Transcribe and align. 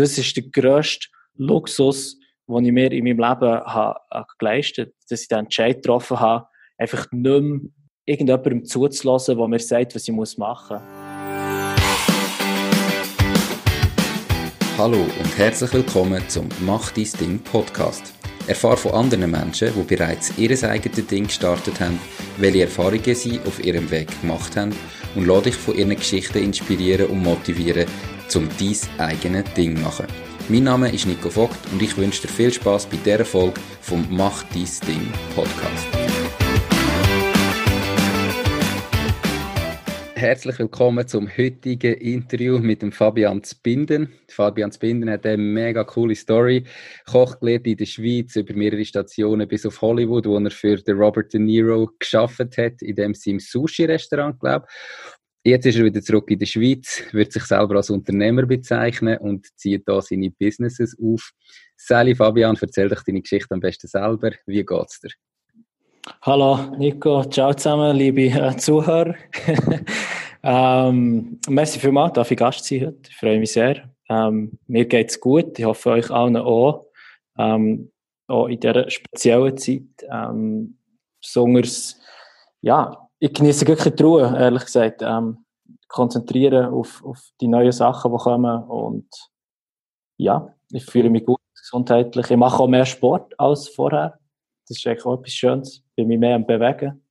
das 0.00 0.16
ist 0.16 0.34
der 0.34 0.44
grösste 0.44 1.08
Luxus, 1.36 2.18
den 2.48 2.64
ich 2.64 2.72
mir 2.72 2.90
in 2.90 3.04
meinem 3.04 3.18
Leben 3.18 3.64
habe, 3.66 3.98
habe 4.10 4.26
geleistet 4.38 4.94
dass 5.10 5.20
ich 5.20 5.28
den 5.28 5.40
Entscheid 5.40 5.76
getroffen 5.76 6.18
habe, 6.18 6.46
einfach 6.78 7.06
nicht 7.12 7.42
mehr 7.42 7.60
irgendjemandem 8.06 8.64
zuzulassen, 8.64 9.36
der 9.36 9.48
mir 9.48 9.58
sagt, 9.58 9.94
was 9.94 10.08
ich 10.08 10.14
machen 10.14 10.36
muss. 10.36 10.82
Hallo 14.78 15.02
und 15.02 15.36
herzlich 15.38 15.72
willkommen 15.74 16.26
zum 16.28 16.48
Mach 16.60 16.92
dein 16.92 17.08
Ding 17.20 17.38
Podcast. 17.40 18.14
Erfahre 18.46 18.78
von 18.78 18.92
anderen 18.92 19.30
Menschen, 19.30 19.70
die 19.74 19.82
bereits 19.82 20.32
ihr 20.38 20.50
eigenes 20.66 21.06
Ding 21.08 21.24
gestartet 21.24 21.78
haben, 21.78 22.00
welche 22.38 22.62
Erfahrungen 22.62 23.14
sie 23.14 23.38
auf 23.40 23.62
ihrem 23.62 23.90
Weg 23.90 24.08
gemacht 24.22 24.56
haben 24.56 24.74
und 25.14 25.26
lade 25.26 25.50
dich 25.50 25.56
von 25.56 25.76
ihren 25.76 25.94
Geschichten 25.94 26.38
inspirieren 26.38 27.08
und 27.08 27.22
motivieren, 27.22 27.86
um 28.36 28.48
dein 28.58 28.76
eigenes 28.98 29.44
Ding 29.54 29.80
machen. 29.82 30.06
Mein 30.48 30.64
Name 30.64 30.92
ist 30.92 31.06
Nico 31.06 31.30
Vogt 31.30 31.58
und 31.72 31.82
ich 31.82 31.96
wünsche 31.96 32.22
dir 32.22 32.28
viel 32.28 32.52
Spaß 32.52 32.86
bei 32.86 32.96
dieser 32.96 33.24
Folge 33.24 33.60
vom 33.80 34.06
Mach 34.10 34.42
dein 34.44 34.68
Ding 34.86 35.12
Podcast. 35.34 35.86
Herzlich 40.14 40.58
willkommen 40.58 41.08
zum 41.08 41.28
heutigen 41.34 41.94
Interview 41.94 42.58
mit 42.58 42.82
dem 42.82 42.92
Fabian 42.92 43.42
Zbinden. 43.42 44.12
Fabian 44.28 44.70
Zbinden 44.70 45.08
hat 45.08 45.24
eine 45.24 45.38
mega 45.38 45.82
coole 45.82 46.14
Story. 46.14 46.64
Koch 47.10 47.40
gelernt 47.40 47.66
in 47.66 47.78
der 47.78 47.86
Schweiz 47.86 48.36
über 48.36 48.52
mehrere 48.52 48.84
Stationen 48.84 49.48
bis 49.48 49.64
auf 49.64 49.80
Hollywood, 49.80 50.26
wo 50.26 50.38
er 50.38 50.50
für 50.50 50.76
den 50.76 50.98
Robert 50.98 51.32
De 51.32 51.40
Niro 51.40 51.88
geschafft 51.98 52.58
hat, 52.58 52.82
in 52.82 52.96
dem 52.96 53.14
sie 53.14 53.30
im 53.30 53.40
Sushi-Restaurant, 53.40 54.38
glaube 54.38 54.66
Jetzt 55.42 55.64
ist 55.64 55.78
er 55.78 55.86
wieder 55.86 56.02
zurück 56.02 56.30
in 56.30 56.38
der 56.38 56.44
Schweiz, 56.44 57.02
wird 57.12 57.32
sich 57.32 57.44
selber 57.44 57.76
als 57.76 57.88
Unternehmer 57.88 58.44
bezeichnen 58.44 59.16
und 59.16 59.46
zieht 59.56 59.88
da 59.88 60.02
seine 60.02 60.30
Businesses 60.30 60.94
auf. 61.02 61.30
Sally, 61.76 62.14
Fabian, 62.14 62.58
erzähl 62.60 62.90
dich 62.90 63.00
deine 63.06 63.22
Geschichte 63.22 63.54
am 63.54 63.60
besten 63.60 63.88
selber. 63.88 64.32
Wie 64.44 64.62
geht's 64.62 65.00
dir? 65.00 65.08
Hallo 66.20 66.76
Nico, 66.76 67.24
ciao 67.24 67.54
zusammen, 67.54 67.96
liebe 67.96 68.26
äh, 68.26 68.54
Zuhörer. 68.58 69.14
ähm, 70.42 71.40
merci 71.48 71.78
vielmals, 71.78 72.12
darf 72.12 72.30
ich 72.30 72.36
Gast 72.36 72.66
sein 72.66 72.88
heute. 72.88 73.08
Ich 73.08 73.16
freue 73.16 73.38
mich 73.38 73.52
sehr. 73.52 73.90
Ähm, 74.10 74.58
mir 74.66 74.84
geht's 74.84 75.18
gut, 75.18 75.58
ich 75.58 75.64
hoffe 75.64 75.92
euch 75.92 76.10
allen 76.10 76.36
auch. 76.36 76.84
Ähm, 77.38 77.90
auch 78.26 78.46
in 78.46 78.60
dieser 78.60 78.90
speziellen 78.90 79.56
Zeit. 79.56 80.06
Ähm, 80.12 80.76
besonders, 81.22 81.98
ja, 82.60 83.09
ich 83.20 83.32
genieße 83.32 83.66
wirklich 83.68 83.94
die 83.94 84.02
Ruhe, 84.02 84.34
ehrlich 84.36 84.64
gesagt. 84.64 85.02
Ähm, 85.02 85.44
konzentrieren 85.88 86.66
auf, 86.66 87.04
auf 87.04 87.20
die 87.40 87.48
neuen 87.48 87.72
Sachen, 87.72 88.10
die 88.10 88.18
kommen. 88.18 88.62
Und 88.64 89.08
ja, 90.16 90.54
ich 90.70 90.84
fühle 90.84 91.10
mich 91.10 91.24
gut 91.24 91.38
gesundheitlich. 91.54 92.30
Ich 92.30 92.36
mache 92.36 92.62
auch 92.62 92.68
mehr 92.68 92.86
Sport 92.86 93.38
als 93.38 93.68
vorher. 93.68 94.18
Das 94.66 94.78
ist 94.78 94.86
eigentlich 94.86 95.04
auch 95.04 95.18
etwas 95.18 95.32
Schönes. 95.32 95.76
Ich 95.76 95.94
bin 95.96 96.08
mich 96.08 96.18
mehr 96.18 96.36
am 96.36 96.46
Bewegen. 96.46 97.04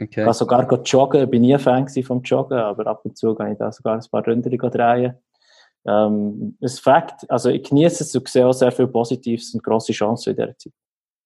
Okay. 0.00 0.20
Ich 0.20 0.24
kann 0.24 0.32
sogar 0.34 0.82
joggen. 0.82 1.24
Ich 1.24 1.30
bin 1.30 1.42
nie 1.42 1.54
ein 1.54 1.60
Fan 1.60 1.88
vom 1.88 2.22
Joggen, 2.22 2.58
aber 2.58 2.86
ab 2.86 3.04
und 3.04 3.16
zu 3.16 3.34
kann 3.34 3.52
ich 3.52 3.58
da 3.58 3.72
sogar 3.72 3.96
ein 3.96 4.04
paar 4.10 4.24
Runden 4.24 4.56
drehen. 4.56 5.14
Ähm, 5.88 6.58
ein 6.60 6.68
Fakt, 6.68 7.30
also 7.30 7.48
ich 7.48 7.62
genieße 7.62 8.02
es 8.02 8.14
und 8.14 8.28
sehe 8.28 8.46
auch 8.46 8.52
sehr 8.52 8.72
viel 8.72 8.88
Positives 8.88 9.54
und 9.54 9.62
grosse 9.62 9.92
Chancen 9.92 10.30
in 10.30 10.36
dieser 10.36 10.58
Zeit. 10.58 10.72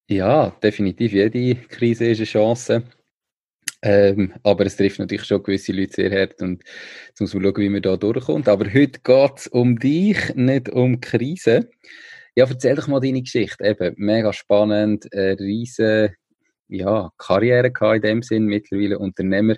Ja, 0.09 0.51
definitiv. 0.63 1.13
Jede 1.13 1.55
Krise 1.67 2.07
ist 2.07 2.19
eine 2.19 2.27
Chance. 2.27 2.83
Ähm, 3.83 4.35
aber 4.43 4.67
es 4.67 4.77
trifft 4.77 4.99
natürlich 4.99 5.27
schon 5.27 5.43
gewisse 5.43 5.73
Leute 5.73 5.93
sehr 5.95 6.11
hart 6.11 6.43
und 6.43 6.63
jetzt 7.09 7.21
muss 7.21 7.33
man 7.33 7.43
schauen, 7.43 7.57
wie 7.57 7.69
man 7.71 7.83
da 7.83 7.97
durchkommt. 7.97 8.49
Aber 8.49 8.67
heute 8.67 9.01
geht 9.01 9.33
es 9.37 9.47
um 9.47 9.79
dich, 9.79 10.35
nicht 10.35 10.69
um 10.69 11.01
Krise. 11.01 11.71
Ja, 12.37 12.47
erzähl 12.47 12.77
doch 12.77 12.89
mal 12.89 13.01
deine 13.01 13.23
Geschichte. 13.23 13.65
Eben, 13.65 13.95
mega 13.97 14.33
spannend, 14.33 15.13
eine 15.13 15.39
riesige 15.39 16.15
ja, 16.69 17.11
Karriere 17.17 17.71
gehabt 17.71 17.97
in 17.97 18.03
dem 18.03 18.23
Sinn, 18.23 18.45
mittlerweile 18.47 18.99
Unternehmer. 18.99 19.57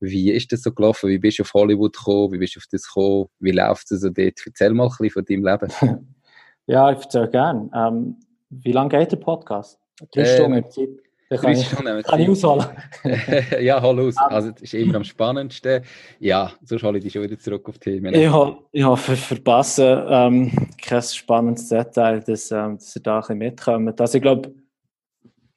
Wie 0.00 0.30
ist 0.30 0.52
das 0.52 0.62
so 0.62 0.72
gelaufen? 0.72 1.10
Wie 1.10 1.18
bist 1.18 1.38
du 1.38 1.42
auf 1.42 1.52
Hollywood 1.54 1.96
gekommen? 1.96 2.32
Wie 2.32 2.38
bist 2.38 2.56
du 2.56 2.60
auf 2.60 2.66
das 2.70 2.84
gekommen? 2.84 3.26
Wie 3.40 3.50
läuft 3.50 3.90
es 3.90 4.00
so 4.00 4.10
dort? 4.10 4.40
Erzähl 4.46 4.72
mal 4.72 4.84
ein 4.84 4.88
bisschen 4.98 5.10
von 5.10 5.24
deinem 5.24 5.44
Leben. 5.44 6.08
ja, 6.66 6.90
ich 6.92 6.98
erzähle 6.98 7.30
gerne. 7.30 7.70
Ähm, 7.74 8.16
wie 8.50 8.72
lange 8.72 8.90
geht 8.90 9.12
der 9.12 9.16
Podcast? 9.16 9.78
Drei 10.12 10.22
ähm, 10.22 10.64
Stunden 10.64 10.98
Kann, 11.30 11.52
ich, 11.52 11.68
kann 11.68 12.20
ich 12.20 12.28
ausholen. 12.28 12.64
ja, 13.60 13.82
hol 13.82 14.00
aus. 14.00 14.16
Also, 14.16 14.50
das 14.50 14.62
ist 14.62 14.74
immer 14.74 14.94
am 14.94 15.04
spannendsten. 15.04 15.82
Ja, 16.20 16.52
sonst 16.64 16.82
hole 16.82 16.96
ich 16.96 17.04
dich 17.04 17.12
schon 17.12 17.22
wieder 17.22 17.38
zurück 17.38 17.68
auf 17.68 17.78
die 17.78 17.90
Themen. 17.90 18.14
Ich, 18.14 18.32
ho 18.32 18.64
ich 18.72 18.82
hoffe, 18.82 19.14
verpassen 19.14 20.04
ähm, 20.08 20.68
kein 20.80 21.02
spannendes 21.02 21.68
Detail, 21.68 22.20
dass, 22.20 22.50
ähm, 22.50 22.78
dass 22.78 22.96
ihr 22.96 23.02
da 23.02 23.16
ein 23.16 23.20
bisschen 23.20 23.38
mitkommt. 23.38 24.00
Also, 24.00 24.16
ich 24.16 24.22
glaube, 24.22 24.54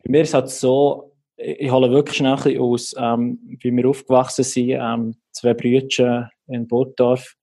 bei 0.03 0.11
mir 0.11 0.21
ist 0.23 0.29
es 0.29 0.33
halt 0.33 0.49
so, 0.49 1.15
ich 1.37 1.71
hole 1.71 1.89
wirklich 1.89 2.17
schnell 2.17 2.33
ein 2.33 2.43
bisschen 2.43 2.59
aus, 2.59 2.93
ähm, 2.97 3.39
wie 3.61 3.71
wir 3.71 3.89
aufgewachsen 3.89 4.43
sind. 4.43 4.71
Ähm, 4.71 5.15
zwei 5.31 5.53
Brüder 5.53 6.29
in 6.47 6.67
Burgdorf. 6.67 7.35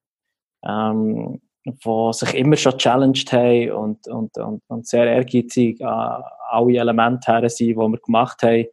Ähm, 0.66 1.40
die 1.72 2.12
sich 2.12 2.34
immer 2.34 2.56
schon 2.56 2.78
challenged 2.78 3.32
haben 3.32 3.70
und, 3.72 4.08
und, 4.08 4.36
und, 4.38 4.62
und 4.68 4.86
sehr 4.86 5.06
ehrgeizig 5.06 5.84
an 5.84 6.22
alle 6.48 6.78
Elemente 6.78 7.32
her 7.32 7.48
sind, 7.48 7.68
die 7.68 7.76
wir 7.76 7.98
gemacht 7.98 8.42
haben. 8.42 8.66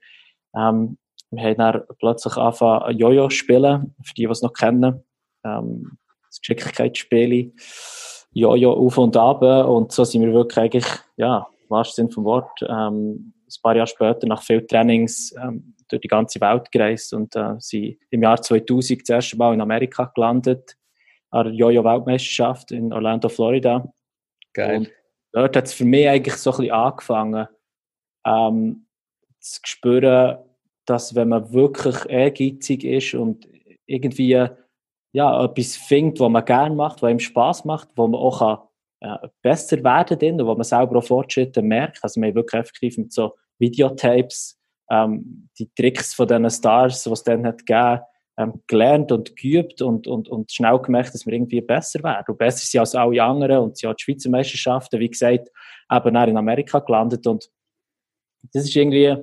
Ähm, 0.55 0.97
wir 1.31 1.43
haben 1.43 1.57
dann 1.57 1.81
plötzlich 1.99 2.37
angefangen, 2.37 2.97
Jojo 2.97 3.27
zu 3.27 3.35
spielen, 3.35 3.95
für 4.03 4.13
die, 4.13 4.25
die 4.25 4.31
es 4.31 4.41
noch 4.41 4.53
kennen. 4.53 5.03
Ähm, 5.43 5.97
das 6.27 6.39
Geschicklichkeitsspiel. 6.39 7.53
Jojo 8.31 8.73
auf 8.73 8.97
und 8.97 9.15
ab. 9.17 9.41
Und 9.41 9.91
so 9.91 10.03
sind 10.03 10.21
wir 10.21 10.33
wirklich 10.33 10.57
eigentlich, 10.57 10.85
ja, 11.17 11.47
wahrsten 11.69 12.05
Sinne 12.05 12.13
vom 12.13 12.25
Wort, 12.25 12.59
ähm, 12.67 13.33
ein 13.47 13.61
paar 13.61 13.75
Jahre 13.75 13.87
später, 13.87 14.27
nach 14.27 14.43
vielen 14.43 14.67
Trainings, 14.67 15.33
ähm, 15.41 15.75
durch 15.87 16.01
die 16.01 16.07
ganze 16.07 16.41
Welt 16.41 16.71
gereist 16.71 17.13
und 17.13 17.35
äh, 17.35 17.55
sind 17.59 17.97
im 18.09 18.23
Jahr 18.23 18.41
2000 18.41 19.01
das 19.01 19.09
erste 19.09 19.37
Mal 19.37 19.53
in 19.53 19.61
Amerika 19.61 20.11
gelandet 20.13 20.75
an 21.35 21.47
der 21.47 21.53
Jojo-Weltmeisterschaft 21.53 22.71
in 22.71 22.93
Orlando, 22.93 23.27
Florida. 23.27 23.91
Geil. 24.53 24.77
Und 24.77 24.91
dort 25.33 25.57
hat 25.57 25.65
es 25.65 25.73
für 25.73 25.83
mich 25.83 26.07
eigentlich 26.07 26.35
so 26.35 26.51
ein 26.51 26.57
bisschen 26.57 26.73
angefangen, 26.73 27.47
ähm, 28.25 28.87
zu 29.39 29.59
spüren, 29.65 30.37
dass 30.85 31.13
wenn 31.13 31.29
man 31.29 31.51
wirklich 31.51 31.97
ehrgeizig 32.07 32.85
ist 32.85 33.15
und 33.15 33.47
irgendwie 33.85 34.47
ja, 35.11 35.43
etwas 35.43 35.75
findet, 35.75 36.21
was 36.21 36.29
man 36.29 36.45
gerne 36.45 36.73
macht, 36.73 37.01
was 37.01 37.11
ihm 37.11 37.19
Spaß 37.19 37.65
macht, 37.65 37.89
wo 37.95 38.07
man 38.07 38.19
auch 38.19 38.39
kann, 38.39 38.59
äh, 39.01 39.27
besser 39.41 39.83
werden 39.83 40.17
kann 40.17 40.39
und 40.39 40.47
wo 40.47 40.55
man 40.55 40.63
selber 40.63 40.99
auch 40.99 41.03
Fortschritte 41.03 41.61
merkt. 41.61 41.99
Also 42.01 42.21
wir 42.21 42.29
haben 42.29 42.35
wirklich 42.35 42.61
effektiv 42.61 42.97
mit 42.97 43.11
so 43.11 43.35
Videotapes 43.59 44.57
ähm, 44.89 45.49
die 45.59 45.69
Tricks 45.75 46.13
von 46.13 46.27
diesen 46.27 46.49
Stars, 46.49 47.03
die 47.03 47.09
es 47.11 47.23
dann 47.23 47.45
hat 47.45 47.65
gegeben, 47.65 48.01
ähm, 48.37 48.61
gelernt 48.67 49.11
und 49.11 49.35
geübt 49.35 49.81
und, 49.81 50.07
und, 50.07 50.27
und 50.27 50.51
schnell 50.51 50.79
gemerkt, 50.79 51.13
dass 51.13 51.25
wir 51.25 51.33
irgendwie 51.33 51.61
besser 51.61 52.03
werden. 52.03 52.25
Und 52.27 52.37
besser 52.37 52.65
sind 52.65 52.79
als 52.79 52.95
alle 52.95 53.23
anderen 53.23 53.59
und 53.59 53.77
sie 53.77 53.87
hat 53.87 53.99
die 53.99 54.03
Schweizer 54.03 54.29
Meisterschaften, 54.29 54.99
wie 54.99 55.09
gesagt, 55.09 55.49
eben 55.91 56.15
in 56.15 56.37
Amerika 56.37 56.79
gelandet 56.79 57.25
und 57.27 57.49
das 58.53 58.65
ist 58.65 58.75
irgendwie 58.75 59.15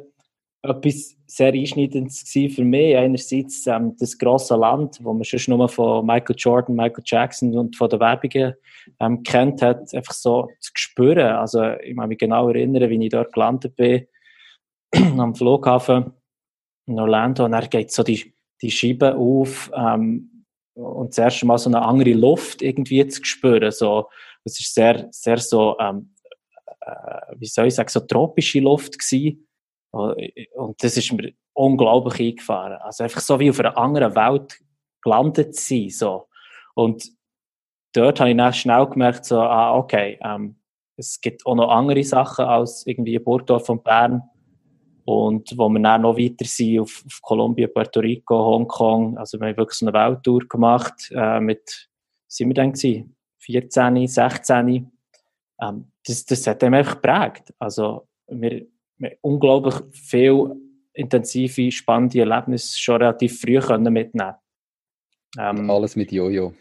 etwas 0.63 1.17
sehr 1.27 1.53
Einschneidendes 1.53 2.25
für 2.31 2.65
mich. 2.65 2.97
Einerseits 2.97 3.67
ähm, 3.67 3.97
das 3.99 4.17
grosse 4.17 4.55
Land, 4.57 4.99
wo 5.03 5.13
man 5.13 5.25
schon 5.25 5.57
nur 5.57 5.69
von 5.69 6.07
Michael 6.07 6.37
Jordan, 6.39 6.77
Michael 6.77 7.03
Jackson 7.05 7.57
und 7.57 7.77
von 7.77 7.89
den 7.89 8.01
Werbungen 8.01 8.55
ähm, 9.01 9.23
kennt 9.23 9.63
hat, 9.63 9.93
einfach 9.95 10.13
so 10.13 10.49
zu 10.61 10.71
spüren. 10.75 11.33
Also 11.37 11.65
ich 11.83 11.97
kann 11.97 12.09
mich 12.09 12.19
genau 12.19 12.49
erinnern, 12.49 12.89
wie 12.91 13.05
ich 13.05 13.11
dort 13.11 13.33
gelandet 13.33 13.75
bin, 13.77 14.07
am 15.19 15.35
Flughafen 15.35 16.13
in 16.87 17.01
Orlando 17.01 17.45
und 17.45 17.53
er 17.55 17.67
geht 17.67 17.93
so 17.93 18.03
die 18.03 18.32
die 18.63 18.71
Scheibe 18.71 19.17
auf 19.17 19.71
ähm, 19.75 20.47
und 20.75 21.11
das 21.11 21.19
erste 21.19 21.47
Mal 21.47 21.59
so 21.59 21.69
eine 21.69 21.83
andere 21.83 22.13
Luft 22.13 22.63
irgendwie 22.63 23.07
zu 23.07 23.25
spüren. 23.25 23.71
So, 23.71 24.09
es 24.45 24.59
ist 24.59 24.75
sehr, 24.75 25.09
sehr 25.11 25.39
so, 25.39 25.77
ähm, 25.79 26.15
äh, 26.81 27.35
wie 27.37 27.47
soll 27.47 27.67
ich 27.67 27.75
sagen, 27.75 27.91
so 27.91 28.01
tropische 28.01 28.61
Luft 28.61 28.99
gewesen. 28.99 29.47
Und 29.91 30.83
das 30.83 30.97
ist 30.97 31.13
mir 31.13 31.33
unglaublich 31.53 32.31
eingefahren. 32.31 32.79
Also 32.81 33.05
einfach 33.05 33.21
so 33.21 33.39
wie 33.39 33.51
auf 33.51 33.61
einer 33.61 33.77
anderen 33.77 34.15
Welt 34.15 34.59
gelandet 35.03 35.55
zu 35.55 35.63
sein. 35.63 35.91
So. 35.91 36.29
Und 36.75 37.05
dort 37.93 38.21
habe 38.21 38.31
ich 38.31 38.37
dann 38.37 38.55
schnell 38.55 38.87
gemerkt, 38.87 39.27
so, 39.27 39.41
ah, 39.41 39.77
okay, 39.77 40.19
ähm, 40.25 40.57
es 40.97 41.21
gibt 41.21 41.45
auch 41.47 41.55
noch 41.55 41.71
andere 41.71 42.03
Sachen 42.05 42.47
als 42.47 42.87
irgendwie 42.87 43.19
Burgdorf 43.19 43.69
und 43.69 43.85
Bern. 43.85 44.23
Und 45.05 45.57
wo 45.57 45.69
wir 45.69 45.81
dann 45.81 46.03
noch 46.03 46.17
weiter 46.17 46.45
sind 46.45 46.81
auf, 46.81 47.03
auf 47.07 47.21
Kolumbien, 47.23 47.73
Puerto 47.73 48.01
Rico, 48.01 48.37
Hongkong, 48.37 49.19
also 49.19 49.39
wir 49.41 49.49
haben 49.49 49.57
wirklich 49.57 49.79
so 49.79 49.87
eine 49.87 49.95
Welttour 49.95 50.41
gemacht 50.49 51.11
äh, 51.13 51.41
mit, 51.41 51.89
sind 52.29 52.49
wir 52.49 52.55
dann 52.55 52.73
gewesen? 52.73 53.17
14, 53.39 54.07
16. 54.07 54.91
Ähm, 55.61 55.93
das, 56.07 56.25
das 56.25 56.47
hat 56.47 56.63
einem 56.63 56.75
einfach 56.75 57.01
geprägt. 57.01 57.53
Also 57.59 58.07
wir, 58.29 58.67
wir 58.99 59.17
unglaublich 59.21 59.75
viel 59.93 60.55
intensive, 60.95 61.73
spannende 61.73 62.21
Erlebnisse 62.21 62.79
schon 62.79 63.03
relativ 63.03 63.41
früh 63.41 63.59
können 63.59 63.93
mitnehmen 63.93 64.35
ähm, 65.39 65.71
Alles 65.71 65.97
mit 65.97 66.13
Jojo. 66.13 66.55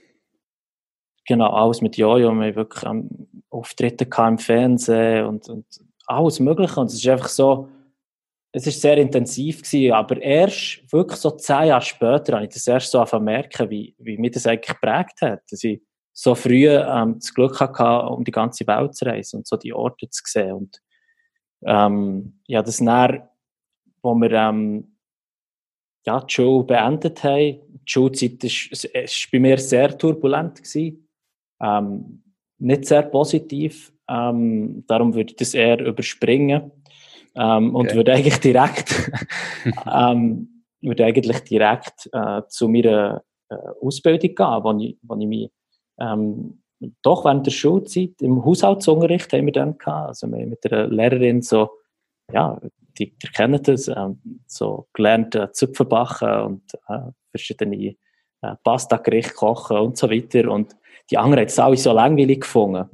Genau, 1.28 1.50
alles 1.52 1.82
mit 1.82 1.98
Jojo. 1.98 2.34
Wir 2.34 2.46
haben 2.48 2.56
wirklich 2.56 2.84
ähm, 2.84 3.28
Auftritte 3.50 4.08
im 4.18 4.38
Fernsehen 4.38 5.26
und, 5.26 5.50
und 5.50 5.66
alles 6.08 6.40
Mögliche. 6.40 6.80
Und 6.80 6.88
es 6.88 6.96
ist 6.96 7.08
einfach 7.08 7.28
so, 7.28 7.70
es 8.54 8.68
ist 8.68 8.82
sehr 8.82 8.98
intensiv 8.98 9.62
gewesen, 9.62 9.94
aber 9.94 10.22
erst 10.22 10.84
wirklich 10.92 11.20
so 11.20 11.32
zehn 11.32 11.68
Jahre 11.68 11.82
später 11.82 12.34
habe 12.34 12.46
ich 12.46 12.54
das 12.54 12.68
erst 12.68 12.92
so 12.92 13.04
merken, 13.20 13.70
wie, 13.70 13.96
wie 13.98 14.18
mich 14.18 14.32
das 14.32 14.46
eigentlich 14.46 14.76
geprägt 14.76 15.22
hat. 15.22 15.42
Dass 15.50 15.64
ich 15.64 15.82
so 16.14 16.36
früh 16.36 16.68
ähm, 16.68 17.16
das 17.20 17.34
Glück 17.34 17.60
hatte, 17.60 18.10
um 18.10 18.24
die 18.24 18.32
ganze 18.32 18.68
Welt 18.68 18.96
zu 18.96 19.06
reisen 19.06 19.38
und 19.38 19.48
so 19.48 19.56
die 19.56 19.74
Orte 19.74 20.10
zu 20.10 20.22
sehen. 20.26 20.54
Und 20.54 20.82
ähm, 21.66 22.42
ja, 22.48 22.62
das 22.62 22.78
dann, 22.78 23.24
wo 24.02 24.14
wir 24.16 24.32
ähm, 24.32 24.98
ja, 26.06 26.20
die 26.20 26.34
Schule 26.34 26.66
beendet 26.66 27.24
haben, 27.24 27.60
die 27.72 27.80
Schulzeit 27.86 28.44
war 28.44 29.06
bei 29.32 29.40
mir 29.40 29.58
sehr 29.58 29.98
turbulent. 29.98 30.58
Gewesen. 30.58 31.08
Ähm, 31.62 32.24
nicht 32.58 32.86
sehr 32.86 33.04
positiv. 33.04 33.94
Ähm, 34.10 34.84
darum 34.88 35.14
würde 35.14 35.32
ich 35.32 35.38
das 35.38 35.54
eher 35.54 35.80
überspringen. 35.80 36.72
Ähm, 37.36 37.76
und 37.76 37.94
würde 37.94 38.14
eigentlich 38.14 38.40
direkt, 38.40 39.12
ähm, 39.92 40.64
würde 40.82 41.06
eigentlich 41.06 41.40
direkt 41.42 42.10
äh, 42.12 42.42
zu 42.48 42.68
meiner 42.68 43.24
äh, 43.50 43.56
Ausbildung 43.82 44.36
gehen, 44.36 44.64
wo 44.64 44.78
ich, 44.80 44.98
wo 45.02 45.16
ich 45.16 45.28
mich 45.28 45.50
ähm, 46.00 46.62
doch 47.04 47.26
während 47.26 47.46
der 47.46 47.52
Schulzeit 47.52 48.22
im 48.22 48.44
Haushaltsunterricht 48.44 49.32
haben 49.34 49.46
wir 49.46 49.54
dann 49.54 49.78
gehabt, 49.78 50.08
also 50.08 50.28
mit 50.28 50.64
der 50.64 50.88
Lehrerin 50.88 51.42
so, 51.42 51.70
ja, 52.32 52.60
die, 52.98 53.16
die 53.18 53.28
kennen 53.28 53.62
das, 53.62 53.88
ähm, 53.88 54.42
so 54.48 54.88
gelernt 54.94 55.36
äh, 55.36 55.52
Zupfen 55.52 55.88
backen 55.88 56.42
und 56.42 56.74
äh, 56.88 57.12
verschiedene 57.30 57.96
äh, 58.42 58.56
Pasta-Gerichte 58.64 59.34
kochen 59.34 59.78
und 59.78 59.98
so 59.98 60.10
weiter 60.10 60.50
und 60.52 60.76
die 61.10 61.18
anderen 61.18 61.42
hat 61.42 61.50
es 61.50 61.60
alle 61.60 61.78
so 61.78 61.92
langweilig 61.94 62.42
gefunden. 62.42 62.90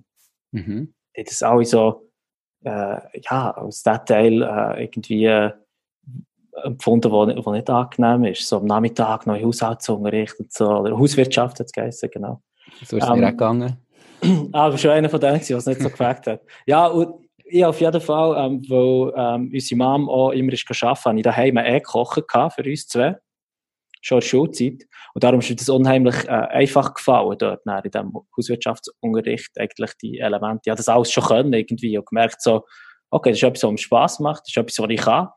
Mhm. 0.52 0.94
Die 1.16 1.22
hat 1.22 1.32
es 1.32 1.44
alle 1.44 1.66
so, 1.66 2.07
ja, 2.64 3.52
als 3.52 3.84
Detail 3.84 4.42
äh, 4.42 4.84
irgendwie 4.84 5.26
äh, 5.26 5.52
empfunden, 6.64 7.12
wo, 7.12 7.28
wo 7.46 7.52
nicht 7.52 7.70
angenehm 7.70 8.26
ist. 8.26 8.48
So 8.48 8.58
am 8.58 8.66
Nachmittag 8.66 9.28
noch 9.28 9.40
Haushaltsunterricht 9.40 10.40
und 10.40 10.52
so, 10.52 10.68
oder 10.68 10.98
Hauswirtschaft 10.98 11.60
hat 11.60 11.68
es 11.68 11.72
geheißen, 11.72 12.10
genau. 12.12 12.42
So 12.84 12.98
ist 12.98 13.04
es 13.04 13.10
ähm, 13.10 13.20
mir 13.20 13.28
auch 13.28 13.32
gegangen. 13.32 13.78
ah, 14.52 14.66
aber 14.66 14.78
schon 14.78 14.92
einer 14.92 15.10
von 15.10 15.20
denen, 15.20 15.40
der 15.40 15.58
es 15.58 15.66
nicht 15.66 15.82
so 15.82 15.90
gefragt 15.90 16.28
hat. 16.28 16.42
Ja, 16.66 16.88
und 16.88 17.28
ich 17.50 17.64
auf 17.64 17.80
jeden 17.80 18.02
Fall, 18.02 18.46
ähm, 18.46 18.62
weil 18.68 19.14
ähm, 19.16 19.52
unsere 19.54 19.78
Mom 19.78 20.10
auch 20.10 20.32
immer 20.32 20.52
ist 20.54 20.66
arbeiten, 20.84 21.06
habe 21.06 21.18
ich 21.18 21.24
daheim 21.24 21.58
eh 21.58 21.80
gekocht 21.80 22.24
für 22.56 22.64
uns 22.64 22.88
zwei. 22.88 23.16
Schon 24.02 24.18
in 24.18 24.22
der 24.22 24.28
Schulzeit. 24.28 24.84
Und 25.14 25.24
darum 25.24 25.40
ist 25.40 25.50
mir 25.50 25.56
das 25.56 25.70
unheimlich 25.70 26.26
äh, 26.26 26.32
einfach 26.32 26.94
gefallen, 26.94 27.38
dort 27.38 27.62
in 27.66 27.92
diesem 27.92 28.14
Hauswirtschaftsunterricht, 28.36 29.60
eigentlich 29.60 29.92
die 30.02 30.20
Elemente. 30.20 30.62
Ich 30.66 30.70
habe 30.70 30.78
das 30.78 30.90
alles 30.90 31.12
schon 31.12 31.24
können 31.24 31.54
irgendwie 31.54 31.98
und 31.98 32.08
gemerkt 32.08 32.42
so, 32.42 32.66
okay, 33.10 33.30
das 33.30 33.40
ist 33.40 33.44
etwas, 33.44 33.64
was 33.64 33.72
mir 33.72 33.78
Spass 33.78 34.20
macht, 34.20 34.42
das 34.42 34.50
ist 34.50 34.58
etwas, 34.58 34.80
was 34.80 34.90
ich 34.90 35.02
kann. 35.02 35.30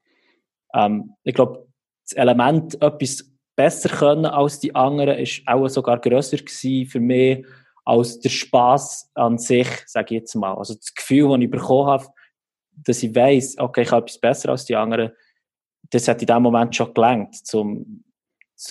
Ähm, 0.75 1.15
ich 1.25 1.35
glaube, 1.35 1.67
das 2.09 2.17
Element, 2.17 2.81
etwas 2.83 3.31
besser 3.57 3.89
können 3.89 4.27
als 4.27 4.61
die 4.61 4.75
anderen, 4.75 5.19
ist 5.19 5.43
auch 5.47 5.69
sogar 5.69 6.01
grösser 6.01 6.39
gewesen 6.39 6.87
für 6.89 7.01
mich 7.01 7.47
als 7.85 8.21
der 8.21 8.29
Spaß 8.29 9.11
an 9.15 9.39
sich, 9.39 9.69
sage 9.87 10.15
ich 10.15 10.21
jetzt 10.21 10.35
mal. 10.35 10.55
Also 10.55 10.75
das 10.75 10.95
Gefühl, 10.95 11.29
das 11.29 11.41
ich 11.41 11.51
bekommen 11.51 11.89
habe, 11.89 12.07
dass 12.73 13.03
ich 13.03 13.15
weiß, 13.15 13.59
okay, 13.59 13.83
ich 13.83 13.91
habe 13.91 14.05
etwas 14.05 14.21
besser 14.21 14.51
als 14.51 14.65
die 14.65 14.77
anderen, 14.77 15.11
das 15.91 16.07
hat 16.07 16.21
in 16.21 16.27
dem 16.27 16.43
Moment 16.43 16.75
schon 16.75 16.95
gelangt, 16.95 17.37
um 17.53 18.05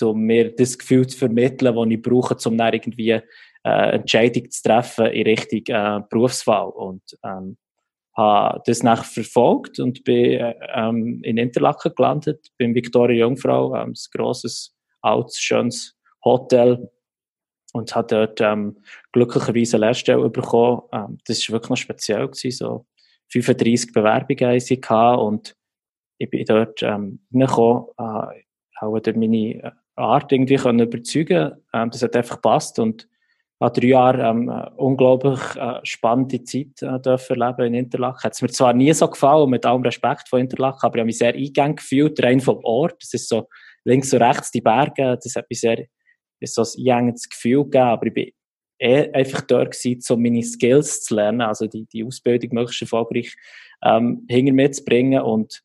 um 0.02 0.20
mir 0.20 0.54
das 0.54 0.78
Gefühl 0.78 1.06
zu 1.06 1.18
vermitteln, 1.18 1.74
das 1.74 1.86
ich 1.88 2.02
brauche, 2.02 2.36
um 2.46 2.56
dann 2.56 2.72
irgendwie 2.72 3.10
äh, 3.10 3.22
Entscheidung 3.64 4.50
zu 4.50 4.62
treffen 4.62 5.06
in 5.06 5.26
Richtung 5.26 5.62
äh, 5.66 6.00
Berufswahl. 6.08 6.68
Und 6.68 7.02
ähm, 7.24 7.56
habe 8.16 8.62
das 8.66 8.82
nachher 8.82 9.04
verfolgt 9.04 9.78
und 9.80 10.04
bin 10.04 10.40
äh, 10.40 10.54
ähm, 10.74 11.20
in 11.22 11.38
Interlaken 11.38 11.92
gelandet, 11.94 12.48
beim 12.58 12.74
Victoria 12.74 13.26
Jungfrau, 13.26 13.74
ähm, 13.74 13.90
ein 13.90 13.94
grosses, 14.12 14.74
altes, 15.00 15.38
schönes 15.38 15.96
Hotel 16.24 16.90
und 17.72 17.94
habe 17.94 18.06
dort 18.08 18.40
ähm, 18.40 18.78
glücklicherweise 19.12 19.76
eine 19.76 19.86
Lehrstelle 19.86 20.28
bekommen. 20.28 20.82
Ähm, 20.92 21.18
das 21.26 21.48
war 21.48 21.54
wirklich 21.54 21.70
noch 21.70 21.76
speziell. 21.76 22.26
Gewesen, 22.28 22.50
so 22.50 22.86
35 23.28 23.92
Bewerbungen 23.92 24.60
hatte 24.60 25.20
und 25.20 25.56
ich 26.18 26.28
bin 26.28 26.44
dort 26.44 26.82
ähm, 26.82 27.20
reingekommen, 27.32 27.86
äh, 27.98 28.42
auch 28.80 28.98
durch 28.98 29.16
meine 29.16 29.79
Art 29.96 30.32
irgendwie 30.32 30.56
können 30.56 30.80
überzeugen 30.80 31.52
ähm, 31.72 31.90
Das 31.90 32.02
hat 32.02 32.16
einfach 32.16 32.36
gepasst 32.36 32.78
und 32.78 33.08
habe 33.60 33.78
drei 33.78 33.88
Jahre 33.88 34.22
ähm, 34.22 34.48
unglaublich 34.76 35.40
äh, 35.56 35.80
spannende 35.82 36.42
Zeit 36.44 36.80
äh, 36.80 36.98
dürfen 37.00 37.40
erleben 37.40 37.66
in 37.66 37.74
Interlaken. 37.74 38.22
Hat 38.22 38.32
es 38.32 38.42
mir 38.42 38.48
zwar 38.48 38.72
nie 38.72 38.92
so 38.94 39.06
gefallen, 39.08 39.50
mit 39.50 39.66
allem 39.66 39.82
Respekt 39.82 40.28
von 40.28 40.40
Interlaken, 40.40 40.80
aber 40.82 40.96
ich 40.96 41.00
habe 41.00 41.06
mich 41.06 41.18
sehr 41.18 41.34
eingegangen 41.34 41.76
gefühlt, 41.76 42.22
rein 42.22 42.40
vom 42.40 42.60
Ort. 42.64 43.02
Das 43.02 43.12
ist 43.12 43.28
so 43.28 43.48
links 43.84 44.12
und 44.12 44.22
rechts 44.22 44.50
die 44.50 44.62
Berge, 44.62 45.18
das 45.22 45.36
hat 45.36 45.46
mich 45.50 45.60
sehr 45.60 45.86
so 46.42 46.62
ein 46.62 46.90
einengendes 46.90 47.28
Gefühl 47.28 47.64
gegeben, 47.64 47.84
aber 47.84 48.06
ich 48.06 48.14
bin 48.14 48.30
eh 48.78 49.12
einfach 49.12 49.42
dort 49.42 49.72
gewesen, 49.72 50.14
um 50.14 50.22
meine 50.22 50.42
Skills 50.42 51.02
zu 51.02 51.14
lernen, 51.14 51.42
also 51.42 51.66
die, 51.66 51.86
die 51.86 52.04
Ausbildung 52.04 52.54
möglichst 52.54 52.80
erfolgreich 52.80 53.36
ähm, 53.82 54.26
hinter 54.28 54.52
mir 54.52 54.72
zu 54.72 54.84
bringen 54.84 55.20
und 55.20 55.62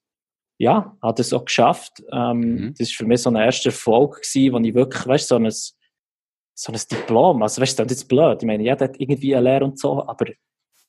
ja, 0.58 0.98
hat 1.02 1.20
es 1.20 1.34
auch 1.34 1.46
geschafft. 1.46 2.04
Ähm, 2.12 2.40
mhm. 2.40 2.74
Das 2.78 2.90
war 2.90 2.96
für 2.98 3.06
mich 3.06 3.22
so 3.22 3.30
ein 3.30 3.36
erster 3.36 3.70
Erfolg 3.70 4.22
gewesen, 4.22 4.54
wo 4.54 4.60
ich 4.60 4.74
wirklich, 4.74 5.08
weißt 5.08 5.28
so 5.28 5.36
ein, 5.36 5.50
so 5.50 6.72
ein 6.72 6.80
Diplom, 6.90 7.44
also 7.44 7.62
weißt 7.62 7.80
du, 7.80 7.84
das 7.84 7.98
ist 7.98 8.08
blöd, 8.08 8.42
ich 8.42 8.48
meine, 8.48 8.64
jeder 8.64 8.86
hat 8.86 9.00
irgendwie 9.00 9.36
eine 9.36 9.50
Lehre 9.50 9.66
und 9.66 9.78
so, 9.78 10.08
aber 10.08 10.26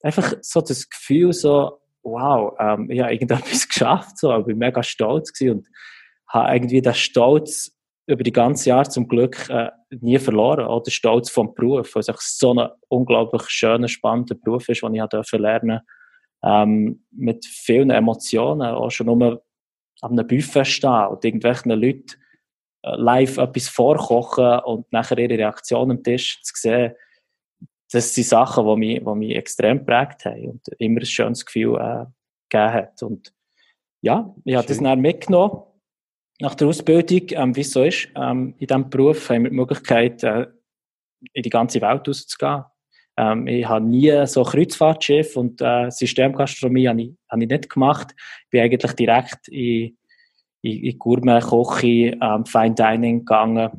einfach 0.03 0.35
so 0.41 0.61
das 0.61 0.89
Gefühl 0.89 1.33
so, 1.33 1.81
wow, 2.03 2.55
ähm, 2.61 2.89
ich 2.91 3.01
habe 3.01 3.13
irgendetwas 3.13 3.69
geschafft, 3.69 4.19
so, 4.19 4.37
ich 4.39 4.47
bin 4.47 4.59
mega 4.59 4.83
stolz 4.83 5.33
gewesen 5.33 5.59
und 5.59 5.69
habe 6.29 6.55
irgendwie 6.55 6.83
den 6.83 6.95
Stolz 6.95 7.73
über 8.07 8.23
die 8.23 8.33
ganze 8.33 8.69
Jahr 8.69 8.89
zum 8.89 9.09
Glück 9.09 9.49
äh, 9.49 9.71
nie 9.91 10.19
verloren. 10.19 10.67
Auch 10.67 10.83
der 10.83 10.93
Stolz 10.93 11.29
vom 11.29 11.55
Beruf, 11.55 11.95
weil 11.95 12.03
es 12.07 12.39
so 12.39 12.55
ein 12.55 12.69
unglaublich 12.89 13.49
schöner, 13.49 13.89
spannender 13.89 14.37
Beruf 14.37 14.69
ist, 14.69 14.83
den 14.83 14.95
ich 14.95 15.03
durfte 15.07 15.39
lernen 15.39 15.81
ähm, 16.45 17.05
mit 17.11 17.45
vielen 17.45 17.91
Emotionen, 17.91 18.63
auch 18.63 18.91
schon 18.91 19.07
nur 19.07 19.43
an 20.01 20.13
einem 20.13 20.27
Buffet 20.27 20.65
stehen 20.65 21.07
und 21.07 21.25
irgendwelchen 21.25 21.73
Leuten 21.73 22.13
äh, 22.83 22.97
live 22.97 23.39
etwas 23.39 23.69
vorkochen 23.69 24.61
und 24.61 24.91
nachher 24.93 25.19
ihre 25.19 25.39
Reaktion 25.39 25.91
am 25.91 26.03
Tisch 26.03 26.41
zu 26.43 26.53
sehen, 26.57 26.93
das 27.93 28.15
sind 28.15 28.27
Sachen, 28.27 28.67
die 28.67 28.77
mich, 28.77 29.05
die 29.05 29.15
mich 29.15 29.37
extrem 29.37 29.79
geprägt 29.79 30.25
haben 30.25 30.51
und 30.51 30.69
immer 30.79 31.01
ein 31.01 31.07
schönes 31.07 31.47
Gefühl 31.47 31.77
äh, 31.77 32.05
gegeben 32.49 32.73
hat. 32.73 33.03
Und 33.03 33.33
ja, 34.03 34.35
ich 34.45 34.57
habe 34.57 34.67
das 34.67 34.79
dann 34.79 35.01
mitgenommen 35.01 35.63
nach 36.41 36.55
der 36.55 36.69
Ausbildung, 36.69 37.23
ähm, 37.31 37.57
wie 37.57 37.63
es 37.63 37.71
so 37.71 37.83
ist, 37.83 38.09
ähm, 38.15 38.55
in 38.59 38.67
diesem 38.67 38.91
Beruf 38.91 39.31
haben 39.31 39.45
wir 39.45 39.51
die 39.51 39.57
Möglichkeit, 39.57 40.23
äh, 40.23 40.47
in 41.33 41.43
die 41.43 41.51
ganze 41.51 41.81
Welt 41.81 42.07
rauszugehen. 42.07 42.65
Ähm, 43.17 43.47
ich 43.47 43.67
habe 43.67 43.85
nie 43.85 44.27
so 44.27 44.43
Kreuzfahrtschiff 44.43 45.37
und 45.37 45.61
äh, 45.61 45.91
Systemgastronomie 45.91 46.89
habe 46.89 47.03
ich, 47.03 47.15
habe 47.31 47.43
ich 47.43 47.49
nicht 47.49 47.71
gemacht. 47.71 48.15
Ich 48.17 48.51
bin 48.51 48.63
eigentlich 48.63 48.93
direkt 48.93 49.49
in, 49.49 49.97
in, 50.63 50.85
in 50.85 50.99
Gourmet, 50.99 51.41
Koche, 51.41 52.19
ähm, 52.21 52.45
Fine 52.47 52.75
Dining 52.75 53.21
gegangen 53.21 53.71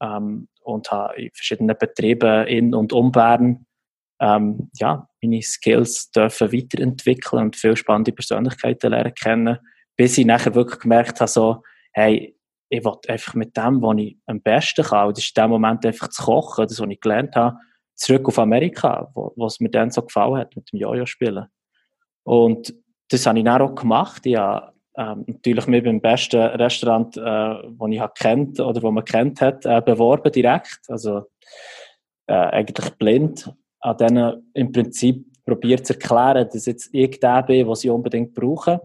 ähm, 0.00 0.48
und 0.62 0.90
habe 0.90 1.20
in 1.20 1.30
verschiedenen 1.34 1.76
Betrieben 1.78 2.46
in 2.46 2.74
und 2.74 2.92
um 2.92 3.12
Bern 3.12 3.66
ähm, 4.20 4.70
ja, 4.78 5.08
meine 5.22 5.42
Skills 5.42 6.10
dürfen 6.10 6.52
weiterentwickeln 6.52 7.44
und 7.44 7.56
viele 7.56 7.76
spannende 7.76 8.12
Persönlichkeiten 8.12 8.90
lernen 8.90 9.14
kennen, 9.14 9.58
bis 9.96 10.18
ich 10.18 10.26
nachher 10.26 10.54
wirklich 10.54 10.80
gemerkt 10.80 11.20
habe, 11.20 11.30
so, 11.30 11.62
hey, 11.92 12.34
ich 12.70 12.84
will 12.84 12.96
einfach 13.08 13.34
mit 13.34 13.56
dem, 13.56 13.80
was 13.80 13.96
ich 13.98 14.18
am 14.26 14.42
besten 14.42 14.84
kann, 14.84 15.08
und 15.08 15.16
das 15.16 15.24
ist 15.24 15.36
in 15.36 15.42
dem 15.42 15.50
Moment 15.50 15.86
einfach 15.86 16.08
zu 16.08 16.22
kochen, 16.22 16.66
das, 16.66 16.80
was 16.80 16.88
ich 16.88 17.00
gelernt 17.00 17.34
habe, 17.36 17.56
zurück 17.98 18.28
auf 18.28 18.38
Amerika, 18.38 19.10
wo, 19.14 19.32
was 19.36 19.60
mir 19.60 19.70
dann 19.70 19.90
so 19.90 20.02
gefallen 20.02 20.38
hat 20.38 20.56
mit 20.56 20.72
dem 20.72 20.78
Jojo-Spielen. 20.78 21.46
Und 22.24 22.74
das 23.08 23.26
habe 23.26 23.38
ich 23.38 23.44
dann 23.44 23.62
auch 23.62 23.74
gemacht. 23.74 24.24
Ich 24.26 24.36
habe 24.36 24.72
ähm, 24.96 25.24
natürlich 25.26 25.66
mit 25.66 25.86
dem 25.86 26.00
besten 26.00 26.40
Restaurant, 26.40 27.16
äh, 27.16 27.20
das 27.20 27.90
ich 27.90 28.14
kennt 28.14 28.60
oder 28.60 28.82
wo 28.82 28.90
man 28.90 29.04
kennt 29.04 29.40
hat, 29.40 29.64
äh, 29.66 29.80
beworben 29.80 30.32
direkt. 30.32 30.80
Also 30.88 31.24
äh, 32.26 32.34
eigentlich 32.34 32.90
blind. 32.96 33.52
An 33.80 33.96
denen 33.96 34.50
im 34.54 34.72
Prinzip 34.72 35.24
probiert 35.44 35.86
zu 35.86 35.94
erklären, 35.94 36.48
dass 36.52 36.66
jetzt 36.66 36.90
ich 36.92 37.20
der 37.20 37.42
bin, 37.44 37.68
was 37.68 37.80
sie 37.80 37.90
unbedingt 37.90 38.34
brauchen 38.34 38.80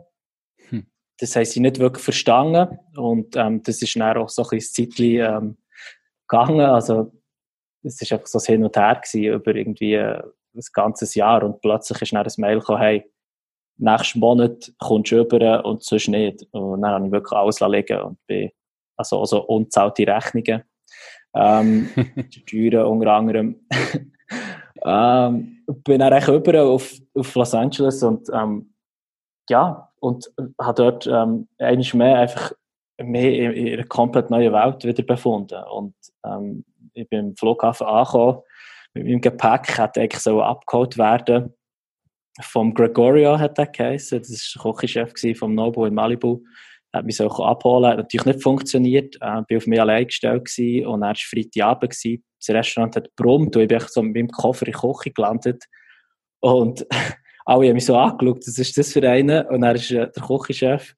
das 1.20 1.36
haben 1.36 1.46
sie 1.46 1.60
nicht 1.60 1.79
wirklich 1.79 2.03
verstanden 2.03 2.79
und 2.98 3.36
ähm, 3.36 3.62
das 3.63 3.82
ist 3.82 3.96
dann 3.96 4.17
auch 4.17 4.29
so 4.29 4.43
ein 4.43 4.50
bisschen 4.50 4.89
Zeitchen 4.89 5.05
ähm, 5.20 5.58
gegangen, 6.27 6.62
also 6.62 7.12
es 7.83 8.01
ist 8.01 8.11
einfach 8.11 8.27
so 8.27 8.39
ein 8.39 8.45
Hin 8.45 8.63
und 8.63 8.75
Her 8.75 8.95
gewesen, 8.95 9.33
über 9.33 9.55
irgendwie 9.55 9.93
äh, 9.93 10.21
ein 10.55 10.61
ganzes 10.73 11.15
Jahr 11.15 11.43
und 11.43 11.61
plötzlich 11.61 12.01
ist 12.01 12.13
dann 12.13 12.25
ein 12.25 12.33
Mail 12.37 12.59
gekommen, 12.59 12.79
hey, 12.79 13.11
nächsten 13.77 14.19
Monat 14.19 14.71
kommst 14.79 15.11
du 15.11 15.19
rüber 15.21 15.65
und 15.65 15.83
sonst 15.83 16.07
nicht. 16.07 16.45
Und 16.51 16.81
dann 16.81 16.91
habe 16.91 17.05
ich 17.05 17.11
wirklich 17.11 17.37
alles 17.37 17.59
liegen 17.59 18.01
und 18.01 18.17
bin, 18.27 18.51
also, 18.97 19.19
also 19.19 19.43
unzahlte 19.45 20.07
Rechnungen, 20.07 20.63
ähm, 21.35 21.89
die 22.33 22.43
Steuern 22.69 22.85
unter 22.87 23.13
anderem. 23.13 23.67
ähm, 24.85 25.63
bin 25.83 25.99
dann 25.99 26.13
eigentlich 26.13 26.35
über 26.35 26.63
auf, 26.63 26.93
auf 27.15 27.35
Los 27.35 27.53
Angeles 27.53 28.03
und 28.03 28.29
ähm, 28.33 28.73
ja, 29.49 29.91
und 29.99 30.31
habe 30.61 30.83
dort 30.83 31.07
ähm, 31.07 31.47
eigentlich 31.57 31.93
mehr 31.93 32.19
einfach 32.19 32.53
mehr 33.01 33.33
in, 33.33 33.67
in 33.67 33.73
einer 33.73 33.87
komplett 33.87 34.29
neuen 34.29 34.53
Welt 34.53 34.83
wieder 34.83 35.03
befunden. 35.03 35.61
Und 35.71 35.95
ähm, 36.25 36.63
ich 36.93 37.09
bin 37.09 37.19
im 37.19 37.35
Flughafen 37.35 37.88
angekommen, 37.88 38.39
mit 38.93 39.05
meinem 39.05 39.21
Gepäck 39.21 39.77
hat 39.77 39.97
eigentlich 39.97 40.21
so 40.21 40.41
abgeholt 40.41 40.97
werden. 40.97 41.53
Vom 42.41 42.73
Gregorio 42.73 43.38
hat 43.39 43.57
er 43.59 43.67
geheißen, 43.67 44.19
das 44.19 44.55
war 44.55 44.73
der 44.75 44.88
Kochchef 44.88 45.38
vom 45.38 45.55
Nobu 45.55 45.85
in 45.85 45.93
Malibu. 45.93 46.43
Hat 46.91 47.05
mich 47.05 47.17
so 47.17 47.27
abholen, 47.27 47.89
hat 47.89 47.97
natürlich 47.97 48.25
nicht 48.25 48.43
funktioniert, 48.43 49.15
äh, 49.19 49.41
bin 49.47 49.57
auf 49.57 49.65
mich 49.65 49.81
allein 49.81 50.05
gestellt 50.05 50.47
und 50.85 51.01
er 51.01 51.07
war 51.07 51.15
Freitagabend, 51.15 51.91
gewesen. 51.91 52.23
das 52.39 52.55
Restaurant 52.55 52.95
hat 52.95 53.15
brummt 53.15 53.55
und 53.55 53.63
ich 53.63 53.67
bin 53.67 53.79
so 53.79 54.03
mit 54.03 54.15
meinem 54.15 54.27
Koffer 54.27 54.67
in 54.67 54.73
die 54.73 54.77
Küche 54.77 55.12
gelandet. 55.12 55.63
Und 56.39 56.85
alle 57.45 57.67
haben 57.67 57.73
mich 57.73 57.85
so 57.85 57.97
angeschaut, 57.97 58.45
was 58.45 58.57
ist 58.59 58.77
das 58.77 58.93
für 58.93 59.07
einen? 59.09 59.45
Und 59.47 59.63
er 59.63 59.73
ist 59.73 59.89
äh, 59.89 60.09
der 60.12 60.23
Küchenchef, 60.23 60.93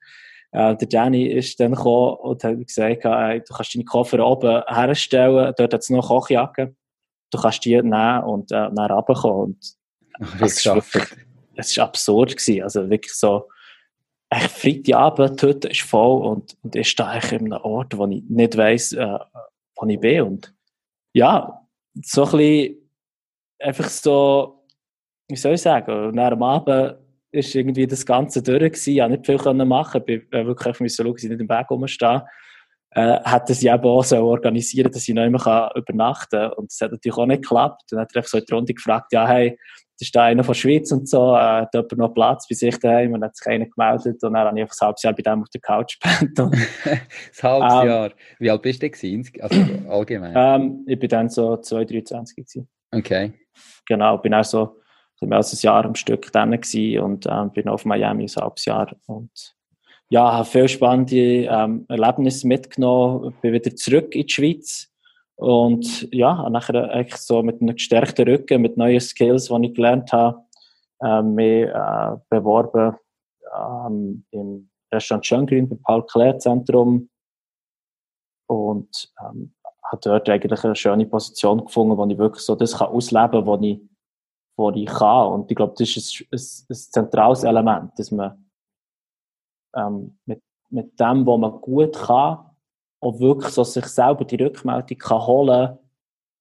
äh, 0.55 0.75
der 0.77 0.87
Jenny 0.89 1.25
ist 1.25 1.59
dann 1.59 1.73
gekommen 1.73 2.15
und 2.17 2.43
hat 2.43 2.65
gesagt, 2.65 3.03
äh, 3.03 3.41
du 3.41 3.53
kannst 3.53 3.75
deine 3.75 3.83
Koffer 3.83 4.25
oben 4.25 4.63
herstellen, 4.67 5.53
dort 5.57 5.73
hat 5.73 5.81
es 5.81 5.89
noch 5.89 6.07
Kochjacke, 6.07 6.73
du 7.31 7.37
kannst 7.37 7.65
die 7.65 7.75
nehmen 7.75 8.23
und 8.23 8.51
äh, 8.51 8.69
dann 8.73 8.91
runterkommen. 8.91 9.41
Und 9.41 9.75
Ach, 10.21 10.41
es, 10.41 10.65
war 10.65 10.81
es 11.55 11.77
war 11.77 11.85
absurd 11.85 12.37
gewesen, 12.37 12.63
also 12.63 12.89
wirklich 12.89 13.13
so, 13.13 13.49
echt 14.29 14.51
Freitagabend, 14.51 15.43
heute 15.43 15.67
ist 15.67 15.81
voll 15.81 16.25
und, 16.25 16.55
und 16.63 16.75
ich 16.75 16.89
stehe 16.89 17.09
eigentlich 17.09 17.33
in 17.33 17.53
einem 17.53 17.63
Ort, 17.63 17.97
wo 17.97 18.07
ich 18.07 18.23
nicht 18.29 18.55
weiss, 18.55 18.93
äh, 18.93 19.19
wo 19.75 19.87
ich 19.87 19.99
bin. 19.99 20.21
Und 20.21 20.55
ja, 21.13 21.67
so 22.01 22.23
ein 22.23 22.31
bisschen 22.31 22.75
einfach 23.59 23.89
so, 23.89 24.65
wie 25.27 25.35
soll 25.35 25.55
ich 25.55 25.61
sagen, 25.61 26.07
und 26.07 26.15
dann 26.15 26.33
am 26.33 26.43
Abend 26.43 26.95
ist 27.35 27.55
irgendwie 27.55 27.87
das 27.87 28.05
Ganze 28.05 28.41
durch 28.41 28.59
gewesen. 28.59 28.89
Ich 28.91 28.99
konnte 28.99 29.11
nicht 29.11 29.43
viel 29.43 29.65
machen, 29.65 30.03
ich 30.05 30.29
bin 30.29 30.47
wirklich 30.47 30.75
schauen, 30.75 31.13
dass 31.13 31.23
ich 31.23 31.29
nicht 31.29 31.41
im 31.41 31.49
Weg 31.49 31.69
rumstehe. 31.69 32.25
Äh, 32.91 33.19
hätte 33.25 33.53
sie 33.53 33.67
eben 33.67 33.83
auch 33.83 34.03
so 34.03 34.17
organisieren, 34.17 34.89
dass 34.89 35.07
ich 35.07 35.13
nicht 35.13 35.29
mehr 35.29 35.71
übernachten 35.75 36.39
kann. 36.39 36.53
Und 36.53 36.71
das 36.71 36.79
hat 36.79 36.91
natürlich 36.91 37.17
auch 37.17 37.25
nicht 37.25 37.41
geklappt. 37.41 37.83
Dann 37.89 37.99
hat 37.99 38.11
er 38.13 38.19
einfach 38.19 38.29
so 38.29 38.37
in 38.37 38.45
die 38.45 38.53
Runde 38.53 38.73
gefragt, 38.73 39.11
ja, 39.11 39.27
hey, 39.27 39.57
das 39.99 40.09
ist 40.09 40.17
einer 40.17 40.43
von 40.43 40.53
der 40.53 40.59
Schweiz 40.59 40.91
und 40.91 41.07
so, 41.07 41.35
äh, 41.35 41.39
hat 41.39 41.73
jemand 41.73 41.97
noch 41.97 42.13
Platz 42.13 42.47
bei 42.49 42.55
sich 42.55 42.77
daheim 42.79 43.13
und 43.13 43.23
hat 43.23 43.35
sich 43.35 43.47
einer 43.47 43.65
gemeldet 43.65 44.21
und 44.23 44.33
dann 44.33 44.37
habe 44.37 44.57
ich 44.57 44.63
einfach 44.63 44.75
ein 44.81 44.87
halbes 44.87 45.03
Jahr 45.03 45.13
bei 45.13 45.21
dem 45.21 45.41
auf 45.41 45.49
der 45.49 45.61
Couch 45.61 45.97
gepennt. 45.99 46.39
ein 46.39 46.51
halbes 47.43 47.73
ähm, 47.73 47.87
Jahr? 47.87 48.11
Wie 48.39 48.51
alt 48.51 48.61
bist 48.61 48.83
du 48.83 48.89
gewesen, 48.89 49.31
also 49.39 49.61
allgemein? 49.89 50.33
Ähm, 50.35 50.83
ich 50.85 50.99
bin 50.99 51.09
dann 51.09 51.29
so 51.29 51.57
2, 51.57 51.85
23 51.85 52.35
gewesen. 52.35 52.67
Okay. 52.91 53.33
Genau, 53.87 54.17
bin 54.17 54.33
auch 54.33 54.43
so 54.43 54.81
mehr 55.21 55.37
als 55.37 55.53
ein 55.53 55.59
Jahr 55.61 55.85
am 55.85 55.95
Stück 55.95 56.31
gewesen 56.31 56.99
und 56.99 57.25
ähm, 57.29 57.51
bin 57.51 57.67
auf 57.67 57.85
Miami 57.85 58.23
ein 58.23 58.41
halbes 58.41 58.65
Jahr 58.65 58.95
und 59.07 59.55
ja, 60.09 60.33
habe 60.33 60.45
viele 60.45 60.67
spannende 60.69 61.45
ähm, 61.45 61.85
Erlebnisse 61.89 62.47
mitgenommen, 62.47 63.33
bin 63.41 63.53
wieder 63.53 63.75
zurück 63.75 64.13
in 64.13 64.27
die 64.27 64.33
Schweiz 64.33 64.91
und 65.35 66.07
ja, 66.13 66.47
nachher 66.49 66.91
eigentlich 66.91 67.17
so 67.17 67.41
mit 67.43 67.61
einem 67.61 67.75
gestärkten 67.75 68.27
Rücken, 68.27 68.61
mit 68.61 68.77
neuen 68.77 68.99
Skills, 68.99 69.47
die 69.47 69.65
ich 69.65 69.73
gelernt 69.73 70.13
habe, 70.13 70.43
äh, 71.01 71.21
mich 71.21 71.67
äh, 71.67 72.15
beworben 72.29 72.95
ähm, 73.57 74.25
im 74.31 74.69
Restaurant 74.93 75.25
Schöngrün, 75.25 75.67
beim 75.67 75.81
Paul 75.81 76.05
Claire 76.05 76.37
Zentrum 76.37 77.09
und 78.47 79.11
ähm, 79.21 79.53
habe 79.91 80.01
dort 80.03 80.29
eigentlich 80.29 80.63
eine 80.63 80.75
schöne 80.75 81.05
Position 81.05 81.65
gefunden, 81.65 81.97
wo 81.97 82.05
ich 82.05 82.17
wirklich 82.17 82.43
so 82.43 82.55
das 82.55 82.77
kann 82.77 82.87
ausleben 82.87 83.31
kann, 83.31 83.47
was 83.47 83.61
ich, 83.61 83.81
was 84.57 84.75
ich 84.75 84.85
kann. 84.85 85.33
Und 85.33 85.51
ich 85.51 85.55
glaube, 85.57 85.75
das 85.77 85.95
ist 85.95 86.21
ein, 86.21 86.27
ein, 86.31 86.39
ein 86.69 86.75
zentrales 86.75 87.43
Element, 87.43 87.91
dass 87.97 88.11
man 88.11 88.45
ähm, 89.75 90.17
mit, 90.25 90.41
mit 90.69 90.99
dem, 90.99 91.25
was 91.25 91.39
man 91.39 91.61
gut 91.61 91.95
kann, 91.95 92.45
auch 93.01 93.19
wirklich 93.19 93.51
so 93.51 93.63
sich 93.63 93.85
selber 93.85 94.25
die 94.25 94.41
Rückmeldung 94.41 94.97
kann 94.97 95.25
holen 95.25 95.77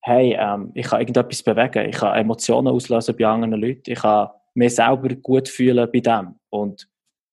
hey, 0.04 0.36
ähm, 0.38 0.70
ich 0.74 0.86
kann 0.86 1.00
irgendetwas 1.00 1.42
bewegen, 1.42 1.88
ich 1.88 1.96
kann 1.96 2.16
Emotionen 2.18 2.68
auslösen 2.68 3.16
bei 3.16 3.26
anderen 3.26 3.54
Leuten, 3.54 3.90
ich 3.90 3.98
kann 4.00 4.28
mich 4.52 4.74
selber 4.74 5.08
gut 5.16 5.48
fühlen 5.48 5.88
bei 5.90 6.00
dem. 6.00 6.38
Und 6.50 6.86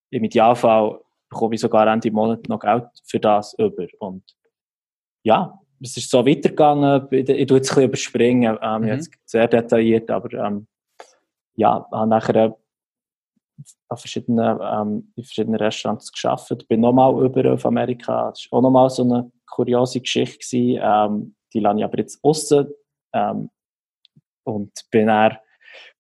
im 0.10 0.24
Idealfall 0.24 1.00
bekomme 1.30 1.56
ich 1.56 1.62
sogar 1.62 1.88
Ende 1.88 2.12
Monat 2.12 2.48
noch 2.48 2.60
Geld 2.60 2.88
für 3.04 3.20
das 3.20 3.54
über. 3.60 3.88
Und 4.00 4.24
ja, 5.24 5.60
es 5.82 5.98
ist 5.98 6.10
so 6.10 6.26
weitergegangen, 6.26 7.08
ich 7.12 7.48
tue 7.48 7.58
jetzt 7.58 7.72
ein 7.72 7.76
bisschen 7.76 7.84
überspringen, 7.84 8.58
ähm, 8.62 8.82
mhm. 8.82 8.88
jetzt 8.88 9.12
sehr 9.26 9.48
detailliert, 9.48 10.10
aber 10.10 10.32
ähm, 10.34 10.68
ja, 11.56 11.88
habe 11.92 12.08
nachher 12.08 12.56
an 13.90 13.98
verschiedenen, 13.98 14.60
ähm, 14.62 15.12
in 15.16 15.24
verschiedenen 15.24 15.60
Restaurants 15.60 16.12
geschafft. 16.12 16.68
Bin 16.68 16.82
nochmal 16.82 17.14
über 17.24 17.54
auf 17.54 17.66
Amerika. 17.66 18.30
Das 18.30 18.48
war 18.50 18.60
auch 18.60 18.64
nochmal 18.64 18.90
so 18.90 19.04
eine 19.04 19.32
kuriose 19.50 20.02
Geschichte. 20.02 20.40
Gewesen. 20.40 20.80
Ähm, 20.82 21.36
die 21.54 21.60
lasse 21.60 21.80
ich 21.80 21.84
aber 21.84 21.98
jetzt 21.98 22.24
aussen. 22.24 22.68
Ähm, 23.14 23.50
und 24.44 24.72
bin 24.90 25.08
dann, 25.08 25.38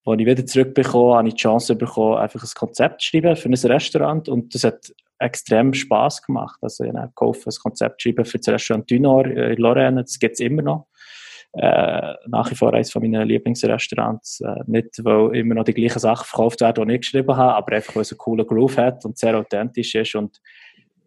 als 0.05 0.19
ich 0.19 0.25
wieder 0.25 0.45
zurückbekommen 0.45 1.15
habe 1.15 1.27
ich 1.27 1.35
die 1.35 1.41
Chance 1.41 1.75
bekommen, 1.75 2.17
einfach 2.17 2.41
ein 2.41 2.49
Konzept 2.55 3.01
zu 3.01 3.09
schreiben 3.09 3.35
für 3.35 3.49
ein 3.49 3.53
Restaurant. 3.53 4.29
Und 4.29 4.55
das 4.55 4.63
hat 4.63 4.91
extrem 5.21 5.73
Spass 5.73 6.21
gemacht. 6.21 6.57
Also 6.61 6.83
ich 6.83 6.93
habe 6.93 7.11
geholfen, 7.15 7.49
ein 7.49 7.61
Konzept 7.61 8.01
schreiben 8.01 8.25
für 8.25 8.37
das 8.37 8.49
Restaurant 8.49 8.89
Dünor 8.89 9.25
in 9.25 9.57
Lorraine. 9.57 10.01
Das 10.01 10.19
gibt 10.19 10.33
es 10.33 10.39
immer 10.39 10.61
noch 10.61 10.87
äh, 11.53 12.13
nach 12.27 12.49
wie 12.49 12.55
vor 12.55 12.73
eines 12.73 12.91
von 12.91 13.01
meinen 13.01 13.27
Lieblingsrestaurants. 13.27 14.41
Äh, 14.41 14.63
nicht, 14.67 15.03
weil 15.03 15.35
immer 15.35 15.55
noch 15.55 15.65
die 15.65 15.73
gleichen 15.73 15.99
Sachen 15.99 16.25
verkauft 16.25 16.61
werden, 16.61 16.87
die 16.87 16.95
ich 16.95 17.01
geschrieben 17.01 17.35
habe, 17.35 17.55
aber 17.55 17.75
einfach, 17.75 17.95
weil 17.95 18.03
es 18.03 18.11
einen 18.11 18.19
coolen 18.19 18.47
Groove 18.47 18.77
hat 18.77 19.05
und 19.05 19.17
sehr 19.17 19.37
authentisch 19.37 19.95
ist. 19.95 20.15
Und 20.15 20.39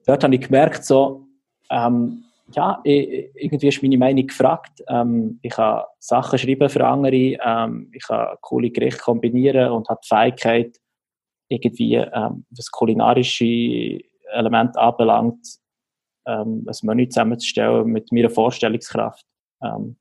dort 0.06 0.22
habe 0.22 0.34
ich 0.34 0.42
gemerkt, 0.42 0.84
so, 0.84 1.26
ähm, 1.70 2.24
ja, 2.52 2.78
irgendwie 2.84 3.68
ist 3.68 3.82
meine 3.82 3.96
Meinung 3.96 4.26
gefragt. 4.26 4.82
Ähm, 4.88 5.38
ich 5.40 5.52
kann 5.52 5.82
Sachen 5.98 6.38
schreiben 6.38 6.68
für 6.68 6.86
andere, 6.86 7.16
ähm, 7.16 7.90
ich 7.92 8.06
kann 8.06 8.36
coole 8.42 8.70
Gerichte 8.70 9.00
kombinieren 9.00 9.70
und 9.70 9.88
habe 9.88 10.00
die 10.04 10.08
Fähigkeit, 10.14 10.76
irgendwie, 11.48 11.94
ähm, 11.96 12.44
was 12.50 12.70
kulinarische 12.70 14.00
Elemente 14.32 14.78
anbelangt, 14.78 15.46
ähm, 16.26 16.66
ein 16.66 16.86
Menü 16.86 17.08
zusammenzustellen 17.08 17.86
mit 17.86 18.10
meiner 18.12 18.30
Vorstellungskraft. 18.30 19.24
Ähm, 19.62 19.96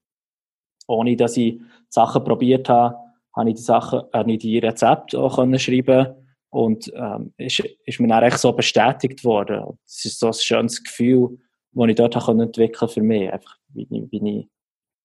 ohne 0.88 1.16
dass 1.16 1.38
ich 1.38 1.60
Sachen 1.90 2.24
probiert 2.24 2.70
habe, 2.70 2.98
habe 3.36 3.50
ich 3.50 3.56
die 3.56 3.62
Sachen, 3.62 4.02
habe 4.14 4.32
ich 4.32 4.40
die 4.40 4.60
Rezepte 4.60 5.20
auch 5.20 5.36
können 5.36 5.58
schreiben 5.60 6.16
und 6.50 6.92
ähm, 6.96 7.34
ist, 7.38 7.60
ist 7.86 8.00
mir 8.00 8.08
dann 8.08 8.24
echt 8.24 8.38
so 8.38 8.52
bestätigt 8.54 9.24
worden. 9.24 9.78
Es 9.86 10.06
ist 10.06 10.20
so 10.20 10.28
ein 10.28 10.34
schönes 10.34 10.84
Gefühl, 10.84 11.40
das 11.72 11.90
ich 11.90 11.96
dort 11.96 12.16
habe 12.16 12.44
entwickeln 12.44 12.90
für 12.90 13.02
mich. 13.02 13.32
Einfach, 13.32 13.58
wie 13.70 13.88
wie 13.90 14.40
ich, 14.40 14.48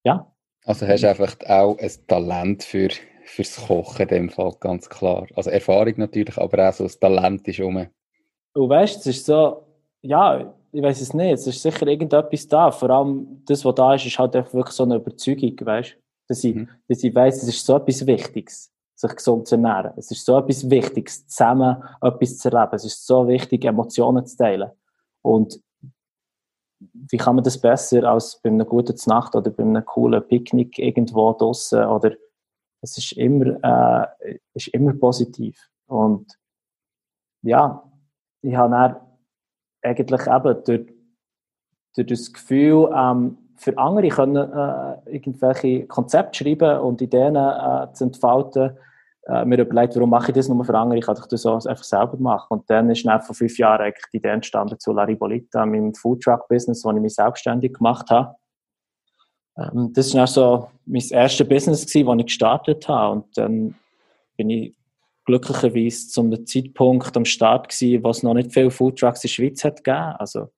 ja. 0.04 0.30
Also 0.64 0.87
hast 0.87 1.02
du 1.02 1.09
einfach 1.09 1.37
auch 1.47 1.78
ein 1.78 1.90
Talent 2.07 2.64
für, 2.64 2.88
fürs 3.28 3.66
Kochen 3.66 4.02
in 4.02 4.08
dem 4.08 4.28
Fall, 4.30 4.52
ganz 4.61 4.88
klar. 4.88 5.26
Also 5.35 5.50
Erfahrung 5.50 5.94
natürlich, 5.97 6.37
aber 6.38 6.68
auch 6.68 6.73
so 6.73 6.85
das 6.85 6.99
Talent 6.99 7.47
ist 7.49 7.61
um. 7.61 7.87
Du 8.54 8.68
weißt, 8.68 8.99
es 9.00 9.06
ist 9.06 9.26
so, 9.26 9.64
ja, 10.02 10.54
ich 10.73 10.82
weiß 10.82 11.00
es 11.00 11.14
nicht, 11.14 11.32
es 11.32 11.47
ist 11.47 11.62
sicher 11.62 11.87
irgendetwas 11.87 12.49
da. 12.49 12.70
Vor 12.70 12.90
allem 12.90 13.42
das, 13.47 13.64
was 13.64 13.75
da 13.75 13.94
ist, 13.94 14.06
ist 14.06 14.18
halt 14.18 14.35
einfach 14.37 14.54
wirklich 14.54 14.75
so 14.75 14.85
eine 14.85 14.97
Überzeugung, 14.97 15.54
weißt 15.61 15.97
dass 16.28 16.44
ich, 16.44 16.54
mhm. 16.54 16.68
dass 16.87 17.02
ich 17.02 17.14
weiss, 17.14 17.42
es 17.42 17.49
ist 17.49 17.66
so 17.66 17.76
etwas 17.76 18.06
Wichtiges, 18.06 18.70
sich 18.94 19.16
gesund 19.16 19.49
zu 19.49 19.56
ernähren. 19.56 19.92
Es 19.97 20.11
ist 20.11 20.25
so 20.25 20.38
etwas 20.38 20.68
Wichtiges, 20.68 21.26
zusammen 21.26 21.82
etwas 22.02 22.38
zu 22.38 22.50
erleben. 22.50 22.75
Es 22.75 22.85
ist 22.85 23.06
so 23.06 23.26
wichtig, 23.26 23.64
Emotionen 23.64 24.25
zu 24.26 24.37
teilen. 24.37 24.70
Und 25.23 25.61
wie 26.78 27.16
kann 27.16 27.35
man 27.35 27.44
das 27.44 27.58
besser 27.58 28.04
als 28.04 28.40
bei 28.40 28.50
einer 28.50 28.64
guten 28.64 28.97
Nacht 29.06 29.35
oder 29.35 29.50
bei 29.50 29.64
einem 29.64 29.85
coolen 29.85 30.23
Picknick 30.28 30.78
irgendwo 30.78 31.32
draußen 31.32 31.85
oder 31.85 32.12
es 32.80 32.99
ist 32.99 33.12
immer, 33.12 34.08
äh, 34.20 34.38
ist 34.54 34.68
immer 34.68 34.92
positiv. 34.94 35.68
Und 35.87 36.38
ja, 37.42 37.82
ich 38.42 38.54
habe 38.54 38.70
dann 38.70 38.97
eigentlich 39.82 40.26
eben 40.26 40.64
durch, 40.64 40.94
durch 41.94 42.06
das 42.06 42.32
Gefühl, 42.32 42.90
ähm, 42.94 43.38
für 43.56 43.76
andere 43.76 44.08
können 44.08 44.37
äh, 44.37 45.16
irgendwelche 45.16 45.87
Konzepte 45.87 46.38
schreiben 46.38 46.80
und 46.80 47.02
Ideen 47.02 47.35
äh, 47.35 47.92
zu 47.92 48.04
entfalten, 48.04 48.76
äh, 49.26 49.44
mir 49.44 49.58
überlegt, 49.58 49.97
warum 49.97 50.11
mache 50.11 50.30
ich 50.30 50.35
das 50.35 50.49
nur 50.49 50.64
für 50.64 50.78
andere, 50.78 50.99
ich 50.99 51.04
kann 51.04 51.16
das 51.16 51.42
so 51.42 51.54
einfach 51.54 51.85
selber 51.85 52.16
machen. 52.18 52.47
Und 52.50 52.70
dann 52.70 52.88
ist 52.90 53.04
nach 53.04 53.23
vor 53.23 53.35
fünf 53.35 53.58
Jahren 53.58 53.82
eigentlich 53.82 54.06
die 54.12 54.18
Idee 54.18 54.28
entstanden 54.28 54.78
zu 54.78 54.92
La 54.92 55.02
Ribolita, 55.02 55.66
meinem 55.66 55.92
Foodtruck-Business, 55.92 56.85
wo 56.85 56.92
ich 56.92 57.00
mich 57.00 57.14
selbstständig 57.14 57.75
gemacht 57.75 58.08
habe. 58.11 58.37
Ähm, 59.58 59.92
das 59.92 60.14
war 60.14 60.26
so 60.26 60.70
mein 60.86 61.02
erstes 61.10 61.48
Business, 61.48 61.86
gewesen, 61.86 62.06
das 62.06 62.18
ich 62.18 62.26
gestartet 62.26 62.88
habe. 62.88 63.16
Und 63.16 63.36
dann 63.36 63.74
bin 64.36 64.50
ich 64.50 64.74
glücklicherweise 65.24 66.08
zum 66.08 66.46
Zeitpunkt 66.46 67.16
am 67.16 67.24
Start 67.24 67.68
gewesen, 67.68 68.02
wo 68.02 68.10
es 68.10 68.22
noch 68.22 68.34
nicht 68.34 68.52
viele 68.52 68.70
Foodtrucks 68.70 69.24
in 69.24 69.28
der 69.28 69.34
Schweiz 69.34 69.64
hat 69.64 69.84
gegeben. 69.84 70.14
Also, 70.18 70.48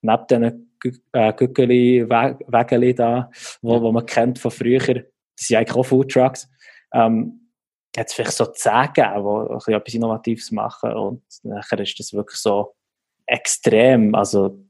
neben 0.00 0.26
diesen 0.26 0.70
äh, 1.12 1.32
Gückeli, 1.34 2.08
Wägeli 2.08 2.94
da, 2.94 3.30
wo, 3.60 3.82
wo 3.82 3.92
man 3.92 4.06
kennt 4.06 4.38
von 4.38 4.50
früher, 4.50 4.78
das 4.78 5.04
sind 5.36 5.56
eigentlich 5.56 5.76
auch 5.76 5.84
Foodtrucks. 5.84 6.48
ähm, 6.94 7.40
jetzt 7.96 8.14
vielleicht 8.14 8.32
so 8.32 8.46
zehn 8.46 8.92
gegeben, 8.94 9.58
die 9.66 9.72
etwas 9.72 9.94
Innovatives 9.94 10.50
machen 10.52 10.92
und 10.92 11.22
nachher 11.42 11.80
ist 11.80 11.98
das 11.98 12.12
wirklich 12.12 12.38
so 12.38 12.74
extrem, 13.26 14.14
also 14.14 14.64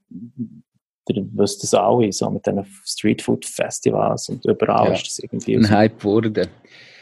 wisst 1.32 1.62
das 1.62 1.74
alle, 1.74 2.12
so 2.12 2.30
mit 2.30 2.46
diesen 2.46 2.66
Streetfood-Festivals 2.84 4.28
und 4.28 4.44
überall 4.44 4.88
ja. 4.88 4.92
ist 4.94 5.06
das 5.06 5.18
irgendwie 5.18 5.56
ein 5.56 5.68
Hype 5.68 5.98
geworden. 5.98 6.48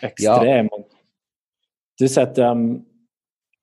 Extrem. 0.00 0.66
Ja. 0.66 0.72
Und 0.72 0.86
das 1.98 2.16
hat, 2.16 2.38
ähm, 2.38 2.86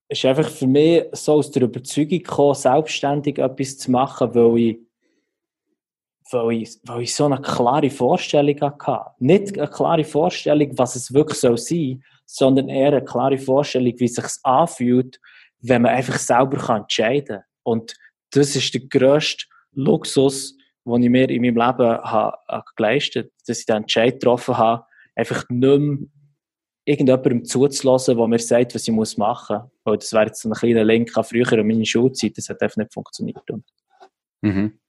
ist 0.10 0.26
einfach 0.26 0.50
für 0.50 0.68
mich 0.68 1.04
so 1.14 1.34
aus 1.34 1.52
der 1.52 1.64
Überzeugung 1.64 2.10
gekommen, 2.10 2.56
selbstständig 2.56 3.38
etwas 3.38 3.78
zu 3.78 3.92
machen, 3.92 4.34
weil 4.36 4.58
ich, 4.60 4.80
weil 6.32 6.52
ich, 6.62 6.78
weil 6.84 7.02
ich 7.02 7.16
so 7.16 7.26
eine 7.26 7.40
klare 7.42 7.90
Vorstellung 7.90 8.60
hatte. 8.60 9.12
Nicht 9.20 9.58
eine 9.58 9.70
klare 9.70 10.04
Vorstellung, 10.04 10.78
was 10.78 10.96
es 10.96 11.14
wirklich 11.14 11.40
soll 11.40 11.58
sein 11.58 12.04
sondern 12.26 12.70
eher 12.70 12.88
eine 12.88 13.04
klare 13.04 13.38
Vorstellung, 13.38 13.94
wie 13.98 14.06
es 14.06 14.16
sich 14.16 14.26
anfühlt, 14.44 15.20
wenn 15.62 15.84
man 15.84 15.94
einfach 15.94 16.18
selber 16.18 16.76
entscheiden 16.76 17.38
kann. 17.38 17.44
Und 17.64 17.96
das 18.32 18.56
ist 18.56 18.74
der 18.74 18.82
grösste 18.82 19.46
Luxus, 19.76 20.56
den 20.86 21.04
ich 21.04 21.10
mir 21.10 21.30
in 21.30 21.42
meinem 21.42 21.56
Leben 21.56 22.02
habe, 22.04 22.64
geleistet 22.76 23.26
habe, 23.26 23.34
dass 23.48 23.60
ich 23.60 23.66
den 23.66 23.78
Entscheid 23.78 24.14
getroffen 24.14 24.58
habe, 24.58 24.86
einfach 25.16 25.46
nicht 25.50 25.80
mehr 25.80 25.98
irgendjemandem 26.86 27.46
zuzulassen, 27.46 28.18
der 28.18 28.28
mir 28.28 28.40
sagt, 28.40 28.76
was 28.76 28.88
ich 28.88 28.94
machen 28.94 29.16
muss. 29.18 29.72
Weil 29.84 29.98
das 29.98 30.14
wäre 30.14 30.26
jetzt 30.28 30.42
so 30.42 30.50
ein 30.50 30.54
kleiner 30.54 30.84
Link 30.84 31.16
an 31.18 31.24
früher 31.24 31.52
an 31.54 31.68
meine 31.68 31.86
Schulzeit, 31.86 32.38
das 32.38 32.50
hat 32.50 32.62
einfach 32.62 32.78
nicht 32.78 32.94
funktioniert. 32.94 33.42
Mhm. 34.42 34.80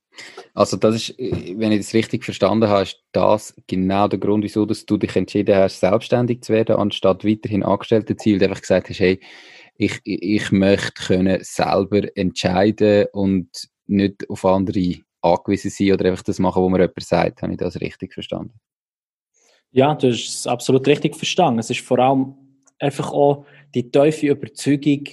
Also 0.54 0.76
das 0.76 0.94
ist, 0.94 1.18
wenn 1.18 1.72
ich 1.72 1.80
das 1.80 1.94
richtig 1.94 2.24
verstanden 2.24 2.68
habe, 2.68 2.84
ist 2.84 3.02
das 3.12 3.54
genau 3.66 4.08
der 4.08 4.18
Grund, 4.18 4.44
wieso 4.44 4.64
dass 4.64 4.86
du 4.86 4.96
dich 4.96 5.14
entschieden 5.14 5.56
hast, 5.56 5.80
selbstständig 5.80 6.42
zu 6.42 6.52
werden, 6.52 6.76
anstatt 6.76 7.24
weiterhin 7.24 7.62
Angestellte 7.62 8.16
zu 8.16 8.30
sein, 8.30 8.42
einfach 8.42 8.62
gesagt 8.62 8.88
hast, 8.88 9.00
hey, 9.00 9.20
ich, 9.76 10.00
ich 10.04 10.50
möchte 10.52 10.92
können 11.06 11.38
selber 11.42 12.08
entscheiden 12.16 13.06
und 13.12 13.50
nicht 13.86 14.28
auf 14.28 14.44
andere 14.44 14.96
angewiesen 15.22 15.70
sein 15.70 15.92
oder 15.92 16.06
einfach 16.06 16.22
das 16.22 16.38
machen, 16.38 16.62
was 16.62 16.70
mir 16.70 16.80
jemand 16.80 17.02
sagt. 17.02 17.42
Habe 17.42 17.52
ich 17.52 17.58
das 17.58 17.80
richtig 17.80 18.14
verstanden? 18.14 18.58
Ja, 19.72 19.94
du 19.94 20.08
hast 20.08 20.28
es 20.28 20.46
absolut 20.46 20.86
richtig 20.86 21.16
verstanden. 21.16 21.58
Es 21.58 21.70
ist 21.70 21.80
vor 21.80 21.98
allem 21.98 22.34
einfach 22.78 23.12
auch 23.12 23.44
die 23.74 23.90
tiefe 23.90 24.28
Überzeugung, 24.28 25.04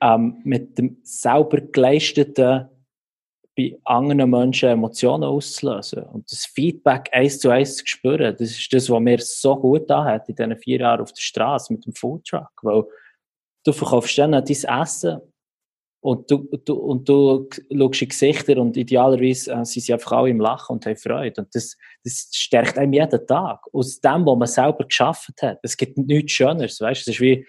ähm, 0.00 0.40
mit 0.44 0.78
dem 0.78 0.98
selber 1.02 1.60
geleisteten 1.60 2.68
bei 3.56 3.76
anderen 3.84 4.30
Menschen 4.30 4.68
Emotionen 4.68 5.24
auszulösen 5.24 6.04
und 6.04 6.30
das 6.30 6.46
Feedback 6.46 7.10
eins 7.12 7.40
zu 7.40 7.50
eins 7.50 7.76
zu 7.76 7.86
spüren. 7.86 8.36
Das 8.38 8.50
ist 8.50 8.72
das, 8.72 8.88
was 8.88 9.00
mir 9.00 9.18
so 9.18 9.56
gut 9.56 9.90
hat 9.90 10.28
in 10.28 10.36
diesen 10.36 10.56
vier 10.58 10.78
Jahren 10.78 11.00
auf 11.00 11.12
der 11.12 11.20
Straße 11.20 11.72
mit 11.72 11.84
dem 11.84 11.92
Foodtruck, 11.92 12.50
weil 12.62 12.84
du 13.64 13.72
verkaufst 13.72 14.16
dann 14.18 14.32
dein 14.32 14.44
Essen 14.44 15.20
und 16.00 16.30
du, 16.30 16.48
du, 16.64 16.74
und 16.74 17.08
du 17.08 17.48
schaust 17.76 18.02
in 18.02 18.08
Gesichter 18.08 18.56
und 18.58 18.76
idealerweise 18.76 19.52
äh, 19.52 19.64
sind 19.64 19.82
sie 19.82 19.92
einfach 19.92 20.12
alle 20.12 20.30
im 20.30 20.40
Lachen 20.40 20.74
und 20.74 20.86
haben 20.86 20.96
Freude. 20.96 21.40
Und 21.40 21.54
das, 21.54 21.76
das 22.04 22.28
stärkt 22.32 22.78
einem 22.78 22.92
jeden 22.92 23.26
Tag. 23.26 23.60
Aus 23.72 24.00
dem, 24.00 24.24
was 24.24 24.38
man 24.38 24.46
selber 24.46 24.84
geschaffen 24.84 25.34
hat. 25.42 25.58
Es 25.62 25.76
gibt 25.76 25.98
nichts 25.98 26.32
Schöneres. 26.32 26.80
Weißt? 26.80 27.02
Es 27.02 27.14
ist 27.14 27.20
wie, 27.20 27.44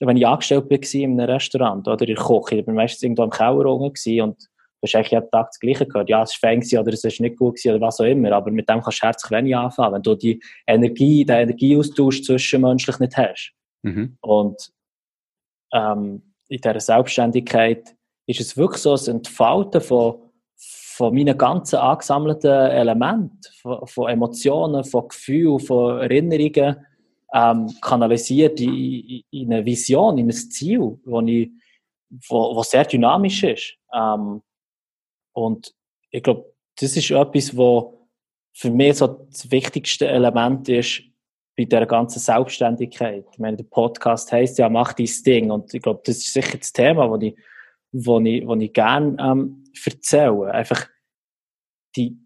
wenn 0.00 0.16
ich 0.16 0.26
angestellt 0.26 0.70
war 0.70 0.94
in 0.94 1.20
einem 1.20 1.30
Restaurant 1.30 1.88
oder 1.88 2.06
in 2.06 2.14
der 2.14 2.22
Küche. 2.22 2.56
Ich 2.56 2.66
war 2.66 2.74
meistens 2.74 3.02
irgendwo 3.02 3.24
im 3.24 3.30
Keller 3.30 3.64
und 3.66 3.98
du 3.98 4.82
hast 4.82 4.94
eigentlich 4.94 5.12
jeden 5.12 5.30
Tag 5.30 5.48
das 5.48 5.58
Gleiche 5.58 5.86
gehört. 5.86 6.10
Ja, 6.10 6.22
es 6.22 6.38
war 6.42 6.50
fein 6.50 6.62
oder 6.78 6.92
es 6.92 7.02
war 7.02 7.12
nicht 7.18 7.36
gut 7.38 7.58
oder 7.64 7.80
was 7.80 7.98
auch 7.98 8.04
immer. 8.04 8.32
Aber 8.32 8.50
mit 8.50 8.68
dem 8.68 8.82
kannst 8.82 9.02
du 9.02 9.06
herzlich 9.06 9.30
wenig 9.30 9.56
anfangen, 9.56 9.94
wenn 9.94 10.02
du 10.02 10.14
die 10.14 10.38
Energie, 10.66 11.24
den 11.24 11.36
Energieaustausch 11.36 12.22
zwischenmenschlich 12.24 12.98
nicht 12.98 13.16
hast. 13.16 13.52
Mhm. 13.82 14.18
Und 14.20 14.70
ähm, 15.72 16.34
in 16.48 16.60
dieser 16.60 16.80
Selbstständigkeit 16.80 17.96
ist 18.26 18.40
es 18.40 18.56
wirklich 18.56 18.82
so 18.82 18.94
ein 18.94 19.16
Entfalten 19.16 19.80
von, 19.80 20.22
von 20.56 21.14
meinen 21.14 21.36
ganzen 21.36 21.76
angesammelten 21.76 22.50
Elementen, 22.50 23.40
von, 23.60 23.86
von 23.86 24.10
Emotionen, 24.10 24.84
von 24.84 25.08
Gefühlen, 25.08 25.60
von 25.60 26.00
Erinnerungen, 26.00 26.86
ähm, 27.34 27.74
kanalisiert 27.80 28.60
in, 28.60 29.22
in, 29.30 29.52
eine 29.52 29.64
Vision, 29.64 30.18
in 30.18 30.28
ein 30.28 30.32
Ziel, 30.32 30.98
wo, 31.04 31.20
ich, 31.20 31.50
wo, 32.28 32.56
wo 32.56 32.62
sehr 32.62 32.84
dynamisch 32.84 33.42
ist. 33.42 33.76
Ähm, 33.92 34.42
und 35.32 35.74
ich 36.10 36.22
glaube, 36.22 36.52
das 36.78 36.96
ist 36.96 37.10
etwas, 37.10 37.56
wo 37.56 38.08
für 38.52 38.70
mich 38.70 38.96
so 38.96 39.06
das 39.06 39.50
wichtigste 39.50 40.08
Element 40.08 40.68
ist, 40.68 41.02
bei 41.56 41.64
der 41.64 41.86
ganzen 41.86 42.18
Selbstständigkeit. 42.18 43.24
Ich 43.32 43.38
meine, 43.38 43.56
der 43.56 43.64
Podcast 43.64 44.30
heißt 44.30 44.58
ja, 44.58 44.68
mach 44.68 44.92
dein 44.92 45.08
Ding. 45.24 45.50
Und 45.50 45.72
ich 45.72 45.82
glaube, 45.82 46.02
das 46.04 46.18
ist 46.18 46.32
sicher 46.32 46.58
das 46.58 46.72
Thema, 46.72 47.08
das 47.08 47.22
ich, 47.22 47.36
wo 47.92 48.20
ich, 48.20 48.46
wo 48.46 48.54
ich 48.56 48.72
gerne 48.72 49.16
ähm, 49.18 49.64
erzähle. 49.84 50.52
Einfach 50.52 50.86
die, 51.96 52.18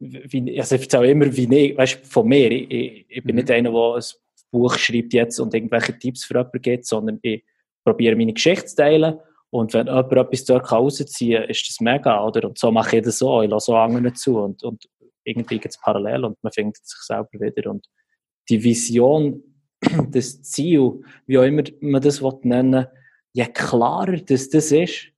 wie, 0.00 0.58
also 0.58 0.74
ich 0.74 0.82
erzähle 0.82 1.10
immer, 1.10 1.36
wie 1.36 1.54
ich, 1.54 1.78
weißt, 1.78 2.06
von 2.06 2.26
mir. 2.26 2.50
Ich, 2.50 2.70
ich, 2.70 3.06
ich 3.08 3.22
bin 3.22 3.36
mhm. 3.36 3.42
nicht 3.42 3.50
einer, 3.52 3.70
der 3.70 3.94
ein 3.94 4.02
Buch 4.50 4.76
schreibt 4.76 5.14
jetzt 5.14 5.38
und 5.38 5.54
irgendwelche 5.54 5.98
Tipps 5.98 6.24
für 6.24 6.34
jemanden 6.34 6.62
gibt, 6.62 6.86
sondern 6.86 7.18
ich 7.22 7.44
probiere 7.84 8.16
meine 8.16 8.32
Geschichte 8.32 8.66
zu 8.66 8.76
teilen. 8.76 9.18
Und 9.50 9.74
wenn 9.74 9.86
jemand 9.86 10.12
etwas 10.12 10.44
dort 10.44 10.72
rausziehen 10.72 11.42
kann, 11.42 11.50
ist 11.50 11.68
das 11.68 11.80
mega, 11.80 12.24
oder? 12.24 12.48
Und 12.48 12.58
so 12.58 12.72
mache 12.72 12.96
ich 12.96 13.04
das 13.04 13.18
so. 13.18 13.42
Ich 13.42 13.50
lasse 13.50 13.66
so 13.66 13.76
anderen 13.76 14.14
zu 14.14 14.40
und, 14.40 14.62
und 14.64 14.88
irgendwie 15.24 15.58
gibt 15.58 15.74
es 15.74 15.80
parallel 15.80 16.24
und 16.24 16.42
man 16.42 16.52
findet 16.52 16.84
sich 16.84 16.98
selber 17.00 17.28
wieder. 17.32 17.70
Und 17.70 17.86
die 18.48 18.62
Vision, 18.62 19.42
das 20.10 20.42
Ziel, 20.42 21.02
wie 21.26 21.38
auch 21.38 21.42
immer 21.42 21.62
man 21.80 22.02
das 22.02 22.20
nennen 22.42 22.72
will, 22.72 22.88
je 23.32 23.46
klarer 23.46 24.16
das, 24.18 24.50
das 24.50 24.72
ist, 24.72 25.08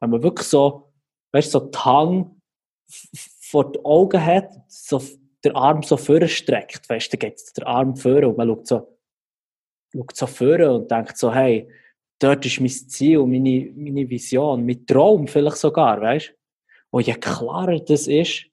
wenn 0.00 0.10
man 0.10 0.22
wirklich 0.22 0.48
so, 0.48 0.92
weißt 1.32 1.50
so 1.50 1.60
die 1.60 1.78
Hang 1.78 2.40
vor 3.40 3.72
den 3.72 3.84
Augen 3.84 4.24
hat, 4.24 4.50
so 4.68 5.02
der 5.44 5.54
Arm 5.54 5.82
so 5.82 5.96
vorstreckt, 5.96 6.88
weißt 6.88 7.12
du, 7.12 7.16
dann 7.16 7.30
geht 7.30 7.56
der 7.56 7.66
Arm 7.66 7.96
vor 7.96 8.22
und 8.24 8.36
man 8.36 8.48
schaut 8.48 8.66
so, 8.66 8.98
schaut 9.92 10.16
so 10.16 10.26
vor 10.26 10.58
und 10.74 10.90
denkt 10.90 11.16
so, 11.16 11.32
hey, 11.32 11.68
dort 12.18 12.44
ist 12.44 12.60
mein 12.60 12.70
Ziel, 12.70 13.24
meine, 13.26 13.70
meine 13.76 14.08
Vision, 14.08 14.64
mein 14.66 14.84
Traum 14.86 15.26
vielleicht 15.26 15.58
sogar, 15.58 16.00
weißt? 16.00 16.34
Und 16.90 17.06
je 17.06 17.14
klarer 17.14 17.78
das 17.80 18.06
ist, 18.06 18.46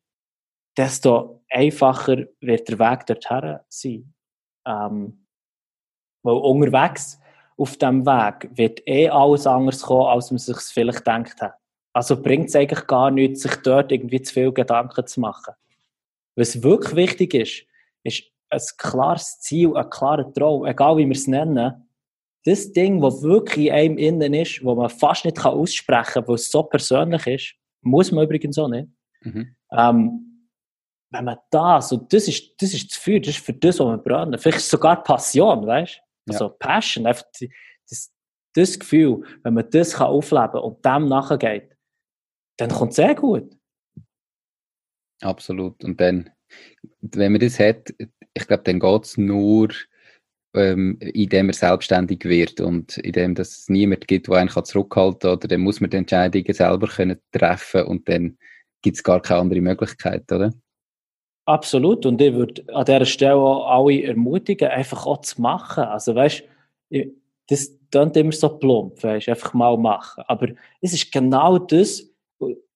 desto 0.78 1.44
einfacher 1.50 2.26
wird 2.42 2.68
der 2.68 2.80
Weg 2.80 3.06
dorthin 3.06 3.60
sein. 3.70 4.15
Ähm, 4.66 5.26
weil 6.24 6.36
unterwegs 6.36 7.20
auf 7.58 7.78
dem 7.78 8.06
Weg 8.06 8.50
wird 8.58 8.82
eh 8.88 9.10
alles 9.10 9.48
anders 9.48 9.82
kommen, 9.84 10.08
als 10.08 10.32
man 10.32 10.40
sich 10.40 10.58
vielleicht 10.58 11.00
gedacht 11.00 11.42
hat. 11.42 11.54
Also 11.94 12.22
bringt 12.22 12.50
es 12.50 12.56
eigentlich 12.56 12.88
gar 12.88 13.12
nichts, 13.12 13.44
sich 13.44 13.56
dort 13.58 13.92
irgendwie 13.92 14.22
zu 14.22 14.34
viel 14.34 14.52
Gedanken 14.52 15.08
zu 15.08 15.22
machen. 15.22 15.54
Was 16.36 16.62
wirklich 16.62 16.96
wichtig 16.96 17.34
ist, 17.34 17.66
ist 18.04 18.24
ein 18.50 18.60
klares 18.78 19.40
Ziel, 19.40 19.76
ein 19.78 19.90
klarer 19.90 20.32
Traum, 20.34 20.66
egal 20.66 20.98
wie 20.98 21.06
wir 21.06 21.16
es 21.16 21.28
nennen. 21.28 21.88
Das 22.44 22.74
Ding, 22.74 23.02
das 23.02 23.24
wirklich 23.24 23.68
in 23.68 23.74
einem 23.74 23.98
innen 23.98 24.34
ist, 24.34 24.64
wo 24.64 24.76
man 24.76 24.90
fast 24.90 25.26
nicht 25.26 25.44
aussprechen 25.44 26.14
kann, 26.14 26.28
weil 26.28 26.36
es 26.36 26.52
so 26.52 26.64
persönlich 26.64 27.28
ist, 27.28 27.56
muss 27.82 28.12
man 28.12 28.26
übrigens 28.26 28.58
auch 28.60 28.68
nicht. 28.68 28.90
Mhm. 29.22 29.56
Ähm, 29.72 30.25
wenn 31.12 31.26
man 31.26 31.38
das, 31.50 31.92
und 31.92 32.12
das 32.12 32.28
ist, 32.28 32.54
das 32.62 32.74
ist 32.74 32.92
das 32.92 32.98
Feuer, 32.98 33.20
das 33.20 33.36
ist 33.36 33.46
für 33.46 33.54
das, 33.54 33.80
was 33.80 33.88
wir 33.88 33.98
brennen. 33.98 34.40
Vielleicht 34.40 34.62
sogar 34.62 35.04
Passion, 35.04 35.66
weißt 35.66 36.02
du? 36.26 36.34
Also 36.34 36.46
ja. 36.46 36.56
Passion, 36.60 37.06
einfach 37.06 37.26
das, 37.90 38.12
das 38.54 38.80
Gefühl, 38.80 39.24
wenn 39.44 39.54
man 39.54 39.70
das 39.70 39.94
kann 39.94 40.08
aufleben 40.08 40.52
kann 40.52 40.62
und 40.62 40.86
dem 40.86 41.08
nachgeht, 41.08 41.76
dann 42.58 42.70
kommt 42.70 42.92
es 42.92 42.96
sehr 42.98 43.16
gut. 43.16 43.56
Absolut. 45.22 45.84
Und 45.84 46.00
dann, 46.00 46.30
wenn 47.02 47.32
man 47.32 47.42
das 47.42 47.60
hat, 47.60 47.94
ich 48.34 48.48
glaube, 48.48 48.64
dann 48.64 48.80
geht 48.80 49.04
es 49.04 49.18
nur, 49.18 49.70
ähm, 50.56 50.98
indem 51.00 51.50
er 51.50 51.54
selbstständig 51.54 52.24
wird 52.26 52.62
und 52.62 52.98
indem 52.98 53.34
es 53.34 53.68
niemand 53.70 54.08
gibt, 54.08 54.28
der 54.28 54.36
einen 54.36 54.50
zurückhalten 54.50 55.20
kann, 55.20 55.38
oder 55.38 55.48
dann 55.48 55.62
muss 55.62 55.82
man 55.82 55.90
die 55.90 55.98
Entscheidungen 55.98 56.54
selber 56.54 56.88
können 56.88 57.20
treffen 57.32 57.84
und 57.84 58.08
dann 58.08 58.38
gibt 58.82 58.98
es 58.98 59.04
gar 59.04 59.22
keine 59.22 59.42
andere 59.42 59.62
Möglichkeit, 59.62 60.32
oder? 60.32 60.54
Absolut. 61.48 62.06
Und 62.06 62.22
ich 62.22 62.34
würde 62.34 62.64
an 62.74 62.86
dieser 62.86 63.06
Stelle 63.06 63.36
auch 63.36 63.68
alle 63.68 64.04
ermutigen, 64.04 64.68
einfach 64.70 65.06
auch 65.06 65.22
zu 65.22 65.42
machen. 65.42 65.84
Also, 65.84 66.16
weißt 66.16 66.44
das 67.48 67.72
klingt 67.92 68.18
immer 68.18 68.32
so 68.32 68.50
plump, 68.50 69.04
weißt 69.04 69.30
einfach 69.30 69.54
mal 69.54 69.78
machen. 69.78 70.24
Aber 70.28 70.48
es 70.82 70.94
ist 70.94 71.12
genau 71.12 71.60
das, 71.60 72.04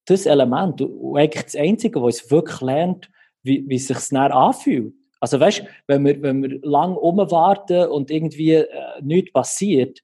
das 0.06 0.26
Element, 0.26 0.82
und 0.82 1.18
eigentlich 1.18 1.44
das 1.46 1.56
Einzige, 1.56 2.02
was 2.02 2.22
es 2.24 2.32
wirklich 2.32 2.62
lernt, 2.62 3.10
wie, 3.42 3.68
wie 3.68 3.80
sich 3.80 3.98
es 3.98 4.14
anfühlt. 4.14 4.94
Also, 5.20 5.40
weißt 5.40 5.64
wenn 5.88 6.06
wir, 6.06 6.22
wenn 6.22 6.44
wir 6.44 6.60
lang 6.62 6.96
umwarten 6.96 7.90
und 7.90 8.12
irgendwie 8.12 8.54
äh, 8.54 8.68
nichts 9.02 9.34
passiert, 9.34 10.00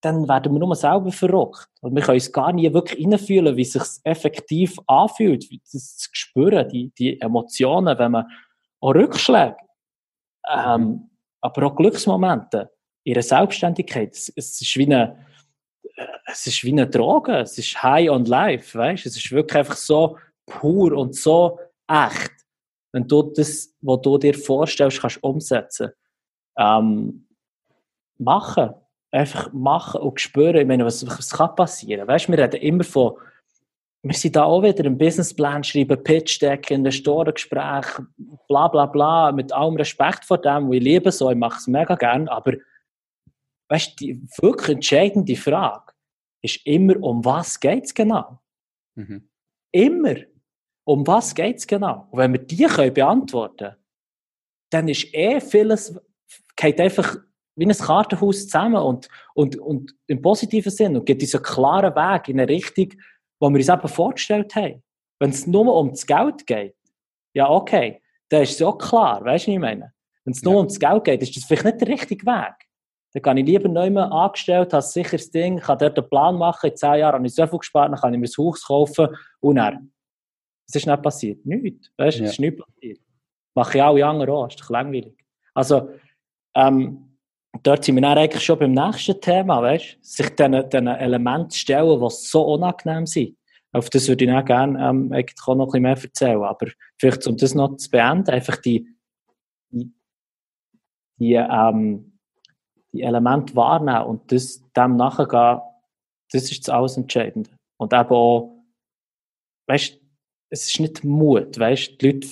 dann 0.00 0.28
werden 0.28 0.52
wir 0.52 0.58
nur 0.58 0.74
selber 0.74 1.12
verrückt. 1.12 1.68
Und 1.80 1.94
wir 1.94 2.02
können 2.02 2.16
uns 2.16 2.32
gar 2.32 2.52
nie 2.52 2.72
wirklich 2.72 3.04
reinfühlen, 3.04 3.56
wie 3.56 3.62
es 3.62 3.72
sich 3.72 3.82
effektiv 4.04 4.78
anfühlt, 4.86 5.46
das 5.72 5.96
zu 5.96 6.08
spüren, 6.12 6.68
die, 6.68 6.90
die 6.98 7.20
Emotionen, 7.20 7.98
wenn 7.98 8.12
man 8.12 8.26
auch 8.80 8.94
Rückschläge. 8.94 9.56
Ähm, 10.48 11.10
aber 11.40 11.66
auch 11.66 11.76
Glücksmomente 11.76 12.70
in 13.04 13.12
ihrer 13.12 13.22
Selbstständigkeit. 13.22 14.12
Es, 14.12 14.32
es, 14.34 14.60
ist 14.60 14.76
wie 14.76 14.86
eine, 14.86 15.26
es 16.26 16.46
ist 16.46 16.64
wie 16.64 16.72
eine 16.72 16.86
Droge, 16.86 17.38
es 17.38 17.58
ist 17.58 17.82
high 17.82 18.10
on 18.10 18.24
life, 18.24 18.76
weißt? 18.76 19.06
Es 19.06 19.16
ist 19.16 19.30
wirklich 19.30 19.58
einfach 19.58 19.76
so 19.76 20.18
pur 20.46 20.92
und 20.92 21.14
so 21.14 21.58
echt, 21.86 22.32
wenn 22.92 23.06
du 23.06 23.22
das, 23.22 23.74
was 23.80 24.00
du 24.00 24.18
dir 24.18 24.34
vorstellst, 24.34 25.00
kannst 25.00 25.22
umsetzen. 25.22 25.90
Ähm, 26.58 27.26
machen. 28.18 28.74
Einfach 29.12 29.52
machen 29.52 30.00
und 30.00 30.20
spüren, 30.20 30.56
ich 30.56 30.66
meine, 30.66 30.84
was, 30.84 31.06
was 31.06 31.30
kann 31.30 31.54
passieren? 31.56 32.06
Weißt, 32.06 32.28
wir 32.28 32.38
reden 32.38 32.60
immer 32.60 32.84
von 32.84 33.14
wir 34.02 34.14
sind 34.14 34.36
da 34.36 34.44
auch 34.44 34.62
wieder 34.62 34.84
im 34.86 34.96
Businessplan 34.96 35.62
schreiben, 35.62 36.02
Pitch 36.02 36.40
Deck, 36.40 36.70
Investorengespräch, 36.70 37.86
bla 38.48 38.68
bla 38.68 38.86
bla, 38.86 39.30
mit 39.32 39.52
allem 39.52 39.76
Respekt 39.76 40.24
vor 40.24 40.38
dem, 40.38 40.72
ich 40.72 40.82
liebe 40.82 41.12
so, 41.12 41.30
ich 41.30 41.36
mache 41.36 41.58
es 41.58 41.66
mega 41.66 41.94
gern, 41.96 42.28
aber 42.28 42.54
weißt, 43.68 44.00
die 44.00 44.22
wirklich 44.40 44.76
entscheidende 44.76 45.36
Frage 45.36 45.92
ist 46.42 46.66
immer, 46.66 47.00
um 47.02 47.24
was 47.24 47.60
geht 47.60 47.84
es 47.84 47.94
genau? 47.94 48.40
Mhm. 48.94 49.28
Immer. 49.72 50.16
Um 50.84 51.06
was 51.06 51.34
geht 51.34 51.58
es 51.58 51.66
genau? 51.66 52.08
Und 52.10 52.18
wenn 52.18 52.32
wir 52.32 52.40
die 52.40 52.64
können 52.64 52.94
beantworten 52.94 53.56
können, 53.58 53.76
dann 54.70 54.88
ist 54.88 55.12
eh 55.14 55.40
vieles, 55.40 56.00
geht 56.56 56.80
einfach 56.80 57.16
wie 57.60 57.66
ein 57.66 57.72
Kartenhaus 57.72 58.44
zusammen 58.44 58.82
und, 58.82 59.08
und, 59.34 59.58
und 59.58 59.94
im 60.06 60.22
positiven 60.22 60.72
Sinn 60.72 60.96
und 60.96 61.04
gibt 61.04 61.20
uns 61.20 61.34
einen 61.34 61.44
klaren 61.44 61.94
Weg 61.94 62.28
in 62.28 62.40
eine 62.40 62.48
Richtung, 62.48 62.88
wo 63.38 63.50
wir 63.50 63.56
uns 63.56 63.68
eben 63.68 63.88
vorgestellt 63.88 64.54
haben. 64.54 64.82
Wenn 65.18 65.28
es 65.28 65.46
nur 65.46 65.74
um 65.74 65.90
das 65.90 66.06
Geld 66.06 66.46
geht, 66.46 66.74
ja, 67.34 67.50
okay, 67.50 68.00
dann 68.30 68.42
ist 68.44 68.52
es 68.52 68.62
auch 68.62 68.78
klar, 68.78 69.22
weißt 69.22 69.46
du, 69.46 69.50
was 69.50 69.54
ich 69.54 69.60
meine? 69.60 69.92
Wenn 70.24 70.32
es 70.32 70.42
nur 70.42 70.54
ja. 70.54 70.60
um 70.60 70.68
das 70.68 70.80
Geld 70.80 71.04
geht, 71.04 71.22
ist 71.22 71.36
das 71.36 71.44
vielleicht 71.44 71.66
nicht 71.66 71.80
der 71.82 71.88
richtige 71.88 72.24
Weg. 72.24 72.54
Dann 73.12 73.22
kann 73.22 73.36
ich 73.36 73.44
lieber 73.44 73.68
neu 73.68 73.94
angestellt, 73.94 74.72
habe 74.72 74.82
ein 74.82 74.88
sicheres 74.88 75.30
Ding, 75.30 75.58
kann 75.58 75.78
dort 75.78 75.98
einen 75.98 76.08
Plan 76.08 76.38
machen, 76.38 76.70
in 76.70 76.76
zehn 76.76 77.00
Jahren 77.00 77.16
habe 77.16 77.26
ich 77.26 77.34
so 77.34 77.46
viel 77.46 77.58
gespart, 77.58 77.92
dann 77.92 78.00
kann 78.00 78.14
ich 78.14 78.20
mir 78.20 78.26
ein 78.26 78.44
Haus 78.44 78.64
kaufen 78.64 79.08
und 79.40 79.56
dann. 79.56 79.92
Was 80.66 80.76
ist 80.76 80.86
nicht 80.86 81.02
passiert? 81.02 81.44
Nichts. 81.44 81.90
Weißt 81.98 82.18
du, 82.18 82.22
ja. 82.22 82.26
es 82.26 82.32
ist 82.32 82.40
nichts 82.40 82.64
passiert. 82.64 83.00
Mache 83.54 83.76
ich 83.76 83.84
alle 83.84 84.06
anderen 84.06 84.30
auch, 84.30 84.48
ist 84.48 84.60
doch 84.60 84.70
langweilig. 84.70 85.14
Also, 85.52 85.90
ähm, 86.54 87.09
dort 87.62 87.84
sind 87.84 87.96
wir 87.96 88.02
dann 88.02 88.18
eigentlich 88.18 88.44
schon 88.44 88.58
beim 88.58 88.72
nächsten 88.72 89.20
Thema, 89.20 89.62
weißt 89.62 89.98
sich 90.00 90.28
diesen, 90.30 90.54
Elementen 90.54 91.50
stellen, 91.52 92.00
die 92.00 92.10
so 92.10 92.42
unangenehm 92.42 93.06
sind. 93.06 93.36
Auf 93.72 93.88
das 93.90 94.08
würde 94.08 94.24
ich 94.24 94.32
auch 94.32 94.44
gerne 94.44 94.78
ähm, 94.80 95.12
eigentlich 95.12 95.36
noch 95.46 95.56
ein 95.56 95.66
bisschen 95.66 95.82
mehr 95.82 95.96
erzählen. 95.96 96.42
Aber 96.42 96.66
vielleicht, 96.98 97.26
um 97.26 97.36
das 97.36 97.54
noch 97.54 97.76
zu 97.76 97.90
beenden, 97.90 98.30
einfach 98.30 98.56
die, 98.56 98.88
die, 99.70 99.92
die, 101.18 101.34
ähm, 101.34 102.18
die 102.92 103.02
Elemente 103.02 103.54
wahrnehmen 103.54 104.06
und 104.06 104.32
das, 104.32 104.62
dem 104.76 104.96
nachgehen, 104.96 105.60
das 106.32 106.50
ist 106.50 106.66
das 106.66 106.74
alles 106.74 106.96
Entscheidende. 106.96 107.50
Und 107.78 107.92
eben 107.92 108.10
auch, 108.10 108.64
weißt 109.68 110.00
es 110.52 110.66
ist 110.66 110.80
nicht 110.80 111.04
Mut, 111.04 111.58
weißt 111.58 112.00
die 112.00 112.10
Leute 112.10 112.28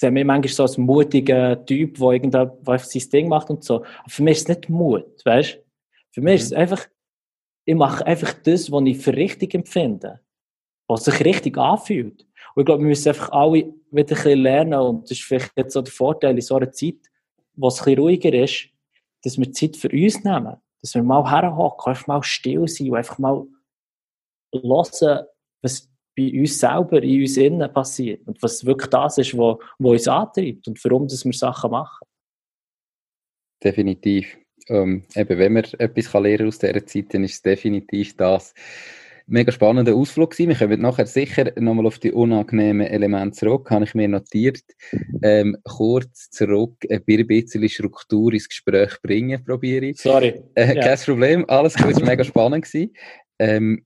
sehe 0.00 0.10
mich 0.10 0.24
manchmal 0.24 0.52
so 0.52 0.62
als 0.62 0.78
mutiger 0.78 1.64
Typ, 1.66 1.98
der 1.98 2.10
irgendwas 2.12 2.90
sein 2.90 3.10
Ding 3.12 3.28
macht 3.28 3.50
und 3.50 3.62
so. 3.62 3.76
Aber 3.76 4.08
für 4.08 4.22
mich 4.22 4.38
ist 4.38 4.42
es 4.42 4.56
nicht 4.56 4.68
Mut, 4.70 5.24
weißt 5.24 5.58
Für 6.12 6.20
mich 6.22 6.32
mhm. 6.32 6.36
ist 6.36 6.44
es 6.44 6.50
mhm. 6.52 6.56
einfach, 6.56 6.86
ich 7.66 7.74
mache 7.74 8.06
einfach 8.06 8.32
das, 8.32 8.72
was 8.72 8.82
ich 8.86 8.98
für 8.98 9.14
richtig 9.14 9.54
empfinde. 9.54 10.20
Was 10.88 11.04
sich 11.04 11.24
richtig 11.24 11.56
anfühlt. 11.58 12.26
Und 12.54 12.62
ich 12.62 12.64
glaube, 12.64 12.82
wir 12.82 12.88
müssen 12.88 13.10
einfach 13.10 13.30
alle 13.30 13.52
wieder 13.52 13.74
ein 13.90 14.06
bisschen 14.06 14.40
lernen 14.40 14.80
und 14.80 15.04
das 15.04 15.12
ist 15.12 15.22
vielleicht 15.22 15.52
jetzt 15.56 15.74
so 15.74 15.82
der 15.82 15.92
Vorteil 15.92 16.34
in 16.34 16.40
so 16.40 16.56
einer 16.56 16.72
Zeit, 16.72 17.10
wo 17.54 17.68
es 17.68 17.78
ein 17.80 17.84
bisschen 17.84 17.98
ruhiger 18.00 18.32
ist, 18.32 18.68
dass 19.22 19.38
wir 19.38 19.52
Zeit 19.52 19.76
für 19.76 19.90
uns 19.90 20.24
nehmen. 20.24 20.56
Dass 20.80 20.94
wir 20.94 21.02
mal 21.02 21.30
herhocken, 21.30 21.90
einfach 21.90 22.06
mal 22.06 22.22
still 22.22 22.66
sein 22.66 22.90
und 22.90 22.96
einfach 22.96 23.18
mal 23.18 23.46
hören, 24.54 25.26
was 25.62 25.89
bei 26.16 26.40
uns 26.40 26.58
selber, 26.58 27.02
in 27.02 27.22
uns 27.22 27.36
innen 27.36 27.72
passiert 27.72 28.26
und 28.26 28.42
was 28.42 28.64
wirklich 28.64 28.90
das 28.90 29.18
ist, 29.18 29.36
was 29.36 29.58
uns 29.78 30.08
antreibt 30.08 30.66
und 30.66 30.84
warum 30.84 31.06
dass 31.06 31.24
wir 31.24 31.32
Sachen 31.32 31.70
machen. 31.70 32.06
Definitiv. 33.62 34.36
Ähm, 34.68 35.04
eben, 35.14 35.38
wenn 35.38 35.52
man 35.52 35.64
etwas 35.78 36.12
kann 36.12 36.22
lernen 36.22 36.48
aus 36.48 36.58
dieser 36.58 36.86
Zeit, 36.86 37.12
dann 37.12 37.24
ist 37.24 37.34
es 37.34 37.42
definitiv 37.42 38.16
das. 38.16 38.54
Mega 39.26 39.52
spannender 39.52 39.94
Ausflug 39.94 40.30
gewesen. 40.30 40.48
Wir 40.48 40.56
kommen 40.56 40.80
nachher 40.80 41.06
sicher 41.06 41.52
nochmal 41.56 41.86
auf 41.86 42.00
die 42.00 42.10
unangenehmen 42.10 42.86
Elemente 42.86 43.38
zurück, 43.38 43.70
habe 43.70 43.84
ich 43.84 43.94
mir 43.94 44.08
notiert. 44.08 44.64
Ähm, 45.22 45.56
kurz 45.62 46.30
zurück, 46.30 46.74
ein 46.90 47.04
bisschen 47.04 47.68
Struktur 47.68 48.32
ins 48.32 48.48
Gespräch 48.48 49.00
bringen, 49.02 49.44
probiere 49.44 49.86
ich. 49.86 49.98
Sorry. 49.98 50.42
Äh, 50.54 50.74
ja. 50.74 50.82
Kein 50.82 50.98
Problem, 50.98 51.44
alles 51.46 51.74
gut, 51.74 52.04
mega 52.04 52.24
spannend 52.24 52.64
gewesen. 52.64 52.92
Ähm, 53.38 53.84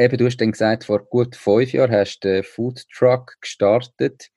Eben, 0.00 0.16
du 0.16 0.24
hast 0.24 0.38
dann 0.38 0.52
gesagt, 0.52 0.84
vor 0.84 1.04
gut 1.04 1.36
fünf 1.36 1.74
Jahren 1.74 1.92
hast 1.92 2.20
du 2.20 2.32
den 2.32 2.42
Food 2.42 2.88
Truck 2.88 3.36
gestartet. 3.42 4.30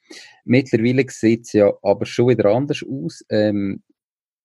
Mittlerweile 0.43 1.06
sieht 1.08 1.45
es 1.45 1.54
ja 1.54 1.71
aber 1.82 2.06
schon 2.06 2.28
wieder 2.28 2.54
anders 2.54 2.84
aus. 2.84 3.23
Ähm, 3.30 3.82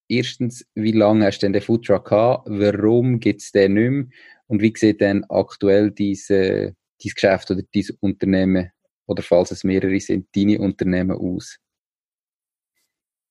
erstens, 0.06 0.64
wie 0.76 0.92
lange 0.92 1.26
hast 1.26 1.40
du 1.40 1.46
denn 1.46 1.54
den 1.54 1.62
Food 1.62 1.86
Truck 1.86 2.04
gehabt? 2.04 2.46
Warum 2.48 3.18
gibt 3.18 3.40
es 3.40 3.50
den 3.50 3.74
nicht 3.74 3.90
mehr? 3.90 4.06
Und 4.46 4.62
wie 4.62 4.72
sieht 4.76 5.00
denn 5.00 5.24
aktuell 5.28 5.90
diese, 5.90 6.76
dein 7.02 7.12
Geschäft 7.12 7.50
oder 7.50 7.62
dein 7.62 7.84
Unternehmen, 7.98 8.70
oder 9.08 9.24
falls 9.24 9.50
es 9.50 9.64
mehrere 9.64 9.98
sind, 9.98 10.28
deine 10.36 10.60
Unternehmen 10.60 11.18
aus? 11.18 11.58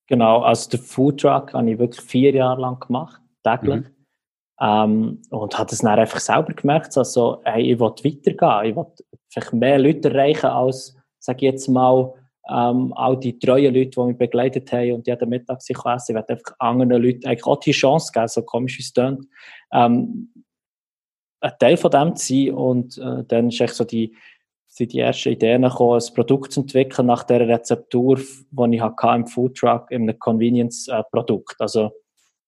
Genau, 0.07 0.41
also 0.41 0.71
den 0.71 0.81
Food 0.81 1.21
Truck 1.21 1.53
habe 1.53 1.71
ich 1.71 1.79
wirklich 1.79 2.05
vier 2.05 2.33
Jahre 2.33 2.59
lang 2.59 2.81
gemacht, 2.81 3.21
täglich. 3.43 3.85
Mhm. 3.85 3.96
Ähm, 4.59 5.21
und 5.29 5.57
hat 5.57 5.71
es 5.71 5.79
dann 5.79 5.99
einfach 5.99 6.19
selber 6.19 6.53
gemerkt, 6.53 6.97
also, 6.97 7.41
hey, 7.43 7.71
ich 7.73 7.79
will 7.79 7.89
weitergehen, 7.89 8.69
ich 8.69 8.75
will 8.75 8.85
vielleicht 9.29 9.53
mehr 9.53 9.77
Leute 9.77 10.09
erreichen 10.09 10.47
als, 10.47 10.95
sage 11.19 11.45
ich 11.45 11.51
jetzt 11.51 11.67
mal, 11.67 12.13
ähm, 12.49 12.93
all 12.95 13.17
die 13.17 13.37
treuen 13.37 13.73
Leute, 13.73 13.89
die 13.89 13.99
mich 13.99 14.17
begleitet 14.17 14.71
haben 14.71 14.93
und 14.93 15.07
jeden 15.07 15.29
Mittag 15.29 15.61
sich 15.61 15.77
essen. 15.77 16.11
Ich 16.11 16.15
werde 16.15 16.33
einfach 16.33 16.55
anderen 16.59 17.03
Leuten 17.03 17.27
eigentlich 17.27 17.45
auch 17.45 17.59
die 17.59 17.71
Chance 17.71 18.11
geben, 18.13 18.27
so 18.27 18.41
komisch 18.41 18.79
es 18.79 18.93
klingt, 18.93 19.27
ähm, 19.71 20.31
ein 21.41 21.53
Teil 21.59 21.77
von 21.77 21.91
dem 21.91 22.15
zu 22.15 22.33
sein. 22.33 22.53
Und 22.53 22.97
äh, 22.97 23.23
dann 23.27 23.49
ist 23.49 23.61
echt 23.61 23.75
so 23.75 23.83
die, 23.83 24.15
sind 24.67 24.93
die 24.93 24.99
ersten 24.99 25.29
Ideen 25.29 25.63
gekommen, 25.63 26.01
ein 26.01 26.13
Produkt 26.13 26.53
zu 26.53 26.61
entwickeln 26.61 27.07
nach 27.07 27.23
der 27.23 27.47
Rezeptur, 27.47 28.17
die 28.17 28.75
ich 28.75 28.81
hatte 28.81 29.15
im 29.15 29.27
Foodtruck, 29.27 29.91
in 29.91 30.03
einem 30.03 30.17
Convenience-Produkt. 30.17 31.55
Also, 31.59 31.91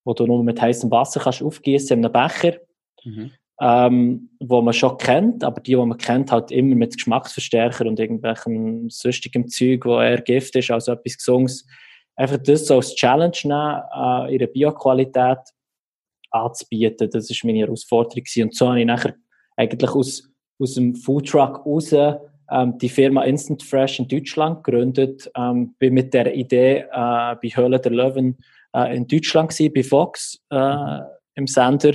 wo 0.04 0.14
du 0.14 0.26
nur 0.26 0.44
mit 0.44 0.62
heißem 0.62 0.90
Wasser 0.92 1.20
kannst 1.20 1.42
aufgießen 1.42 1.98
in 1.98 2.06
einem 2.06 2.14
Becher, 2.14 2.58
mhm. 3.04 3.32
ähm, 3.62 4.30
wo 4.40 4.62
man 4.62 4.74
schon 4.74 4.98
kennt, 4.98 5.44
aber 5.44 5.62
die, 5.62 5.72
die 5.72 5.78
man 5.78 5.98
kennt, 5.98 6.32
halt 6.32 6.52
immer 6.52 6.76
mit 6.76 6.96
Geschmacksverstärker 6.96 7.86
und 7.86 8.00
irgendwelchen 8.00 8.90
sonstigem 8.90 9.48
Zeug, 9.48 9.86
wo 9.86 10.00
eher 10.00 10.22
Gift 10.22 10.56
ist, 10.56 10.72
als 10.72 10.88
etwas 10.88 11.18
Gesundes. 11.18 11.66
Einfach 12.16 12.38
das 12.38 12.66
so 12.66 12.76
als 12.76 12.96
Challenge 12.96 13.38
nehmen, 13.44 13.82
äh, 13.96 14.36
ihre 14.36 14.48
Bioqualität 14.48 15.40
anzubieten. 16.32 17.10
Das 17.10 17.30
ist 17.30 17.44
meine 17.44 17.60
Herausforderung 17.60 18.24
gewesen. 18.24 18.44
Und 18.44 18.56
so 18.56 18.68
habe 18.68 18.80
ich 18.80 18.86
nachher 18.86 19.16
eigentlich 19.56 19.92
aus, 19.92 20.30
aus 20.60 20.74
dem 20.74 20.96
Foodtruck 20.96 21.66
raus 21.66 21.94
ähm, 21.94 22.78
die 22.78 22.90
Firma 22.90 23.24
Instant 23.24 23.64
Fresh 23.64 24.00
in 24.00 24.08
Deutschland 24.08 24.64
gegründet. 24.64 25.30
Ähm, 25.36 25.76
bin 25.80 25.94
mit 25.94 26.14
der 26.14 26.34
Idee 26.34 26.86
äh, 26.92 27.36
bei 27.42 27.50
Höhle 27.54 27.80
der 27.80 27.92
Löwen 27.92 28.38
äh, 28.76 28.96
in 28.96 29.08
Deutschland 29.08 29.50
gewesen, 29.50 29.74
bei 29.74 29.84
Fox 29.84 30.40
äh, 30.50 31.00
im 31.36 31.48
Sender. 31.48 31.94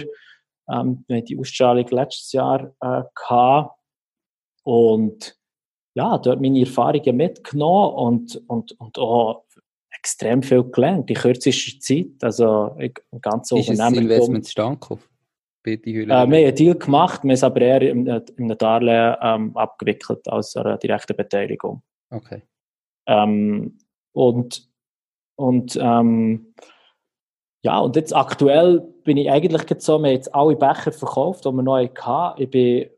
Ähm, 0.69 1.05
wir 1.09 1.23
die 1.23 1.39
Ausstrahlung 1.39 1.87
letztes 1.91 2.33
Jahr 2.33 2.75
äh, 2.81 3.03
gehabt. 3.15 3.79
Und 4.63 5.37
ja, 5.95 6.19
dort 6.19 6.41
meine 6.41 6.61
Erfahrungen 6.61 7.17
mitgenommen 7.17 7.95
und, 7.95 8.43
und, 8.49 8.73
und 8.81 8.99
auch 8.99 9.45
extrem 9.97 10.43
viel 10.43 10.65
gelernt, 10.65 11.09
in 11.11 11.17
kürzester 11.17 11.79
Zeit. 11.81 12.23
Also, 12.23 12.75
ich, 12.79 12.95
ganz 13.21 13.53
Ist 13.53 13.69
Ist 13.69 13.79
das 13.79 13.93
Investment 13.93 14.45
zustande 14.45 14.79
Äh, 16.05 16.09
wir 16.09 16.17
haben 16.17 16.33
einen 16.33 16.55
Deal 16.55 16.75
gemacht, 16.75 17.23
wir 17.23 17.29
haben 17.29 17.31
es 17.31 17.45
aber 17.45 17.61
eher 17.61 17.83
in, 17.83 18.07
in 18.07 18.23
einem 18.39 18.59
Darlehen 18.59 19.17
ähm, 19.23 19.57
abgewickelt 19.57 20.29
als 20.29 20.57
eine 20.57 20.79
direkte 20.79 21.15
Beteiligung. 21.15 21.83
Okay. 22.11 22.43
Ähm, 23.07 23.79
und 24.13 24.69
und 25.37 25.79
ähm, 25.81 26.55
ja, 27.63 27.79
und 27.79 27.97
jetzt 27.97 28.15
aktuell 28.15 28.81
bin 29.05 29.17
ich 29.17 29.31
eigentlich 29.31 29.63
so, 29.81 29.99
wir 29.99 30.09
haben 30.09 30.15
jetzt 30.15 30.35
alle 30.35 30.55
Becher 30.55 30.93
verkauft, 30.93 31.45
die 31.45 31.51
wir 31.51 31.63
neu 31.63 31.89
hatten. 31.99 32.43
Ich 32.43 32.51
bin 32.51 32.91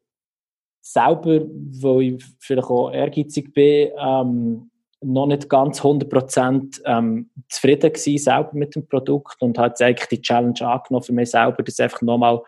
selber, 0.80 1.40
weil 1.80 2.02
ich 2.02 2.24
vielleicht 2.40 2.68
auch 2.68 2.90
ehrgeizig 2.90 3.54
bin, 3.54 3.90
ähm, 3.98 4.70
noch 5.02 5.26
nicht 5.26 5.48
ganz 5.48 5.80
100% 5.80 6.80
ähm, 6.84 7.30
zufrieden 7.48 7.92
gewesen 7.92 8.18
selber 8.18 8.50
mit 8.54 8.74
dem 8.74 8.88
Produkt 8.88 9.40
und 9.40 9.58
habe 9.58 9.68
jetzt 9.68 9.82
eigentlich 9.82 10.08
die 10.08 10.22
Challenge 10.22 10.60
angenommen 10.62 11.04
für 11.04 11.12
mich 11.12 11.30
selber, 11.30 11.62
das 11.62 11.80
einfach 11.80 12.02
nochmal 12.02 12.42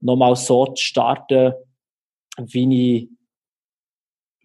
noch 0.00 0.16
mal 0.16 0.34
so 0.34 0.66
zu 0.66 0.82
starten, 0.82 1.52
wie 2.38 2.96
ich, 2.96 3.08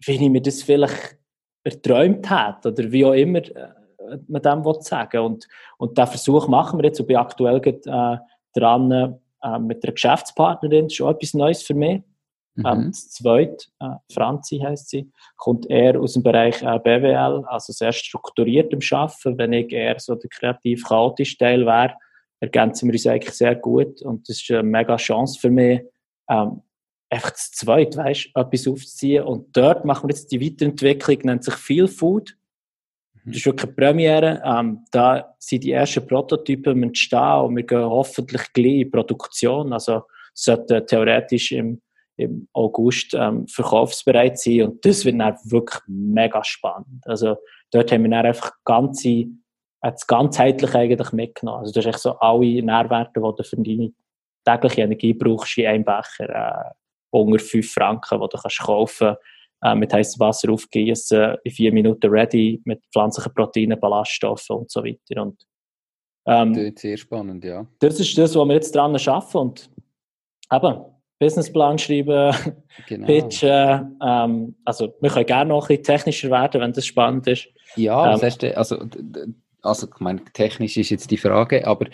wie 0.06 0.12
ich 0.12 0.30
mir 0.30 0.42
das 0.42 0.62
vielleicht 0.62 1.18
erträumt 1.64 2.30
hätte 2.30 2.68
oder 2.68 2.92
wie 2.92 3.04
auch 3.04 3.14
immer 3.14 3.40
man 4.28 4.42
dem 4.42 4.64
sagen 4.80 5.20
Und, 5.20 5.48
und 5.78 5.96
diesen 5.96 6.08
Versuch 6.08 6.48
machen 6.48 6.78
wir 6.78 6.86
jetzt. 6.86 7.00
Und 7.00 7.06
bin 7.06 7.16
aktuell 7.16 7.60
äh, 7.64 8.16
dran 8.54 9.18
äh, 9.42 9.58
mit 9.58 9.84
einer 9.84 9.92
Geschäftspartnerin. 9.92 10.86
Das 10.86 10.94
ist 10.94 11.00
auch 11.00 11.10
etwas 11.10 11.34
Neues 11.34 11.62
für 11.62 11.74
mich. 11.74 12.02
Mhm. 12.56 12.66
Ähm, 12.66 12.86
das 12.90 13.10
zweite, 13.10 13.66
äh, 13.80 13.90
Franzi 14.12 14.58
heißt 14.58 14.88
sie, 14.88 15.10
kommt 15.36 15.68
eher 15.70 16.00
aus 16.00 16.14
dem 16.14 16.22
Bereich 16.22 16.62
äh, 16.62 16.78
BWL, 16.78 17.44
also 17.46 17.72
sehr 17.72 17.92
strukturiert 17.92 18.72
im 18.72 18.80
Arbeiten. 18.90 19.38
Wenn 19.38 19.52
ich 19.52 19.72
eher 19.72 19.98
so 20.00 20.14
der 20.14 20.30
kreativ 20.30 20.84
chaotische 20.84 21.36
Teil 21.36 21.66
wäre, 21.66 21.94
ergänzen 22.40 22.88
wir 22.88 22.94
uns 22.94 23.06
eigentlich 23.06 23.34
sehr 23.34 23.54
gut. 23.54 24.02
Und 24.02 24.28
das 24.28 24.36
ist 24.40 24.50
eine 24.50 24.62
mega 24.62 24.96
Chance 24.96 25.38
für 25.38 25.50
mich, 25.50 25.82
ähm, 26.28 26.62
einfach 27.10 27.30
das 27.30 27.50
zweite, 27.52 27.98
weißt, 27.98 28.30
etwas 28.34 28.68
aufzuziehen. 28.68 29.24
Und 29.24 29.56
dort 29.56 29.84
machen 29.84 30.08
wir 30.08 30.14
jetzt 30.14 30.32
die 30.32 30.40
Weiterentwicklung, 30.40 31.18
nennt 31.24 31.44
sich 31.44 31.54
Feel 31.54 31.88
Food. 31.88 32.36
Das 33.26 33.38
ist 33.38 33.46
wirklich 33.46 33.66
eine 33.66 33.74
Premiere. 33.74 34.42
Ähm, 34.44 34.84
da 34.92 35.34
sind 35.38 35.64
die 35.64 35.72
ersten 35.72 36.06
Prototypen 36.06 36.82
entstehen 36.82 37.40
und 37.40 37.56
wir 37.56 37.64
gehen 37.64 37.80
hoffentlich 37.80 38.52
gleich 38.52 38.80
in 38.80 38.90
Produktion. 38.90 39.72
Also, 39.72 40.02
sollte 40.32 40.84
theoretisch 40.86 41.50
im, 41.52 41.82
im 42.16 42.48
August 42.52 43.14
ähm, 43.14 43.48
verkaufsbereit 43.48 44.38
sein. 44.38 44.62
Und 44.62 44.84
das 44.84 45.04
wird 45.04 45.18
dann 45.18 45.36
wirklich 45.44 45.80
mega 45.88 46.44
spannend. 46.44 47.04
Also, 47.04 47.36
dort 47.72 47.90
haben 47.90 48.04
wir 48.04 48.10
dann 48.10 48.26
einfach 48.26 48.52
ganze, 48.64 49.26
das 49.82 50.06
ganzheitlich 50.06 50.74
eigentlich 50.74 51.12
mitgenommen. 51.12 51.60
Also, 51.60 51.72
das 51.72 51.84
ist 51.84 51.94
echt 51.94 52.02
so 52.02 52.12
alle 52.18 52.62
Nährwerte, 52.62 53.20
die 53.20 53.36
du 53.36 53.42
für 53.42 53.56
deine 53.56 53.92
tägliche 54.44 54.82
Energie 54.82 55.14
brauchst 55.14 55.58
in 55.58 55.66
einem 55.66 55.84
Becher. 55.84 56.28
Äh, 56.28 56.70
unter 57.10 57.38
5 57.38 57.72
Franken, 57.72 58.20
die 58.20 58.28
du 58.28 58.38
kannst 58.38 58.58
kaufen 58.60 59.06
kannst, 59.08 59.20
äh, 59.62 59.74
mit 59.74 59.92
heißem 59.92 60.20
Wasser 60.20 60.50
aufgießen, 60.50 61.36
in 61.44 61.52
vier 61.52 61.72
Minuten 61.72 62.10
ready, 62.10 62.60
mit 62.64 62.82
pflanzlichen 62.92 63.32
Proteinen, 63.34 63.80
Ballaststoffen 63.80 64.56
und 64.56 64.70
so 64.70 64.84
weiter. 64.84 65.22
Und, 65.22 65.46
ähm, 66.26 66.52
das 66.52 66.62
ist 66.64 66.78
sehr 66.80 66.96
spannend, 66.96 67.44
ja. 67.44 67.66
Das 67.78 67.98
ist 68.00 68.16
das, 68.18 68.34
was 68.34 68.48
wir 68.48 68.54
jetzt 68.54 68.74
dran 68.74 68.94
arbeiten 68.94 69.38
und 69.38 69.70
eben, 70.52 70.84
Businessplan 71.18 71.78
schreiben, 71.78 72.34
genau. 72.86 73.06
pitchen, 73.06 73.98
ähm, 74.04 74.54
also 74.64 74.94
wir 75.00 75.10
können 75.10 75.26
gerne 75.26 75.48
noch 75.48 75.64
ein 75.64 75.68
bisschen 75.68 75.84
technischer 75.84 76.30
werden, 76.30 76.60
wenn 76.60 76.72
das 76.72 76.84
spannend 76.84 77.26
ist. 77.26 77.48
Ja, 77.76 78.04
ähm, 78.04 78.12
das 78.12 78.22
heißt, 78.22 78.44
also, 78.44 78.84
also 79.62 79.86
ich 79.86 80.00
meine, 80.00 80.22
technisch 80.34 80.76
ist 80.76 80.90
jetzt 80.90 81.10
die 81.10 81.16
Frage, 81.16 81.66
aber 81.66 81.86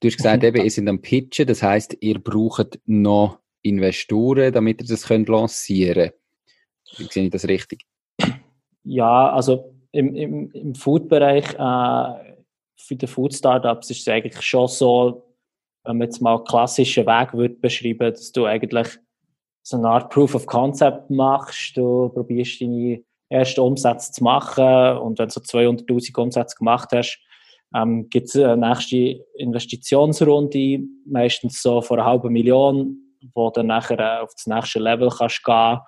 du 0.00 0.08
hast 0.08 0.16
gesagt, 0.16 0.42
eben, 0.44 0.64
ihr 0.64 0.70
seid 0.70 0.88
am 0.88 1.00
Pitchen, 1.00 1.46
das 1.46 1.62
heißt, 1.62 1.96
ihr 2.00 2.18
braucht 2.18 2.80
noch 2.86 3.38
Investoren, 3.62 4.52
damit 4.52 4.82
ihr 4.82 4.88
das 4.88 5.06
könnt 5.06 5.28
lancieren 5.28 6.10
könnt. 6.10 6.23
Wie 6.98 7.04
sehe 7.04 7.24
ich 7.24 7.30
das 7.30 7.48
richtig? 7.48 7.84
Ja, 8.84 9.32
also 9.32 9.74
im, 9.92 10.14
im, 10.14 10.50
im 10.50 10.74
Food-Bereich 10.74 11.54
äh, 11.54 12.34
für 12.76 12.96
die 12.96 13.06
Food-Startups 13.06 13.90
ist 13.90 14.00
es 14.00 14.08
eigentlich 14.08 14.40
schon 14.42 14.68
so, 14.68 15.24
wenn 15.84 15.98
man 15.98 16.08
jetzt 16.08 16.20
mal 16.20 16.36
einen 16.36 16.44
klassischen 16.44 17.06
Weg 17.06 17.32
würde 17.32 17.54
beschreiben, 17.54 18.10
dass 18.10 18.32
du 18.32 18.46
eigentlich 18.46 18.98
so 19.62 19.76
eine 19.78 19.88
Art 19.88 20.10
Proof 20.10 20.34
of 20.34 20.46
Concept 20.46 21.10
machst, 21.10 21.76
du 21.76 22.10
probierst 22.10 22.60
deine 22.60 23.02
ersten 23.30 23.60
Umsätze 23.60 24.12
zu 24.12 24.22
machen 24.22 24.98
und 24.98 25.18
wenn 25.18 25.28
du 25.28 25.32
so 25.32 25.40
200'000 25.40 26.18
Umsätze 26.18 26.56
gemacht 26.56 26.90
hast, 26.92 27.18
ähm, 27.74 28.08
gibt 28.08 28.28
es 28.28 28.36
eine 28.36 28.56
nächste 28.56 29.24
Investitionsrunde, 29.36 30.80
meistens 31.06 31.62
so 31.62 31.80
vor 31.80 31.98
einer 31.98 32.06
halben 32.06 32.32
Million, 32.32 32.96
wo 33.34 33.50
du 33.50 33.62
nachher 33.62 33.98
äh, 33.98 34.22
auf 34.22 34.32
das 34.34 34.46
nächste 34.46 34.78
Level 34.78 35.08
kannst 35.08 35.42
gehen, 35.42 35.78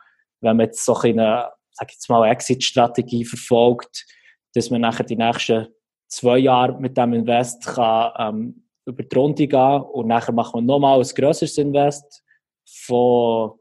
wenn 0.40 0.57
man 0.57 0.66
jetzt 0.66 0.85
so 0.85 0.96
eine, 0.96 1.51
sag 1.72 1.90
jetzt 1.90 2.09
mal, 2.09 2.29
Exit-Strategie 2.29 3.25
verfolgt, 3.25 4.07
dass 4.55 4.70
man 4.70 4.81
nachher 4.81 5.05
die 5.05 5.16
nächsten 5.16 5.68
zwei 6.09 6.38
Jahre 6.38 6.81
mit 6.81 6.96
dem 6.96 7.14
Invest 7.14 7.66
kann, 7.66 8.12
ähm, 8.18 8.62
über 8.87 9.03
die 9.03 9.16
Runde 9.16 9.49
gehen 9.49 9.81
und 9.83 10.07
nachher 10.07 10.33
macht 10.33 10.55
man 10.55 10.64
nochmal 10.64 11.01
ein 11.01 11.07
grösseres 11.07 11.59
Invest 11.59 12.22
von 12.64 13.53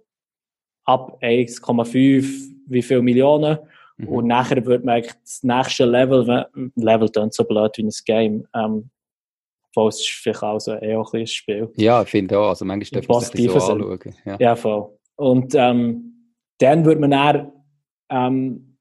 ab 0.85 1.17
1,5 1.21 2.51
wie 2.67 2.81
viele 2.81 3.01
Millionen 3.01 3.57
mhm. 3.97 4.07
und 4.07 4.27
nachher 4.27 4.63
wird 4.65 4.85
man 4.85 4.95
eigentlich 4.95 5.15
das 5.23 5.43
nächste 5.43 5.85
Level, 5.85 6.47
Level 6.75 7.09
dann 7.09 7.31
so 7.31 7.43
blöd 7.43 7.71
wie 7.77 7.83
ein 7.83 7.91
Game, 8.05 8.47
ähm, 8.53 8.91
Voll, 9.75 9.89
es 9.89 9.99
ist 9.99 10.09
vielleicht 10.09 10.41
auch 10.41 10.57
so 10.57 10.71
eher 10.71 11.01
auch 11.01 11.13
ein 11.13 11.27
Spiel. 11.27 11.69
Ja, 11.75 12.01
ich 12.01 12.07
finde 12.07 12.39
auch. 12.39 12.47
Also 12.47 12.63
manchmal 12.63 13.01
darf 13.01 13.09
man 13.09 13.19
sich 13.19 13.51
das 13.51 13.65
so 13.65 13.73
anschauen. 13.73 14.15
Ja. 14.23 14.38
ja, 14.39 14.55
voll. 14.55 14.97
Und 15.17 15.53
ähm, 15.53 16.14
dann 16.59 16.85
würde 16.85 17.01
man 17.01 17.11
dann 17.11 17.51
ähm, 18.09 18.77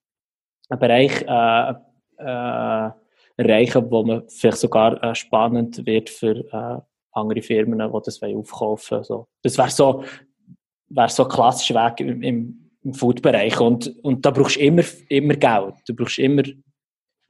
einen 0.68 0.80
Bereich 0.80 1.22
äh, 1.22 1.74
äh, 2.18 2.90
erreichen, 3.37 3.90
wo 3.90 4.04
man 4.04 4.28
vielleicht 4.28 4.58
sogar 4.58 5.02
äh, 5.02 5.14
spannend 5.14 5.84
wird 5.87 6.10
für 6.10 6.37
äh, 6.52 6.80
andere 7.12 7.42
Firmen, 7.42 7.78
die 7.78 8.00
das 8.04 8.22
aufkaufen 8.22 8.96
wollen. 8.96 9.04
So. 9.04 9.26
Das 9.42 9.58
wäre 9.58 9.70
so, 9.70 10.04
wär 10.88 11.08
so 11.08 11.24
ein 11.24 11.28
klassischer 11.28 11.74
Weg 11.74 12.00
im, 12.00 12.22
im, 12.22 12.70
im 12.82 12.94
Food-Bereich. 12.94 13.60
Und, 13.60 13.94
und 14.02 14.24
da 14.24 14.30
brauchst 14.30 14.56
du 14.56 14.60
immer, 14.60 14.82
immer 15.08 15.34
Geld. 15.34 15.74
Du 15.87 15.94
brauchst 15.94 16.18
immer 16.18 16.42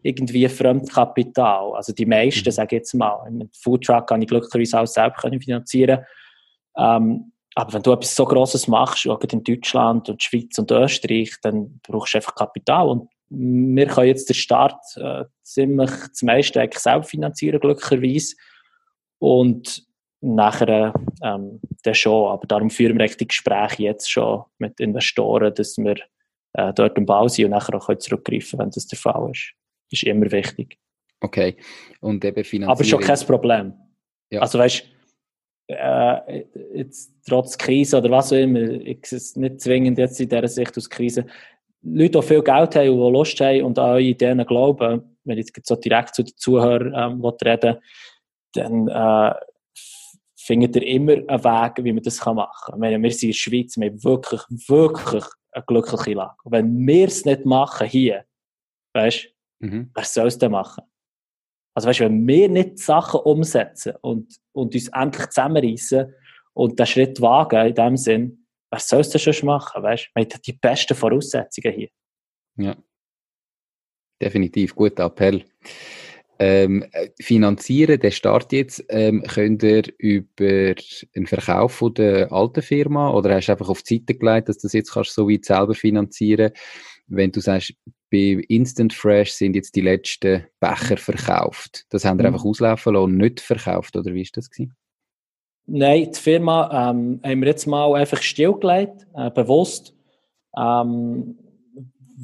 irgendwie 0.02 0.48
Fremdkapital. 0.48 1.74
Also 1.74 1.92
die 1.92 2.06
meisten, 2.06 2.48
mhm. 2.48 2.52
sage 2.52 2.76
ich 2.76 2.80
jetzt 2.80 2.94
mal, 2.94 3.26
im 3.26 3.48
Foodtruck 3.52 4.06
kann 4.06 4.22
ich 4.22 4.28
glücklicherweise 4.28 4.80
auch 4.80 4.86
selbst 4.86 5.44
finanzieren. 5.44 6.04
Ähm, 6.76 7.32
aber 7.54 7.72
wenn 7.72 7.82
du 7.82 7.92
etwas 7.92 8.14
so 8.14 8.24
Grosses 8.24 8.68
machst, 8.68 9.06
auch 9.06 9.20
in 9.20 9.44
Deutschland 9.44 10.08
und 10.08 10.22
Schweiz 10.22 10.58
und 10.58 10.70
Österreich, 10.70 11.34
dann 11.42 11.80
brauchst 11.86 12.14
du 12.14 12.18
einfach 12.18 12.34
Kapital. 12.34 12.88
Und 12.88 13.10
wir 13.28 13.86
können 13.86 14.08
jetzt 14.08 14.28
den 14.28 14.34
Start 14.34 14.82
äh, 14.96 15.24
ziemlich 15.42 15.90
das 15.90 16.22
meiste 16.22 16.60
eigentlich 16.60 16.82
selbst 16.82 17.10
finanzieren, 17.10 17.60
glücklicherweise. 17.60 18.34
Und 19.18 19.86
nachher 20.20 20.94
ähm, 21.22 21.60
dann 21.82 21.94
schon. 21.94 22.32
Aber 22.32 22.46
darum 22.46 22.70
führen 22.70 22.98
wir 22.98 23.06
die 23.06 23.28
Gespräche 23.28 23.84
jetzt 23.84 24.10
schon 24.10 24.44
mit 24.58 24.80
Investoren, 24.80 25.54
dass 25.54 25.76
wir 25.78 25.96
äh, 26.54 26.72
dort 26.72 26.98
im 26.98 27.06
Bau 27.06 27.28
sind 27.28 27.46
und 27.46 27.50
nachher 27.52 27.76
auch 27.76 27.94
zurückgreifen 27.98 28.58
können, 28.58 28.66
wenn 28.66 28.70
das 28.70 28.86
der 28.86 28.98
Fall 28.98 29.30
ist 29.30 29.54
ist 29.94 30.02
immer 30.04 30.30
wichtig. 30.30 30.78
Okay. 31.20 31.56
Und 32.00 32.24
eben 32.24 32.44
Finanzierung. 32.44 32.76
Aber 32.76 32.84
schon 32.84 33.00
kein 33.00 33.26
Problem. 33.26 33.74
Ja. 34.30 34.40
Also 34.40 34.58
weißt 34.58 34.84
äh, 35.68 36.44
jetzt 36.74 37.12
trotz 37.26 37.56
Krise 37.56 37.98
oder 37.98 38.10
was 38.10 38.32
auch 38.32 38.36
immer, 38.36 38.60
ist 38.60 39.12
es 39.12 39.36
nicht 39.36 39.60
zwingend 39.60 39.98
jetzt 39.98 40.20
in 40.20 40.28
dieser 40.28 40.48
Sicht 40.48 40.76
aus 40.76 40.90
Krise. 40.90 41.26
Leute, 41.82 42.20
die 42.20 42.26
viel 42.26 42.42
Geld 42.42 42.76
haben 42.76 42.88
und 42.90 43.06
die 43.06 43.18
Lust 43.18 43.40
haben 43.40 43.62
und 43.62 43.78
an 43.78 43.90
eure 43.90 44.02
Ideen 44.02 44.44
glauben, 44.46 45.16
wenn 45.24 45.38
ich 45.38 45.50
jetzt 45.54 45.66
so 45.66 45.76
direkt 45.76 46.14
zu 46.14 46.22
den 46.22 46.36
Zuhörern 46.36 46.94
ähm, 46.94 47.24
reden 47.24 47.78
dann 48.52 48.86
äh, 48.86 49.34
findet 50.36 50.76
ihr 50.76 50.86
immer 50.86 51.12
einen 51.12 51.44
Weg, 51.44 51.84
wie 51.84 51.92
man 51.92 52.02
das 52.02 52.24
machen 52.24 52.46
kann. 52.66 52.78
Meine, 52.78 53.02
wir 53.02 53.10
sind 53.10 53.22
in 53.22 53.28
der 53.30 53.34
Schweiz, 53.34 53.76
wir 53.76 53.88
haben 53.88 54.04
wirklich, 54.04 54.42
wirklich 54.68 55.24
eine 55.50 55.64
glückliche 55.66 56.12
Lage. 56.12 56.36
Und 56.44 56.52
wenn 56.52 56.86
wir 56.86 57.08
es 57.08 57.24
nicht 57.24 57.44
machen 57.44 57.88
hier, 57.88 58.24
weißt 58.92 59.34
Mhm. 59.64 59.90
Wer 59.94 60.04
soll 60.04 60.26
es 60.26 60.38
denn 60.38 60.52
machen? 60.52 60.84
Also 61.74 61.88
weißt, 61.88 62.00
wenn 62.00 62.26
wir 62.26 62.48
nicht 62.48 62.78
Sachen 62.78 63.20
umsetzen 63.20 63.94
und, 64.00 64.36
und 64.52 64.74
uns 64.74 64.88
endlich 64.88 65.26
zusammenreißen 65.26 66.14
und 66.52 66.78
den 66.78 66.86
Schritt 66.86 67.20
wagen, 67.20 67.66
in 67.66 67.74
dem 67.74 67.96
Sinn, 67.96 68.46
wer 68.70 68.78
soll 68.78 69.00
es 69.00 69.10
denn 69.10 69.20
schon 69.20 69.46
machen? 69.46 69.82
Weißt? 69.82 70.10
Wir 70.14 70.24
haben 70.24 70.40
die 70.46 70.52
besten 70.52 70.94
Voraussetzungen 70.94 71.74
hier. 71.74 71.88
Ja. 72.56 72.76
Definitiv, 74.22 74.74
guter 74.74 75.06
Appell. 75.06 75.44
Ähm, 76.38 76.84
finanzieren, 77.20 78.00
der 78.00 78.10
Start 78.10 78.52
jetzt, 78.52 78.84
ähm, 78.88 79.22
könnt 79.22 79.62
ihr 79.62 79.84
über 79.98 80.74
einen 81.14 81.26
Verkauf 81.26 81.74
von 81.74 81.94
der 81.94 82.32
alten 82.32 82.62
Firma 82.62 83.10
oder 83.10 83.34
hast 83.34 83.46
du 83.46 83.52
einfach 83.52 83.68
auf 83.68 83.82
die 83.82 83.98
Seite 83.98 84.18
gelegt, 84.18 84.48
dass 84.48 84.58
du 84.58 84.66
das 84.66 84.72
jetzt 84.72 84.92
kannst 84.92 85.14
so 85.14 85.28
weit 85.28 85.44
selber 85.44 85.74
finanzieren 85.74 86.52
wenn 87.06 87.32
du 87.32 87.40
sagst, 87.40 87.74
bei 88.10 88.44
Instant 88.48 88.92
Fresh 88.92 89.32
sind 89.32 89.56
jetzt 89.56 89.74
die 89.74 89.80
letzten 89.80 90.46
Becher 90.60 90.96
verkauft. 90.96 91.84
Das 91.90 92.04
haben 92.04 92.18
wir 92.18 92.28
mhm. 92.28 92.34
einfach 92.34 92.46
auslaufen 92.46 92.94
lassen 92.94 93.04
und 93.04 93.16
nicht 93.16 93.40
verkauft, 93.40 93.96
oder 93.96 94.12
wie 94.14 94.22
ist 94.22 94.36
das 94.36 94.50
gewesen? 94.50 94.74
Nein, 95.66 96.10
die 96.14 96.20
Firma 96.20 96.90
ähm, 96.90 97.20
haben 97.24 97.40
wir 97.40 97.48
jetzt 97.48 97.66
mal 97.66 97.94
einfach 97.94 98.20
stillgelegt, 98.20 99.06
äh, 99.14 99.30
bewusst, 99.30 99.94
ähm, 100.56 101.38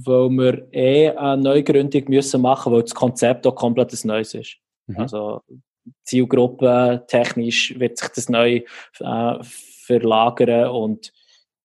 weil 0.05 0.29
wir 0.31 0.69
eh 0.73 1.11
eine 1.11 1.43
Neugründung 1.43 2.05
müssen 2.09 2.43
machen, 2.43 2.73
weil 2.73 2.83
das 2.83 2.95
Konzept 2.95 3.47
auch 3.47 3.55
komplett 3.55 3.93
ein 3.93 4.07
neues 4.07 4.35
ist. 4.35 4.59
Mhm. 4.87 4.99
Also 4.99 5.40
Zielgruppe 6.05 7.05
technisch 7.09 7.79
wird 7.79 7.99
sich 7.99 8.09
das 8.09 8.29
neu 8.29 8.62
äh, 9.01 9.38
verlagern 9.43 10.71
und 10.71 11.12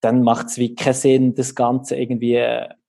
dann 0.01 0.23
macht 0.23 0.47
es 0.47 0.57
wie 0.57 0.75
keinen 0.75 0.93
Sinn, 0.93 1.35
das 1.35 1.55
Ganze 1.55 1.95
irgendwie 1.95 2.41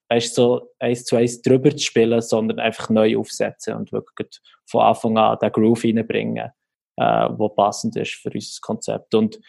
weißt, 0.09 0.35
so 0.35 0.71
eins 0.79 1.05
zu 1.05 1.16
eins 1.16 1.42
drüber 1.42 1.71
zu 1.71 1.79
spielen, 1.79 2.21
sondern 2.21 2.61
einfach 2.61 2.90
neu 2.90 3.19
aufsetzen 3.19 3.75
und 3.75 3.92
wirklich 3.92 4.40
von 4.66 4.83
Anfang 4.83 5.19
an 5.19 5.38
den 5.40 5.53
Groove 5.53 5.85
reinbringen, 5.85 6.51
äh, 6.97 7.29
wo 7.31 7.49
passend 7.49 7.97
ist 7.97 8.14
für 8.14 8.31
unser 8.33 8.61
Konzept. 8.61 9.14
Und 9.14 9.40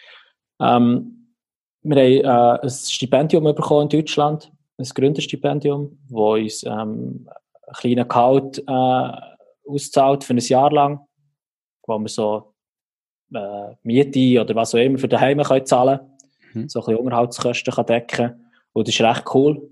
ähm, 0.60 1.34
wir 1.82 2.24
haben 2.24 2.60
äh, 2.60 2.62
ein 2.62 2.70
Stipendium 2.70 3.44
bekommen 3.44 3.88
in 3.90 4.00
Deutschland, 4.00 4.52
ein 4.78 4.84
Gründerstipendium, 4.84 5.98
wo 6.08 6.34
uns 6.34 6.62
ähm, 6.64 7.28
einen 7.66 7.74
kleinen 7.74 8.08
Gehalt 8.08 8.58
äh, 8.58 9.70
ausgezahlt 9.70 10.24
für 10.24 10.34
ein 10.34 10.38
Jahr 10.38 10.72
lang, 10.72 11.00
wo 11.86 11.98
wir 11.98 12.08
so 12.08 12.54
äh, 13.34 13.74
Miete 13.82 14.40
oder 14.40 14.54
was 14.54 14.74
auch 14.74 14.78
immer 14.78 14.98
für 14.98 15.08
daheim 15.08 15.42
können 15.42 15.66
zahlen 15.66 16.00
mhm. 16.54 16.68
so 16.68 16.80
ein 16.80 16.86
bisschen 16.86 17.04
Unterhaltskosten 17.04 17.74
kann 17.74 17.86
decken 17.86 18.52
und 18.72 18.88
das 18.88 18.94
ist 18.94 19.00
recht 19.00 19.24
cool. 19.34 19.70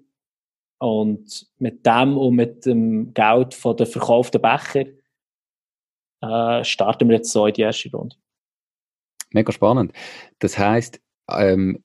Und 0.79 1.47
mit 1.59 1.87
dem 1.87 2.19
und 2.19 2.35
mit 2.35 2.67
dem 2.67 3.15
Geld 3.15 3.55
von 3.55 3.77
den 3.77 3.87
verkauften 3.87 4.43
Becher 4.43 4.87
äh, 6.21 6.65
starten 6.65 7.09
wir 7.09 7.17
jetzt 7.17 7.33
so 7.33 7.47
in 7.47 7.55
die 7.55 7.63
erste 7.63 7.91
Runde. 7.91 8.17
Mega 9.31 9.53
spannend. 9.53 9.93
Das 10.39 10.59
heißt, 10.59 11.01
ähm, 11.29 11.83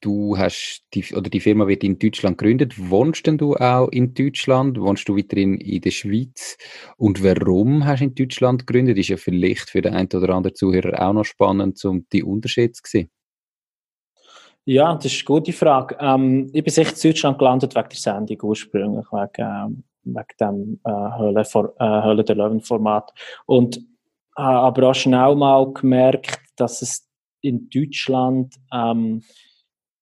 du 0.00 0.38
hast 0.38 0.84
die, 0.94 1.04
oder 1.14 1.28
die 1.28 1.40
Firma 1.40 1.66
wird 1.66 1.82
in 1.82 1.98
Deutschland 1.98 2.38
gegründet. 2.38 2.74
Wohnst 2.90 3.26
denn 3.26 3.38
du 3.38 3.56
auch 3.56 3.88
in 3.88 4.14
Deutschland? 4.14 4.78
Wohnst 4.80 5.08
du 5.08 5.16
weiterhin 5.16 5.58
in 5.58 5.80
der 5.80 5.90
Schweiz? 5.90 6.56
Und 6.96 7.22
warum 7.22 7.84
hast 7.84 8.00
du 8.00 8.04
in 8.04 8.14
Deutschland 8.14 8.66
gegründet? 8.66 8.98
Ist 8.98 9.08
ja 9.08 9.16
vielleicht 9.16 9.70
für 9.70 9.82
den 9.82 9.94
einen 9.94 10.08
oder 10.12 10.34
anderen 10.34 10.54
Zuhörer 10.54 11.06
auch 11.06 11.12
noch 11.12 11.24
spannend, 11.24 11.84
um 11.84 12.06
die 12.12 12.22
Unterschiede 12.22 12.72
zu 12.72 12.82
sehen. 12.86 13.10
Ja, 14.66 14.94
das 14.94 15.06
ist 15.06 15.18
eine 15.18 15.24
gute 15.24 15.52
Frage. 15.52 15.96
Ähm, 16.00 16.48
ich 16.52 16.62
bin 16.64 16.72
sicher 16.72 16.94
in 16.94 17.00
Deutschland 17.10 17.38
gelandet 17.38 17.74
wegen 17.74 17.88
der 17.88 17.98
Sendung 17.98 18.38
ursprünglich, 18.42 19.06
wegen, 19.12 19.30
ähm, 19.38 19.84
wegen 20.04 20.26
dem 20.40 20.80
äh, 20.84 21.18
Höhle, 21.18 21.44
for, 21.44 21.74
äh, 21.78 22.02
Höhle 22.02 22.24
der 22.24 22.36
Löwen-Format. 22.36 23.12
Und 23.46 23.76
äh, 23.76 24.42
aber 24.42 24.90
auch 24.90 24.94
schnell 24.94 25.34
mal 25.34 25.70
gemerkt, 25.72 26.38
dass 26.56 26.80
es 26.80 27.06
in 27.42 27.68
Deutschland 27.68 28.54
ähm, 28.72 29.22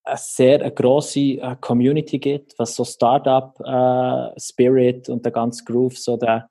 eine 0.05 0.17
sehr 0.17 0.61
eine 0.61 0.71
grosse 0.71 1.19
äh, 1.19 1.57
Community 1.59 2.19
gibt, 2.19 2.57
was 2.57 2.75
so 2.75 2.85
Startup-Spirit 2.85 5.09
äh, 5.09 5.11
und 5.11 5.25
der 5.25 5.31
ganze 5.31 5.63
Groove, 5.65 5.97
so 5.97 6.17
der, 6.17 6.49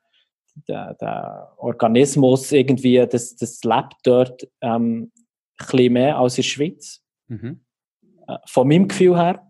der, 0.68 0.94
der 0.94 1.52
Organismus 1.56 2.52
irgendwie, 2.52 3.06
das, 3.06 3.36
das 3.36 3.64
lebt 3.64 3.96
dort 4.04 4.46
ähm, 4.60 5.10
ein 5.58 5.66
bisschen 5.66 5.92
mehr 5.94 6.18
als 6.18 6.38
in 6.38 6.42
der 6.42 6.48
Schweiz. 6.48 7.02
Mhm. 7.28 7.60
Von 8.46 8.68
meinem 8.68 8.88
Gefühl 8.88 9.16
her. 9.16 9.46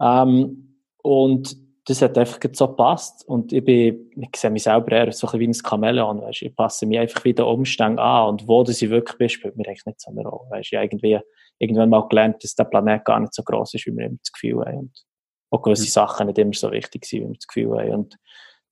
Ähm, 0.00 0.80
und 1.02 1.56
das 1.86 2.02
hat 2.02 2.18
einfach 2.18 2.38
so 2.52 2.68
gepasst. 2.68 3.26
Und 3.28 3.52
ich 3.52 3.64
bin, 3.64 4.10
ich 4.16 4.36
sehe 4.36 4.50
mich 4.50 4.64
selber 4.64 4.92
eher 4.92 5.12
so 5.12 5.28
ein 5.28 5.38
wie 5.38 5.46
ein 5.46 5.54
Chamäleon, 5.54 6.20
weißt 6.20 6.42
Ich 6.42 6.56
passe 6.56 6.84
mich 6.84 6.98
einfach 6.98 7.24
wieder 7.24 7.46
Umständen 7.46 8.00
an. 8.00 8.28
Und 8.28 8.48
wo 8.48 8.64
das 8.64 8.82
ich 8.82 8.90
wirklich 8.90 9.16
bin, 9.18 9.28
spielt 9.28 9.56
mir 9.56 9.66
eigentlich 9.68 9.86
nicht 9.86 10.00
so 10.00 10.10
eine 10.10 10.22
Rolle. 10.22 10.50
Weißt 10.50 10.72
Ich 10.72 10.76
habe 10.76 10.84
irgendwie, 10.84 11.20
irgendwann 11.58 11.90
mal 11.90 12.08
gelernt, 12.08 12.42
dass 12.42 12.54
der 12.54 12.64
Planet 12.64 13.04
gar 13.04 13.20
nicht 13.20 13.34
so 13.34 13.42
groß 13.42 13.74
ist, 13.74 13.86
wie 13.86 13.96
wir 13.96 14.06
immer 14.06 14.18
das 14.20 14.32
Gefühl 14.32 14.64
haben. 14.64 14.78
Und 14.78 15.04
auch 15.50 15.62
gewisse 15.62 15.84
mhm. 15.84 15.88
Sachen 15.88 16.26
nicht 16.26 16.38
immer 16.38 16.52
so 16.52 16.72
wichtig 16.72 17.04
sind, 17.04 17.20
wie 17.20 17.28
wir 17.28 17.34
das 17.34 17.46
Gefühl 17.46 17.78
haben. 17.78 17.94
Und 17.94 18.16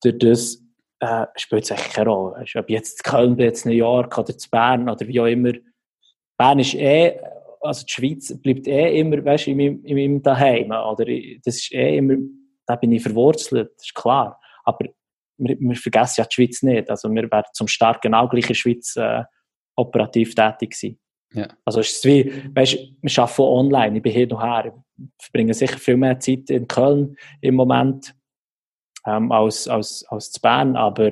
durch 0.03 0.17
das, 0.19 0.61
äh, 0.99 1.25
spielt 1.37 1.63
es 1.63 1.71
eigentlich 1.71 1.93
keine 1.93 2.09
Rolle. 2.09 2.41
Weißt 2.41 2.55
Ob 2.57 2.69
jetzt 2.69 3.05
in 3.05 3.11
Köln 3.11 3.35
bin, 3.37 3.45
jetzt 3.45 3.65
New 3.65 3.71
York 3.71 4.17
oder 4.17 4.37
zu 4.37 4.49
Bern 4.49 4.89
oder 4.89 5.07
wie 5.07 5.19
auch 5.21 5.25
immer. 5.25 5.53
Bern 6.37 6.59
ist 6.59 6.73
eh, 6.73 7.17
also 7.65 7.85
die 7.85 7.91
Schweiz 7.91 8.41
bleibt 8.41 8.67
eh 8.67 8.99
immer, 8.99 9.23
weißt 9.23 9.47
in 9.47 9.57
meinem, 9.57 9.83
in 9.83 9.95
meinem 9.95 10.21
Daheim. 10.21 10.71
Oder 10.71 11.05
das 11.43 11.57
ist 11.57 11.71
eh 11.73 11.97
immer, 11.97 12.15
da 12.65 12.75
bin 12.75 12.91
ich 12.91 13.03
verwurzelt, 13.03 13.71
das 13.75 13.85
ist 13.85 13.95
klar. 13.95 14.39
Aber 14.63 14.87
wir, 15.37 15.57
wir 15.59 15.75
vergessen 15.75 16.21
ja 16.21 16.25
die 16.25 16.33
Schweiz 16.33 16.63
nicht. 16.63 16.89
Also 16.89 17.09
wir 17.09 17.29
werden 17.31 17.47
zum 17.53 17.67
Start 17.67 18.01
genau 18.01 18.27
gleich 18.27 18.45
in 18.45 18.49
der 18.49 18.53
Schweiz 18.55 18.95
äh, 18.95 19.23
operativ 19.75 20.35
tätig 20.35 20.75
sein. 20.75 20.97
Ja. 21.33 21.47
Also 21.65 21.81
es 21.81 21.91
ist 21.91 22.05
wie, 22.05 22.31
weißt, 22.55 22.77
wir 23.01 23.19
arbeiten 23.19 23.41
online, 23.41 23.97
ich 23.97 24.03
bin 24.03 24.13
hier 24.13 24.31
und 24.31 24.41
her, 24.41 24.73
ich 24.97 25.25
verbringe 25.25 25.53
sicher 25.53 25.77
viel 25.77 25.97
mehr 25.97 26.19
Zeit 26.19 26.49
in 26.49 26.67
Köln 26.67 27.17
im 27.41 27.55
Moment 27.55 28.15
ähm, 29.05 29.31
als, 29.31 29.67
als, 29.67 30.05
als 30.07 30.31
zu 30.31 30.39
Bern, 30.39 30.77
aber 30.77 31.11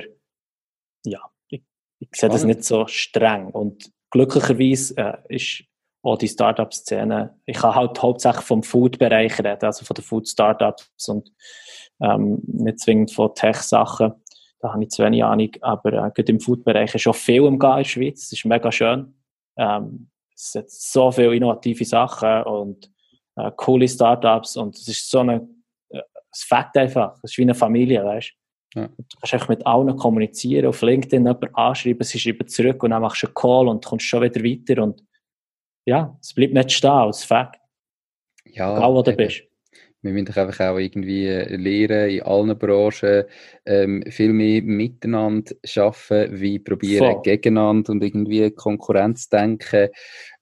ja, 1.06 1.20
ich, 1.50 1.64
ich 2.00 2.10
sehe 2.14 2.30
das 2.30 2.46
nicht 2.46 2.64
so 2.64 2.88
streng 2.88 3.48
und 3.48 3.92
glücklicherweise 4.12 4.96
äh, 4.98 5.36
ist 5.36 5.66
auch 6.04 6.18
die 6.18 6.28
Startup-Szene. 6.28 7.36
Ich 7.46 7.58
kann 7.58 7.76
halt 7.76 8.02
hauptsächlich 8.02 8.44
vom 8.44 8.62
Food-Bereich 8.62 9.40
reden, 9.40 9.66
also 9.66 9.86
von 9.86 9.96
den 9.96 10.04
Food-Startups 10.04 11.08
und 11.08 11.32
ähm, 12.02 12.42
nicht 12.46 12.80
zwingend 12.80 13.12
von 13.12 13.34
Tech-Sachen. 13.34 14.14
Da 14.60 14.74
habe 14.74 14.84
ich 14.84 14.90
zu 14.90 15.04
wenig 15.04 15.24
Ahnung, 15.24 15.50
aber 15.62 15.94
äh, 15.94 16.12
gerade 16.14 16.32
im 16.32 16.40
Food-Bereich 16.40 16.94
ist 16.94 17.02
schon 17.02 17.14
viel 17.14 17.46
im 17.46 17.58
Gehen 17.58 17.72
in 17.72 17.78
der 17.78 17.84
Schweiz. 17.86 18.30
Das 18.30 18.34
ist 18.34 18.46
mega 18.46 18.72
schön. 18.72 19.16
Ähm, 19.58 20.10
es 20.36 20.54
hat 20.56 20.70
so 20.70 21.12
viele 21.12 21.36
innovative 21.36 21.86
Sachen 21.86 22.44
und 22.44 22.92
äh, 23.38 23.52
coole 23.56 23.88
Startups 23.88 24.58
und 24.58 24.76
es 24.76 24.88
ist 24.88 25.10
so 25.10 25.20
eine, 25.20 25.48
äh, 25.90 26.02
es 26.32 26.44
fängt 26.44 26.76
einfach. 26.76 27.16
Es 27.24 27.32
ist 27.32 27.38
wie 27.38 27.44
eine 27.44 27.56
Familie, 27.56 28.04
weißt 28.04 28.34
ja. 28.76 28.88
Du 28.88 29.18
kannst 29.20 29.34
einfach 29.34 29.50
mit 29.50 29.66
allen 29.66 29.96
kommunizieren, 29.96 30.66
auf 30.66 30.82
LinkedIn 30.82 31.26
jemanden 31.26 31.54
anschreiben, 31.54 32.04
sie 32.04 32.20
schreiben 32.20 32.48
zurück 32.48 32.82
und 32.84 32.90
dann 32.90 33.02
machst 33.04 33.22
du 33.22 33.28
einen 33.28 33.36
Call 33.36 33.68
und 33.68 33.86
kommst 33.86 34.06
schon 34.06 34.24
wieder 34.24 34.44
weiter 34.44 34.82
und 34.82 35.04
ja, 35.86 36.18
es 36.22 36.34
bleibt 36.34 36.54
nicht 36.54 36.72
stehen 36.72 36.92
als 36.92 37.24
Fakt. 37.24 37.60
Ja, 38.46 38.78
Egal, 38.78 38.94
wo 38.94 39.02
du 39.02 39.16
bist. 39.16 39.44
Wir 40.02 40.12
müssen 40.12 40.26
doch 40.26 40.38
einfach 40.38 40.66
auch 40.66 40.78
irgendwie 40.78 41.28
lernen, 41.28 42.10
in 42.10 42.22
allen 42.24 42.60
Branchen 42.60 43.24
ähm, 43.66 44.04
viel 44.10 44.34
mehr 44.34 44.62
miteinander 44.62 45.54
arbeiten, 45.78 46.42
wie 46.42 46.60
probieren 46.60 47.14
Voll. 47.14 47.22
gegeneinander 47.22 47.94
und 47.94 48.04
irgendwie 48.04 48.52
Konkurrenz 48.52 49.30
denken, 49.30 49.90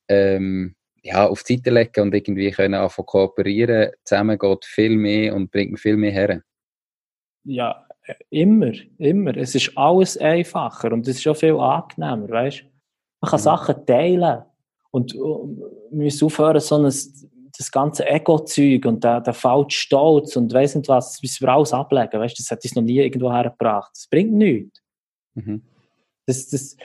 ähm, 0.08 0.76
ja, 1.04 1.28
auf 1.28 1.44
die 1.44 1.58
Seite 1.58 1.70
legen 1.70 2.02
und 2.02 2.16
irgendwie 2.16 2.50
können 2.52 2.74
anfangen 2.74 3.06
kooperieren. 3.06 3.92
Zusammen 4.04 4.38
geht 4.38 4.66
viel 4.66 4.98
mehr 4.98 5.36
und 5.36 5.52
bringt 5.52 5.80
viel 5.80 5.96
mehr 5.96 6.12
her. 6.12 6.42
Ja, 7.44 7.88
immer, 8.30 8.72
immer. 8.98 9.38
Es 9.38 9.54
ist 9.54 9.78
alles 9.78 10.18
einfacher 10.18 10.92
und 10.92 11.08
es 11.08 11.18
ist 11.18 11.28
auch 11.28 11.36
viel 11.36 11.56
angenehmer, 11.56 12.30
weißt 12.30 12.66
Man 13.22 13.30
kann 13.30 13.40
mhm. 13.40 13.44
Sachen 13.44 13.86
teilen. 13.86 14.44
Und 14.92 15.16
äh, 15.16 15.18
wir 15.18 15.72
müssen 15.92 16.26
aufhören, 16.26 16.60
so 16.60 16.76
ein, 16.76 16.84
das 16.84 17.72
ganze 17.72 18.08
Ego-Zeug 18.08 18.86
und 18.86 19.04
der, 19.04 19.22
der 19.22 19.34
falsche 19.34 19.78
Stolz 19.80 20.36
und 20.36 20.54
weiss 20.54 20.76
nicht 20.76 20.88
was, 20.88 21.14
das 21.14 21.22
müssen 21.22 21.46
wir 21.46 21.54
alles 21.54 21.74
ablegen. 21.74 22.20
Weißt, 22.20 22.38
das 22.38 22.50
hat 22.52 22.64
uns 22.64 22.76
noch 22.76 22.84
nie 22.84 23.00
irgendwo 23.00 23.32
hergebracht. 23.32 23.92
Das 23.94 24.08
bringt 24.08 24.34
nichts. 24.34 24.82
Mhm. 25.36 25.62
Das, 26.26 26.48
das, 26.50 26.76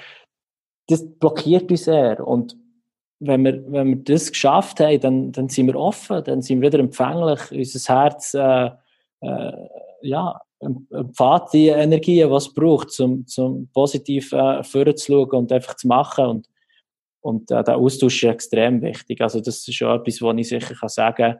das 0.88 1.07
blockiert 1.19 1.71
uns 1.71 1.85
sehr. 1.85 2.27
Und 2.27 2.57
wenn 3.19 3.45
wir, 3.45 3.64
wenn 3.73 3.88
wir 3.88 3.97
das 3.97 4.31
geschafft 4.31 4.81
haben, 4.81 5.01
dann, 5.01 5.33
dann 5.33 5.49
sind 5.49 5.66
wir 5.66 5.77
offen, 5.77 6.23
dann 6.25 6.42
sind 6.42 6.61
wir 6.61 6.69
wieder 6.69 6.81
empfänglich, 6.81 7.40
unser 7.51 7.95
Herz 7.95 8.35
äh, 8.35 8.71
äh, 9.21 9.69
ja, 10.03 10.40
empfahrt 10.61 11.53
die 11.53 11.69
Energie, 11.69 12.16
die 12.16 12.23
es 12.23 12.53
braucht, 12.53 12.99
um 13.01 13.27
zum 13.27 13.69
positiv 13.73 14.33
äh, 14.33 14.62
vorzuschauen 14.62 15.31
und 15.31 15.53
einfach 15.53 15.77
zu 15.77 15.88
machen. 15.88 16.27
Und 16.27 16.49
und 17.27 17.51
äh, 17.51 17.65
der 17.65 17.77
Austausch 17.77 18.23
ist 18.23 18.31
extrem 18.31 18.81
wichtig. 18.83 19.21
Also 19.21 19.41
das 19.41 19.67
ist 19.67 19.75
schon 19.75 19.99
etwas, 19.99 20.23
was 20.23 20.37
ich 20.37 20.49
sicher 20.49 20.75
kann 20.75 20.89
sagen 20.89 21.33
kann, 21.33 21.39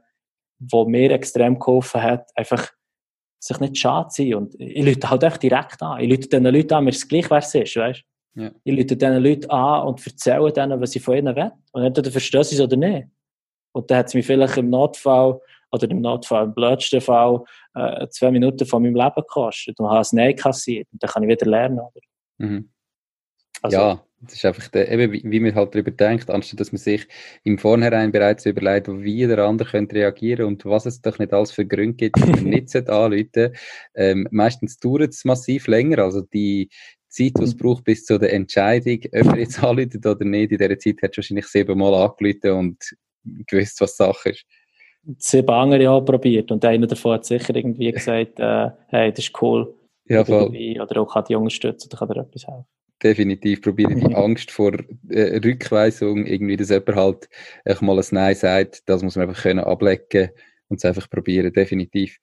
was 0.59 0.87
mir 0.89 1.13
extrem 1.13 1.61
geholfen 1.61 2.03
hat, 2.03 2.29
einfach 2.35 2.73
sich 3.39 3.61
nicht 3.61 3.79
schade 3.79 4.09
zu 4.09 4.23
sein. 4.23 4.35
Und 4.35 4.61
ich 4.61 4.85
lüte 4.85 5.09
halt 5.09 5.23
echt 5.23 5.45
direkt 5.45 5.81
an. 5.83 6.01
Ich 6.01 6.09
lüte 6.09 6.29
diesen 6.29 6.45
Leuten 6.45 6.75
an, 6.75 6.85
mir 6.85 6.91
ist 6.91 7.09
gleich, 7.09 7.31
wer 7.31 7.39
es 7.39 7.55
ist, 7.55 7.77
weißt 7.77 8.03
ja. 8.35 8.51
Ich 8.65 8.75
lüte 8.75 8.97
diesen 8.97 9.23
Leuten 9.23 9.49
an 9.49 9.87
und 9.87 10.05
erzähle 10.05 10.53
denen, 10.53 10.81
was 10.81 10.97
ich 10.97 11.03
von 11.03 11.17
ihnen 11.17 11.37
will. 11.37 11.53
Und 11.73 11.85
entweder 11.85 12.11
verstehen 12.11 12.43
sie 12.43 12.57
es 12.57 12.61
oder 12.61 12.77
nicht. 12.77 13.07
Und 13.73 13.89
dann 13.89 13.99
hat 13.99 14.07
es 14.09 14.15
mich 14.15 14.27
vielleicht 14.27 14.57
im 14.57 14.71
Notfall, 14.71 15.41
oder 15.71 15.89
im 15.89 16.01
Notfall, 16.01 16.45
im 16.47 16.55
blödsten 16.55 17.01
Fall, 17.01 17.45
äh, 17.75 18.09
zwei 18.09 18.33
Minuten 18.33 18.67
von 18.67 18.83
meinem 18.83 18.97
Leben 18.97 19.15
gekostet 19.15 19.79
und 19.79 19.89
habe 19.89 20.01
es 20.01 20.13
Nein 20.13 20.35
kassiert. 20.35 20.89
Und 20.93 21.03
dann 21.03 21.11
kann 21.11 21.23
ich 21.23 21.29
wieder 21.29 21.47
lernen, 21.47 21.79
oder? 21.79 22.01
Mhm. 22.39 22.71
Also, 23.63 23.77
ja, 23.77 24.06
das 24.21 24.35
ist 24.35 24.45
einfach 24.45 24.69
der, 24.69 24.91
eben, 24.91 25.13
wie, 25.13 25.23
wie 25.25 25.41
man 25.41 25.55
halt 25.55 25.75
darüber 25.75 25.91
denkt, 25.91 26.31
anstatt 26.31 26.61
dass 26.61 26.73
man 26.73 26.79
sich 26.79 27.07
im 27.45 27.59
Vornherein 27.59 28.13
bereits 28.13 28.47
überlegt, 28.47 28.89
wie 28.89 29.27
der 29.27 29.39
andere 29.41 29.69
könnte 29.71 29.97
reagieren 29.97 30.47
und 30.47 30.65
was 30.65 30.87
es 30.87 31.03
doch 31.03 31.19
nicht 31.19 31.33
alles 31.33 31.53
für 31.53 31.67
Gründe 31.67 31.97
gibt, 31.97 32.17
die 32.17 32.31
man 32.31 32.45
nicht 32.45 32.75
anrufen 32.89 33.55
ähm, 33.95 34.27
Meistens 34.31 34.79
dauert 34.79 35.13
es 35.13 35.25
massiv 35.25 35.67
länger, 35.67 35.99
also 35.99 36.23
die 36.23 36.71
Zeit, 37.09 37.33
die 37.39 37.45
es 37.45 37.55
mhm. 37.55 37.59
braucht 37.59 37.85
bis 37.85 38.05
zu 38.05 38.19
der 38.19 38.33
Entscheidung, 38.33 39.01
ob 39.05 39.27
er 39.27 39.39
jetzt 39.39 39.59
anruft 39.63 40.07
oder 40.07 40.25
nicht, 40.25 40.53
in 40.53 40.59
dieser 40.59 40.79
Zeit 40.79 41.03
hat 41.03 41.11
es 41.11 41.19
wahrscheinlich 41.19 41.47
siebenmal 41.47 41.95
angerufen 41.95 42.51
und 42.53 42.97
gewusst, 43.47 43.81
was 43.81 43.97
Sache 43.97 44.31
ist. 44.31 44.45
Sieben 45.19 45.51
andere 45.51 45.91
auch 45.91 46.01
probiert 46.01 46.51
und 46.51 46.65
einer 46.65 46.87
davon 46.87 47.13
hat 47.13 47.27
sicher 47.27 47.55
irgendwie 47.55 47.93
gesagt, 47.93 48.41
äh, 48.41 48.71
hey, 48.89 49.11
das 49.11 49.27
ist 49.27 49.41
cool. 49.41 49.73
Ja, 50.09 50.25
voll. 50.25 50.49
Oder 50.49 51.01
auch 51.01 51.13
kann 51.13 51.25
die 51.29 51.35
unterstützen 51.35 51.89
oder 51.89 51.99
kann 51.99 52.09
dir 52.09 52.21
etwas 52.21 52.47
helfen 52.47 52.67
definitiv 53.03 53.63
probieren, 53.63 54.01
die 54.01 54.15
Angst 54.15 54.51
vor 54.51 54.73
äh, 55.09 55.41
Rückweisung, 55.45 56.27
irgendwie, 56.27 56.57
dass 56.57 56.71
jemand 56.71 56.97
halt 56.97 57.29
einfach 57.65 57.83
mal 57.83 57.99
ein 57.99 58.07
Nein 58.11 58.35
sagt, 58.35 58.89
das 58.89 59.03
muss 59.03 59.17
man 59.17 59.29
einfach 59.29 59.43
können 59.43 59.61
ablecken 59.61 60.31
und 60.69 60.79
es 60.79 60.85
einfach 60.85 61.09
probieren, 61.11 61.53
definitiv. 61.53 62.19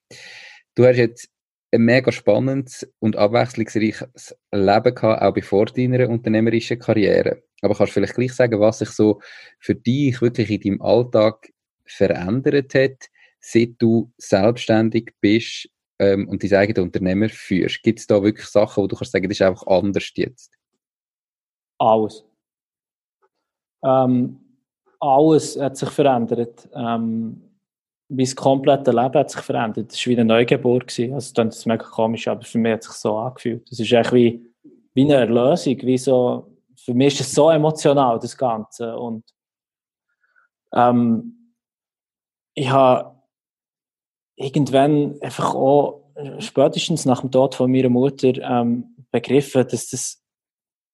Du 0.74 0.84
hast 0.84 0.96
jetzt 0.96 1.28
ein 1.72 1.82
mega 1.82 2.12
spannendes 2.12 2.88
und 2.98 3.16
abwechslungsreiches 3.16 4.36
Leben 4.52 4.94
gehabt, 4.94 5.22
auch 5.22 5.34
bevor 5.34 5.66
deiner 5.66 6.08
unternehmerischen 6.08 6.78
Karriere. 6.78 7.42
Aber 7.62 7.74
kannst 7.74 7.90
du 7.90 7.94
vielleicht 7.94 8.14
gleich 8.14 8.32
sagen, 8.32 8.60
was 8.60 8.78
sich 8.78 8.90
so 8.90 9.20
für 9.58 9.74
dich 9.74 10.20
wirklich 10.20 10.50
in 10.50 10.60
deinem 10.60 10.82
Alltag 10.82 11.48
verändert 11.86 12.74
hat, 12.74 13.08
seit 13.40 13.74
du 13.78 14.12
selbstständig 14.18 15.12
bist 15.20 15.68
ähm, 15.98 16.28
und 16.28 16.42
dein 16.42 16.54
eigenes 16.54 16.82
Unternehmen 16.82 17.28
führst, 17.28 17.82
gibt 17.82 18.00
es 18.00 18.06
da 18.06 18.22
wirklich 18.22 18.46
Sachen, 18.46 18.82
wo 18.82 18.86
du 18.86 18.96
kannst 18.96 19.12
sagen, 19.12 19.28
das 19.28 19.38
ist 19.38 19.42
einfach 19.42 19.66
anders 19.66 20.10
jetzt? 20.14 20.52
Alles. 21.84 22.24
Ähm, 23.84 24.40
alles 25.00 25.60
hat 25.60 25.76
sich 25.76 25.90
verändert. 25.90 26.66
Ähm, 26.74 27.42
mein 28.08 28.34
komplettes 28.34 28.94
Leben 28.94 29.14
hat 29.14 29.30
sich 29.30 29.42
verändert. 29.42 29.90
Das 29.90 29.98
war 29.98 30.10
wie 30.10 30.16
eine 30.16 30.24
Neugeburt. 30.24 30.86
Gewesen. 30.86 31.14
Also, 31.14 31.34
das 31.34 31.58
ist 31.58 31.66
mega 31.66 31.84
komisch, 31.84 32.26
aber 32.26 32.42
für 32.42 32.58
mich 32.58 32.72
hat 32.72 32.80
es 32.80 32.86
sich 32.86 32.96
so 32.96 33.16
angefühlt. 33.18 33.70
Das 33.70 33.78
ist 33.78 33.92
eigentlich 33.92 34.12
wie, 34.12 34.70
wie 34.94 35.02
eine 35.02 35.14
Erlösung. 35.14 35.76
Wie 35.82 35.98
so, 35.98 36.50
für 36.76 36.94
mich 36.94 37.20
ist 37.20 37.28
es 37.28 37.34
so 37.34 37.50
emotional, 37.50 38.18
das 38.18 38.36
Ganze. 38.36 38.96
Und 38.96 39.24
ähm, 40.72 41.52
ich 42.54 42.70
habe 42.70 43.14
irgendwann 44.36 45.20
einfach 45.20 45.54
auch 45.54 46.04
spätestens 46.38 47.04
nach 47.04 47.20
dem 47.20 47.30
Tod 47.30 47.54
von 47.54 47.70
meiner 47.70 47.88
Mutter 47.88 48.32
ähm, 48.40 48.94
begriffen, 49.10 49.66
dass 49.68 49.90
das 49.90 50.23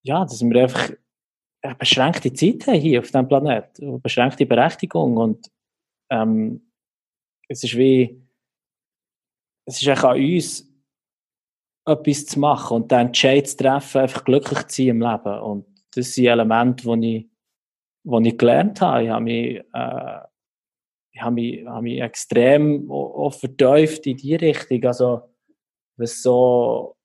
ja, 0.03 0.23
dass 0.23 0.41
wir 0.41 0.63
einfach 0.63 0.91
eine 1.61 1.75
beschränkte 1.75 2.33
Zeit 2.33 2.65
haben 2.67 2.79
hier 2.79 2.99
auf 2.99 3.07
diesem 3.07 3.27
Planeten, 3.27 3.87
eine 3.87 3.99
beschränkte 3.99 4.45
Berechtigung 4.45 5.17
und 5.17 5.51
ähm, 6.09 6.71
es 7.47 7.63
ist 7.63 7.77
wie 7.77 8.21
es 9.65 9.81
ist 9.81 9.87
eigentlich 9.87 10.03
an 10.03 10.33
uns 10.33 10.71
etwas 11.85 12.25
zu 12.25 12.39
machen 12.39 12.77
und 12.77 12.91
den 12.91 13.07
Entscheid 13.07 13.47
zu 13.47 13.57
treffen, 13.57 14.01
einfach 14.01 14.23
glücklich 14.23 14.67
zu 14.67 14.75
sein 14.75 14.87
im 14.87 15.01
Leben 15.01 15.39
und 15.39 15.65
das 15.93 16.13
sind 16.13 16.27
Elemente, 16.27 16.83
die 16.97 17.17
ich, 17.17 17.29
die 18.03 18.27
ich 18.29 18.37
gelernt 18.37 18.81
habe. 18.81 19.03
Ich 19.03 19.09
habe 19.09 19.23
mich, 19.23 19.57
äh, 19.73 20.19
ich 21.13 21.21
habe 21.21 21.35
mich, 21.35 21.65
habe 21.65 21.81
mich 21.83 22.01
extrem 22.01 22.89
auch 22.89 23.33
vertieft 23.33 24.07
in 24.07 24.17
die 24.17 24.35
Richtung, 24.35 24.83
also 24.85 25.21
was 25.97 26.21
so 26.21 26.95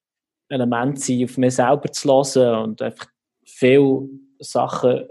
Elemente 0.49 1.01
sind, 1.01 1.25
auf 1.25 1.39
mich 1.39 1.55
selber 1.55 1.91
zu 1.91 2.09
hören 2.41 2.65
und 2.65 2.83
einfach 2.83 3.07
viele 3.45 4.09
Sachen 4.39 5.07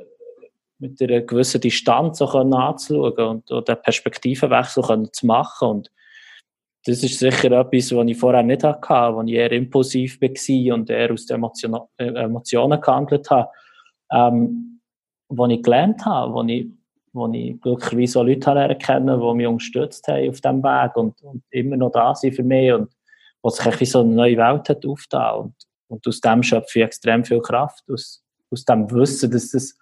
mit 0.80 1.02
einer 1.02 1.22
gewissen 1.22 1.62
Distanz 1.62 2.22
auch 2.22 2.36
anzuschauen 2.36 3.28
und, 3.28 3.52
und 3.52 3.82
Perspektivenwechsel 3.82 5.10
zu 5.12 5.26
machen. 5.26 5.70
Und 5.70 5.92
das 6.86 7.04
ist 7.04 7.20
sicher 7.20 7.52
etwas, 7.52 7.96
was 7.96 8.08
ich 8.08 8.18
vorher 8.18 8.44
nicht 8.44 8.64
hatte, 8.64 9.16
wo 9.16 9.22
ich 9.24 9.34
eher 9.34 9.52
impulsiv 9.52 10.22
war 10.22 10.76
und 10.76 10.90
eher 10.90 11.12
aus 11.12 11.26
den 11.26 11.36
Emotionen, 11.36 11.82
äh, 11.98 12.06
Emotionen 12.06 12.80
gehandelt 12.80 13.30
habe. 13.30 13.50
Ähm, 14.12 14.76
wo 15.30 15.48
ich 15.48 15.64
gelernt 15.64 16.06
habe, 16.06 16.34
wo 16.34 16.44
ich, 16.44 16.68
wo 17.14 17.28
ich 17.32 17.60
glücklicherweise 17.62 18.20
auch 18.20 18.24
Leute 18.24 18.54
lernen 18.54 18.78
kennen, 18.78 19.20
die 19.20 19.34
mich 19.34 19.48
unterstützt 19.48 20.08
haben 20.08 20.30
auf 20.30 20.42
diesem 20.42 20.64
Weg 20.64 20.96
und, 20.96 21.22
und 21.24 21.44
immer 21.50 21.78
noch 21.78 21.92
da 21.92 22.14
sind 22.14 22.36
für 22.36 22.44
mich 22.44 22.72
und 22.72 22.95
wo 23.46 23.52
sich 23.52 23.80
wie 23.80 23.86
so 23.86 24.00
eine 24.00 24.10
neue 24.10 24.38
Welt 24.38 24.68
hat 24.70 24.84
aufgetan. 24.88 25.40
Und, 25.40 25.56
und 25.88 26.08
aus 26.08 26.20
dem 26.20 26.42
schöpfe 26.42 26.80
ich 26.80 26.86
extrem 26.86 27.24
viel 27.24 27.40
Kraft, 27.42 27.84
aus, 27.92 28.24
aus 28.50 28.66
dem 28.66 28.90
Wissen, 28.90 29.30
dass 29.30 29.52
das 29.52 29.78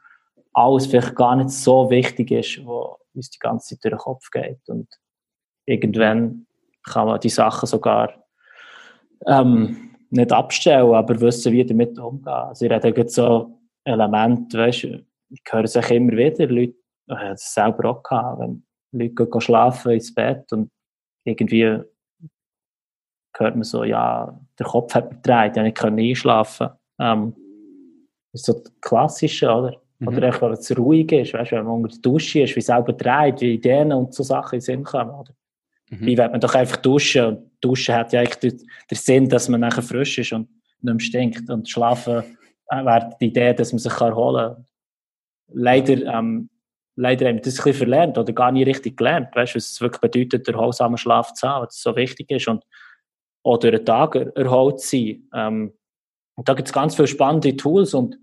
alles 0.51 0.88
vielleicht 0.88 1.16
gar 1.16 1.38
nicht 1.38 1.49
so 1.49 1.89
wichtig 1.89 2.32
ist, 2.32 2.66
wo 2.66 2.97
uns 3.14 3.30
die 3.30 3.39
ganze 3.39 3.70
Zeit 3.70 3.86
durch 3.86 3.93
den 3.93 4.03
Kopf 4.03 4.30
geht. 4.32 4.68
Und 4.68 4.89
irgendwann 5.66 6.45
kann 6.84 7.07
man 7.07 7.22
die 7.22 7.30
Sachen 7.30 7.66
sogar 7.66 8.14
ähm, 9.28 9.95
nicht 10.09 10.34
abstellen, 10.34 10.93
aber 10.93 11.22
wissen, 11.22 11.53
wie 11.53 11.66
damit 11.66 11.97
umgehen. 11.97 12.28
Also 12.28 12.66
ich 12.66 12.72
rede 12.72 13.07
so 13.07 13.61
Elemente, 13.86 14.57
weißt 14.57 14.84
ich 14.84 15.41
höre 15.49 15.64
es 15.64 15.76
immer 15.76 16.18
wieder, 16.18 16.47
Leute, 16.47 16.76
ich 17.07 17.16
habe 17.16 17.30
das 17.30 17.53
selber 17.53 17.91
auch 17.91 18.03
gehabt, 18.03 18.41
wenn 18.41 18.66
Leute 18.91 19.26
gehen 19.26 19.41
schlafen 19.41 19.93
ins 19.93 20.14
Bett 20.14 20.51
und 20.51 20.70
irgendwie 21.24 21.82
hört 23.38 23.56
man 23.56 23.64
so, 23.64 23.84
ja, 23.84 24.40
der 24.60 24.66
Kopf 24.66 24.94
hat 24.94 25.10
gedreht, 25.10 25.56
ja, 25.56 25.66
ich 25.66 25.74
kann 25.74 25.98
einschlafen. 25.98 26.70
Ähm, 27.00 27.36
das 28.32 28.42
ist 28.42 28.46
so 28.46 28.54
das 28.54 28.72
Klassische, 28.82 29.52
oder? 29.52 29.82
Mhm. 30.00 30.08
Oder 30.08 30.30
auch, 30.30 30.42
weil 30.42 30.54
es 30.54 30.78
ruhig 30.78 31.12
ist, 31.12 31.34
weißt 31.34 31.52
du, 31.52 31.56
wenn 31.56 31.66
man 31.66 31.76
unter 31.76 31.90
der 31.90 32.00
Dusche 32.00 32.42
ist, 32.42 32.56
wie 32.56 32.60
es 32.60 32.66
selber 32.66 32.94
dreht, 32.94 33.42
wie 33.42 33.54
Ideen 33.54 33.92
und 33.92 34.14
so 34.14 34.24
Sachen 34.24 34.56
in 34.56 34.60
den 34.60 34.66
Sinn 34.66 34.84
kommen, 34.84 35.12
oder? 35.12 35.34
Mhm. 35.90 36.06
Wie 36.06 36.18
wird 36.18 36.32
man 36.32 36.42
doch 36.42 36.56
einfach 36.56 36.78
duschen 36.78 37.26
und 37.26 37.52
Duschen 37.62 37.96
hat 37.96 38.12
ja 38.14 38.20
eigentlich 38.20 38.40
den, 38.40 38.68
den 38.92 38.98
Sinn, 38.98 39.30
dass 39.30 39.50
man 39.50 39.62
nachher 39.62 39.84
frisch 39.84 40.18
ist 40.18 40.34
und 40.34 40.50
nicht 40.82 40.94
mehr 40.94 41.00
stinkt 41.00 41.50
und 41.50 41.70
schlafen 41.70 42.24
äh, 42.70 42.86
wäre 42.86 43.16
die 43.20 43.28
Idee, 43.28 43.54
dass 43.54 43.72
man 43.72 43.80
sich 43.80 43.94
erholen 43.94 44.56
kann. 44.56 44.66
Leider, 45.54 45.94
ähm, 45.94 46.50
leider 46.96 47.28
haben 47.28 47.36
wir 47.36 47.42
das 47.42 47.60
ein 47.60 47.64
bisschen 47.64 47.74
verlernt 47.74 48.18
oder 48.18 48.34
gar 48.34 48.52
nicht 48.52 48.68
richtig 48.68 48.98
gelernt, 48.98 49.36
weißt 49.36 49.54
du, 49.54 49.58
was 49.58 49.72
es 49.72 49.82
wirklich 49.82 50.02
bedeutet, 50.02 50.48
erholsamen 50.48 50.98
Schlaf 50.98 51.34
zu 51.34 51.48
haben, 51.48 51.66
was 51.66 51.82
so 51.82 51.96
wichtig 51.96 52.32
ist 52.32 52.48
und 52.48 52.64
durch 53.44 53.60
den 53.60 53.86
Tag 53.86 54.16
erholt 54.16 54.80
sein. 54.80 55.28
Ähm, 55.34 55.74
da 56.38 56.54
gibt 56.54 56.68
es 56.68 56.74
ganz 56.74 56.96
viele 56.96 57.08
spannende 57.08 57.56
Tools 57.56 57.94
und, 57.94 58.18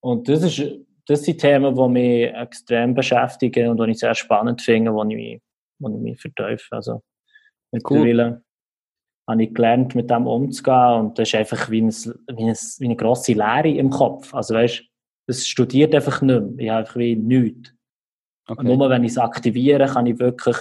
und 0.00 0.28
das, 0.28 0.42
ist, 0.42 0.62
das 1.06 1.22
sind 1.22 1.40
Themen, 1.40 1.74
die 1.74 1.88
mich 1.88 2.34
extrem 2.34 2.94
beschäftigen 2.94 3.68
und 3.68 3.80
die 3.80 3.92
ich 3.92 3.98
sehr 3.98 4.14
spannend 4.14 4.62
finde, 4.62 4.92
wo 4.92 5.02
ich 5.04 5.16
mich, 5.16 5.42
wo 5.78 5.88
ich 5.88 6.00
mich 6.00 6.20
vertiefe. 6.20 6.74
Also 6.74 7.02
mittlerweile 7.70 8.26
cool. 8.26 8.42
habe 9.28 9.42
ich 9.44 9.54
gelernt, 9.54 9.94
mit 9.94 10.10
dem 10.10 10.26
umzugehen 10.26 11.00
und 11.00 11.18
das 11.18 11.28
ist 11.28 11.34
einfach 11.34 11.70
wie, 11.70 11.82
ein, 11.82 11.90
wie, 11.90 12.50
ein, 12.50 12.56
wie 12.78 12.84
eine 12.84 12.96
grosse 12.96 13.32
Leere 13.32 13.68
im 13.68 13.90
Kopf. 13.90 14.34
Also 14.34 14.54
weißt, 14.54 14.82
das 15.28 15.46
studiert 15.46 15.94
einfach 15.94 16.22
nicht 16.22 16.40
mehr. 16.40 16.58
Ich 16.58 16.70
habe 16.70 16.80
einfach 16.80 16.96
wie 16.96 17.16
nichts. 17.16 17.72
Okay. 18.48 18.60
Und 18.60 18.78
nur 18.78 18.90
wenn 18.90 19.04
ich 19.04 19.12
es 19.12 19.18
aktiviere, 19.18 19.86
kann 19.86 20.06
ich 20.06 20.18
wirklich 20.18 20.56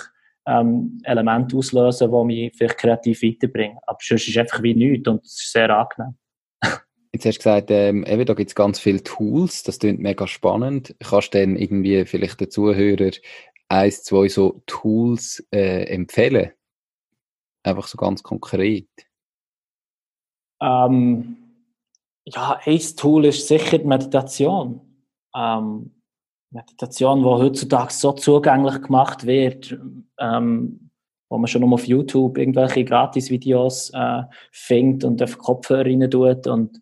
ähm, 0.46 1.00
Elemente 1.04 1.58
auslösen, 1.58 2.12
die 2.12 2.26
mich 2.26 2.56
vielleicht 2.56 2.78
kreativ 2.78 3.22
weiterbringen. 3.22 3.78
Aber 3.86 3.98
sonst 4.02 4.24
ist 4.24 4.30
es 4.30 4.38
einfach 4.38 4.62
wie 4.64 4.76
nichts 4.76 5.08
und 5.08 5.24
es 5.24 5.42
ist 5.42 5.52
sehr 5.52 5.70
angenehm. 5.70 6.16
Jetzt 7.14 7.26
hast 7.26 7.36
du 7.36 7.40
gesagt, 7.40 7.72
ähm, 7.72 8.06
eben, 8.06 8.26
da 8.26 8.34
gibt 8.34 8.50
es 8.50 8.56
ganz 8.56 8.78
viele 8.78 9.02
Tools, 9.02 9.64
das 9.64 9.80
klingt 9.80 10.02
mega 10.02 10.28
spannend. 10.28 10.96
Kannst 11.00 11.34
du 11.34 11.40
dann 11.40 11.56
irgendwie 11.56 12.06
vielleicht 12.06 12.42
den 12.42 12.52
Zuhörern 12.52 13.12
eins, 13.70 14.04
zwei 14.04 14.28
so 14.28 14.62
Tools 14.66 15.48
äh, 15.52 15.86
empfehlen? 15.86 16.52
Einfach 17.64 17.88
so 17.88 17.98
ganz 17.98 18.22
konkret. 18.22 18.90
Ähm, 20.62 21.38
ja, 22.26 22.60
ein 22.66 22.82
Tool 22.98 23.26
ist 23.26 23.48
sicher 23.48 23.78
die 23.78 23.86
Meditation. 23.86 24.82
Ähm, 25.34 25.95
Meditation, 26.56 27.20
die 27.20 27.26
heutzutage 27.26 27.94
so 27.94 28.14
zugänglich 28.14 28.82
gemacht 28.82 29.26
wird, 29.26 29.78
ähm, 30.20 30.90
wo 31.30 31.38
man 31.38 31.48
schon 31.48 31.62
nur 31.62 31.74
auf 31.74 31.86
YouTube 31.86 32.38
irgendwelche 32.38 32.86
Gratis-Videos 32.86 33.92
äh, 33.94 34.24
findet 34.52 35.04
und 35.04 35.22
auf 35.22 35.38
Kopfhörer 35.38 35.86
rein 35.86 36.10
tut. 36.10 36.48
Und 36.48 36.82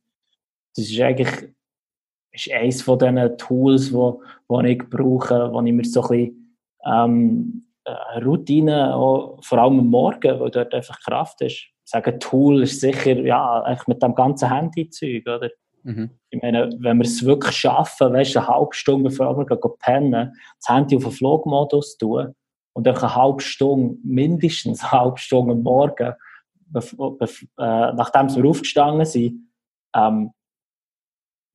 das 0.75 0.89
ist 0.89 1.01
eigentlich 1.01 1.49
ist 2.31 2.51
eines 2.51 2.81
von 2.81 2.99
diesen 2.99 3.37
Tools, 3.37 3.93
wo, 3.93 4.21
wo 4.47 4.59
ich 4.61 4.79
brauche, 4.89 5.51
wo 5.51 5.61
ich 5.61 5.73
mir 5.73 5.85
so 5.85 6.01
ein 6.01 6.07
bisschen 6.07 6.57
ähm, 6.85 7.67
äh, 7.85 8.19
Routine, 8.19 8.95
auch, 8.95 9.43
vor 9.43 9.57
allem 9.59 9.79
am 9.79 9.87
Morgen, 9.87 10.39
weil 10.39 10.49
dort 10.49 10.73
einfach 10.73 10.99
Kraft 11.01 11.41
ist. 11.41 11.53
Ich 11.53 11.91
sage, 11.91 12.17
Tool 12.17 12.63
ist 12.63 12.79
sicher, 12.79 13.19
ja, 13.19 13.77
mit 13.87 14.01
dem 14.01 14.15
ganzen 14.15 14.49
Handy-Zeug, 14.49 15.27
oder? 15.27 15.49
Mhm. 15.83 16.11
Ich 16.29 16.41
meine, 16.41 16.69
wenn 16.79 16.97
wir 16.97 17.05
es 17.05 17.23
wirklich 17.25 17.55
schaffen, 17.55 18.13
weißt 18.13 18.35
du, 18.35 18.39
eine 18.39 18.47
halbe 18.47 18.73
Stunde 18.73 19.09
bevor 19.09 19.37
wir 19.37 19.45
gehen 19.45 19.71
pennen, 19.79 20.33
das 20.59 20.69
Handy 20.69 20.95
auf 20.95 21.03
den 21.03 21.11
Flugmodus 21.11 21.97
tun 21.97 22.33
und 22.73 22.87
einfach 22.87 23.03
eine 23.03 23.15
halbe 23.15 23.41
Stunde, 23.41 23.97
mindestens 24.03 24.81
eine 24.81 24.91
halbe 24.91 25.17
Stunde 25.17 25.53
am 25.53 25.61
Morgen, 25.61 26.13
äh, 26.75 27.27
nachdem 27.57 28.35
wir 28.35 28.49
aufgestanden 28.49 29.05
sind, 29.05 29.49
ähm, 29.95 30.31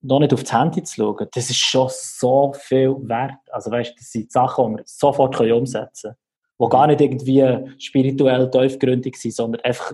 noch 0.01 0.21
nicht 0.21 0.33
auf 0.33 0.43
das 0.43 0.53
Handy 0.53 0.83
zu 0.85 0.95
schauen, 0.97 1.27
das 1.33 1.51
ist 1.51 1.59
schon 1.59 1.89
so 1.91 2.53
viel 2.57 2.95
wert. 3.09 3.41
Also 3.51 3.71
weißt, 3.71 3.99
das 3.99 4.13
sind 4.13 4.31
Sachen, 4.31 4.73
die 4.73 4.77
wir 4.79 4.83
sofort 4.87 5.37
können 5.37 5.53
umsetzen 5.53 6.13
können, 6.13 6.69
die 6.69 6.69
gar 6.69 6.87
nicht 6.87 7.01
irgendwie 7.01 7.81
spirituell 7.81 8.51
tiefgründig 8.51 9.17
sind, 9.17 9.35
sondern 9.35 9.63
einfach 9.63 9.93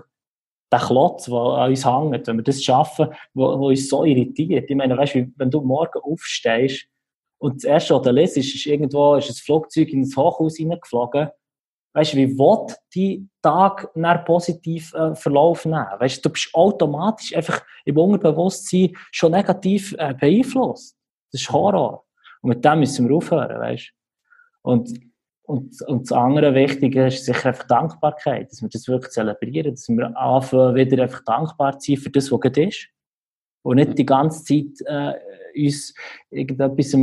der 0.75 0.87
Klotz, 0.87 1.25
der 1.25 1.35
an 1.35 1.69
uns 1.69 1.85
hängt, 1.85 2.27
wenn 2.27 2.37
wir 2.37 2.43
das 2.43 2.63
schaffen, 2.63 3.09
wo, 3.33 3.45
uns 3.45 3.89
so 3.89 4.03
irritiert. 4.03 4.69
Ich 4.69 4.75
meine, 4.75 4.97
weißt, 4.97 5.15
wenn 5.35 5.51
du 5.51 5.61
morgen 5.61 5.99
aufstehst 6.01 6.87
und 7.37 7.55
das 7.55 7.63
erste, 7.63 7.95
was 7.95 8.03
du 8.03 8.11
liest, 8.11 8.37
ist 8.37 8.65
irgendwo 8.65 9.15
ist 9.15 9.29
ein 9.29 9.35
Flugzeug 9.35 9.89
ins 9.89 10.15
Hochhaus 10.15 10.57
hineingeflogen, 10.57 11.29
weißt 11.93 12.13
du, 12.13 12.17
wie 12.17 12.37
will 12.37 12.75
die 12.93 13.27
Tag 13.41 13.89
nach 13.95 14.25
positiv 14.25 14.93
äh, 14.93 15.15
Verlauf 15.15 15.65
nehmen? 15.65 15.87
Weißt 15.97 16.17
du, 16.17 16.29
du 16.29 16.33
bist 16.33 16.49
automatisch 16.53 17.35
einfach 17.35 17.61
im 17.85 17.97
Unterbewusstsein 17.97 18.95
schon 19.11 19.31
negativ 19.31 19.95
äh, 19.97 20.13
beeinflusst. 20.13 20.97
Das 21.31 21.41
ist 21.41 21.51
Horror. 21.51 22.05
Und 22.41 22.49
mit 22.49 22.65
dem 22.65 22.79
müssen 22.79 23.07
wir 23.07 23.15
aufhören, 23.15 23.59
weißt 23.59 23.93
du? 24.63 24.83
Und, 25.47 25.79
und 25.83 26.09
das 26.09 26.11
andere 26.11 26.55
Wichtige 26.55 27.07
ist 27.07 27.25
sicher 27.25 27.49
einfach 27.49 27.67
Dankbarkeit, 27.67 28.51
dass 28.51 28.61
wir 28.61 28.69
das 28.69 28.87
wirklich 28.87 29.11
zelebrieren, 29.11 29.71
dass 29.71 29.87
wir 29.87 30.17
anfangen, 30.17 30.75
wieder 30.75 31.03
einfach 31.03 31.23
dankbar 31.23 31.77
zu 31.77 31.91
sein 31.91 32.01
für 32.01 32.09
das, 32.09 32.31
was 32.31 32.39
gerade 32.39 32.67
ist. 32.67 32.87
Und 33.63 33.75
nicht 33.77 33.97
die 33.97 34.05
ganze 34.05 34.43
Zeit 34.43 34.81
äh, 34.85 35.65
uns 35.65 35.93
irgendetwas 36.31 36.95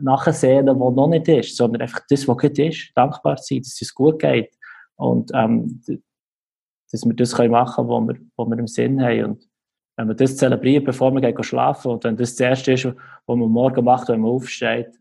nachsehen, 0.00 0.66
was 0.66 0.94
noch 0.94 1.08
nicht 1.08 1.26
ist, 1.28 1.56
sondern 1.56 1.82
einfach 1.82 2.00
das, 2.08 2.28
was 2.28 2.36
gerade 2.36 2.68
ist, 2.68 2.92
dankbar 2.94 3.36
sein, 3.38 3.58
dass 3.58 3.80
es 3.80 3.92
gut 3.92 4.20
geht. 4.20 4.54
Und 4.96 5.30
ähm, 5.34 5.80
dass 6.90 7.04
wir 7.04 7.14
das 7.14 7.34
können 7.34 7.50
machen 7.50 7.88
können, 7.88 8.08
was 8.08 8.16
wir, 8.16 8.26
was 8.36 8.48
wir 8.48 8.58
im 8.58 8.66
Sinn 8.66 9.02
haben. 9.02 9.24
Und 9.24 9.48
wenn 9.96 10.08
wir 10.08 10.14
das 10.14 10.36
zelebrieren, 10.36 10.84
bevor 10.84 11.12
wir 11.12 11.20
gehen 11.20 11.42
schlafen, 11.42 11.90
und 11.90 12.04
wenn 12.04 12.16
das 12.16 12.36
das 12.36 12.40
Erste 12.40 12.72
ist, 12.72 12.84
was 12.84 12.96
man 13.26 13.50
morgen 13.50 13.84
macht, 13.84 14.08
wenn 14.08 14.20
man 14.20 14.30
aufsteht, 14.30 14.96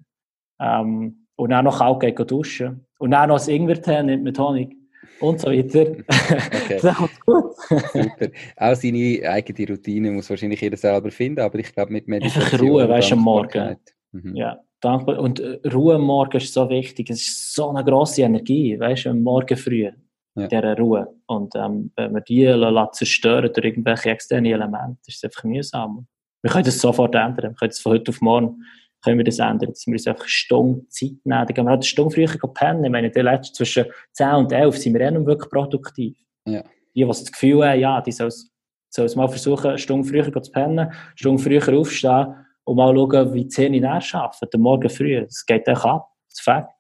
ähm, 0.59 1.26
und 1.38 1.51
dann 1.51 1.65
noch 1.65 1.79
kalt 1.79 2.01
geht 2.01 2.31
duschen, 2.31 2.85
und 2.99 3.11
dann 3.11 3.29
noch 3.29 3.35
das 3.35 3.47
Ingwertee 3.47 4.03
nimmt 4.03 4.23
mit 4.23 4.38
Honig, 4.38 4.75
und 5.19 5.39
so 5.39 5.47
weiter. 5.47 5.85
Okay. 6.65 6.79
das 6.81 6.97
gut. 7.25 7.55
Super. 7.69 8.27
Auch 8.57 8.75
seine 8.75 9.21
eigene 9.29 9.69
Routine 9.69 10.11
muss 10.11 10.29
wahrscheinlich 10.29 10.61
jeder 10.61 10.77
selber 10.77 11.09
finden, 11.11 11.39
aber 11.39 11.59
ich 11.59 11.73
glaube 11.73 11.93
mit 11.93 12.07
Meditation... 12.07 12.43
Einfach 12.43 12.61
Ruhe, 12.61 12.89
weißt 12.89 13.11
du, 13.11 13.15
am 13.15 13.21
Morgen. 13.21 13.77
Mhm. 14.11 14.35
Ja, 14.35 14.59
dankbar. 14.81 15.19
Und 15.19 15.39
äh, 15.39 15.59
Ruhe 15.73 15.95
am 15.95 16.03
Morgen 16.03 16.38
ist 16.38 16.53
so 16.53 16.69
wichtig. 16.69 17.09
Es 17.09 17.21
ist 17.21 17.55
so 17.55 17.69
eine 17.69 17.83
grosse 17.83 18.23
Energie, 18.23 18.79
weißt 18.79 19.05
du, 19.05 19.09
am 19.11 19.21
Morgen 19.21 19.57
früh. 19.57 19.89
Ja. 20.35 20.47
Dieser 20.47 20.77
Ruhe. 20.77 21.07
Und 21.25 21.55
ähm, 21.55 21.91
wenn 21.95 22.13
wir 22.13 22.21
die 22.21 22.45
zerstören 22.91 23.51
durch 23.51 23.65
irgendwelche 23.65 24.11
externen 24.11 24.51
Elemente, 24.51 24.99
ist 25.07 25.17
es 25.17 25.23
einfach 25.23 25.43
mühsam. 25.45 26.05
Wir 26.43 26.51
können 26.51 26.65
das 26.65 26.79
sofort 26.79 27.15
ändern. 27.15 27.51
Wir 27.51 27.55
können 27.55 27.69
das 27.69 27.79
von 27.79 27.93
heute 27.93 28.11
auf 28.11 28.21
morgen 28.21 28.63
können 29.03 29.17
wir 29.17 29.25
das 29.25 29.39
ändern, 29.39 29.69
dass 29.69 29.85
wir 29.85 29.93
uns 29.93 30.07
einfach 30.07 30.21
eine 30.21 30.29
Stunde 30.29 30.87
Zeit 30.89 31.11
nehmen. 31.23 31.45
Dann 31.45 31.47
gehen 31.47 31.65
wir 31.65 31.69
halt 31.69 31.79
eine 31.79 31.83
Stunde 31.83 32.15
früher 32.15 32.53
pennen. 32.53 32.83
Ich 32.83 32.91
meine, 32.91 33.09
letzten 33.09 33.55
zwischen 33.55 33.85
10 34.13 34.29
und 34.29 34.51
11 34.51 34.77
sind 34.77 34.93
wir 34.93 35.01
eh 35.01 35.11
noch 35.11 35.25
wirklich 35.25 35.51
produktiv. 35.51 36.17
Ja. 36.45 36.63
Die, 36.95 37.01
die 37.01 37.05
das 37.05 37.31
Gefühl 37.31 37.67
haben, 37.67 37.79
ja, 37.79 38.01
die 38.01 38.11
sollen 38.11 38.31
es 38.95 39.15
mal 39.15 39.27
versuchen, 39.27 39.67
eine 39.67 39.77
Stunde 39.77 40.07
früher 40.07 40.41
zu 40.41 40.51
pennen, 40.51 40.79
eine 40.79 40.91
Stunde 41.15 41.41
früher 41.41 41.77
aufstehen 41.77 42.35
und 42.63 42.75
mal 42.75 42.95
schauen, 42.95 43.33
wie 43.33 43.43
die 43.43 43.49
Zähne 43.49 43.79
näher 43.79 44.01
arbeiten, 44.13 44.49
den 44.51 44.61
Morgen 44.61 44.89
früh. 44.89 45.21
Das 45.21 45.45
geht 45.45 45.69
auch 45.69 45.85
ab. 45.85 46.09
Das 46.27 46.39
ist 46.39 46.43
Fakt. 46.43 46.76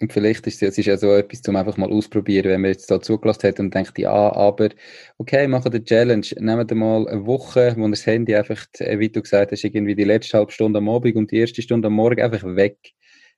Und 0.00 0.12
vielleicht 0.12 0.46
ist 0.46 0.62
es 0.62 0.76
ja 0.76 0.96
so 0.96 1.12
etwas, 1.12 1.42
zum 1.42 1.56
einfach 1.56 1.76
mal 1.76 1.90
ausprobieren, 1.90 2.50
wenn 2.50 2.60
man 2.60 2.70
jetzt 2.70 2.90
da 2.90 3.00
zugelassen 3.00 3.48
hat 3.48 3.58
und 3.58 3.74
denkt, 3.74 3.98
ja, 3.98 4.32
aber 4.32 4.68
okay, 5.18 5.48
machen 5.48 5.72
den 5.72 5.84
Challenge, 5.84 6.26
nehmt 6.38 6.72
mal 6.72 7.08
eine 7.08 7.26
Woche, 7.26 7.74
wo 7.76 7.88
das 7.88 8.06
Handy 8.06 8.36
einfach, 8.36 8.64
äh, 8.78 8.98
wie 8.98 9.08
du 9.08 9.22
gesagt 9.22 9.50
hast, 9.50 9.64
irgendwie 9.64 9.96
die 9.96 10.04
letzte 10.04 10.38
halbe 10.38 10.52
Stunde 10.52 10.78
am 10.78 10.88
Abend 10.88 11.16
und 11.16 11.30
die 11.32 11.38
erste 11.38 11.62
Stunde 11.62 11.88
am 11.88 11.94
Morgen 11.94 12.20
einfach 12.20 12.44
weg. 12.44 12.78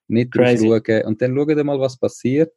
Nicht 0.08 0.36
drauf 0.36 0.58
schauen 0.58 1.04
und 1.04 1.22
dann 1.22 1.34
schaut 1.34 1.64
mal, 1.64 1.80
was 1.80 1.98
passiert. 1.98 2.52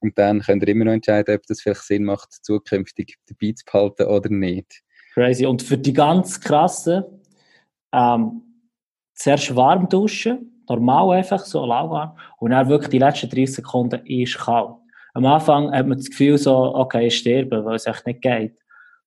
Und 0.00 0.16
dann 0.16 0.40
könnt 0.40 0.62
ihr 0.62 0.68
immer 0.68 0.86
noch 0.86 0.92
entscheiden, 0.92 1.34
ob 1.34 1.42
das 1.46 1.60
vielleicht 1.60 1.82
Sinn 1.82 2.04
macht, 2.04 2.32
zukünftig 2.42 3.16
dabei 3.26 3.52
zu 3.52 3.64
behalten 3.64 4.04
oder 4.04 4.30
nicht. 4.30 4.82
Crazy. 5.12 5.44
Und 5.44 5.62
für 5.62 5.76
die 5.76 5.92
ganz 5.92 6.40
krassen, 6.40 7.04
ähm, 7.92 8.42
zuerst 9.14 9.54
warm 9.54 9.88
duschen, 9.88 10.57
normal 10.68 11.18
einfach, 11.18 11.44
so 11.44 11.64
lauwarm. 11.64 12.16
Und 12.38 12.50
dann 12.50 12.68
wirklich 12.68 12.90
die 12.90 12.98
letzten 12.98 13.30
30 13.30 13.56
Sekunden 13.56 14.04
ist 14.06 14.38
kalt. 14.38 14.76
Am 15.14 15.26
Anfang 15.26 15.72
hat 15.72 15.86
man 15.86 15.98
das 15.98 16.10
Gefühl 16.10 16.38
so, 16.38 16.74
okay, 16.74 17.06
ich 17.06 17.18
sterbe, 17.18 17.64
weil 17.64 17.76
es 17.76 17.86
echt 17.86 18.06
nicht 18.06 18.22
geht. 18.22 18.58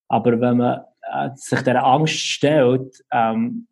Aber 0.08 0.40
wenn 0.40 0.58
man 0.58 0.82
äh, 1.14 1.30
sich 1.36 1.60
dieser 1.60 1.84
Angst 1.86 2.16
stellt, 2.16 3.04
ähm, 3.12 3.68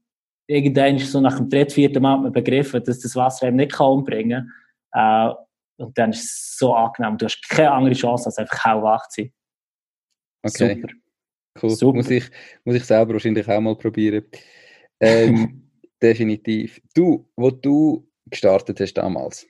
irgendwann 0.48 0.96
ist 0.96 1.12
so 1.12 1.20
nach 1.20 1.38
dem 1.38 1.50
dritten, 1.50 1.72
vierten 1.72 2.02
Mal 2.02 2.18
man 2.18 2.32
begriffen, 2.32 2.84
dass 2.84 3.00
das 3.00 3.16
Wasser 3.16 3.48
eben 3.48 3.58
nicht 3.58 3.74
kann 3.74 3.88
umbringen 3.88 4.52
kann. 4.92 5.32
Äh, 5.32 5.84
und 5.84 5.98
dann 5.98 6.12
ist 6.12 6.24
es 6.24 6.58
so 6.58 6.74
angenehm. 6.74 7.18
Du 7.18 7.26
hast 7.26 7.42
keine 7.50 7.72
andere 7.72 7.94
Chance, 7.94 8.26
als 8.28 8.38
einfach 8.38 8.66
hellwach 8.66 9.08
zu 9.10 9.22
sein. 9.22 9.34
Okay. 10.44 10.82
Super. 10.82 10.94
Cool. 11.62 11.70
Super. 11.70 11.98
Muss, 11.98 12.10
ich, 12.10 12.30
muss 12.64 12.76
ich 12.76 12.86
selber 12.86 13.14
wahrscheinlich 13.14 13.48
auch 13.48 13.62
mal 13.62 13.76
probieren. 13.76 14.26
Ähm, 15.00 15.64
definitiv. 16.02 16.82
Du, 16.94 17.30
wo 17.36 17.52
du 17.52 18.08
gestartet 18.26 18.80
hast 18.80 18.94
damals, 18.94 19.48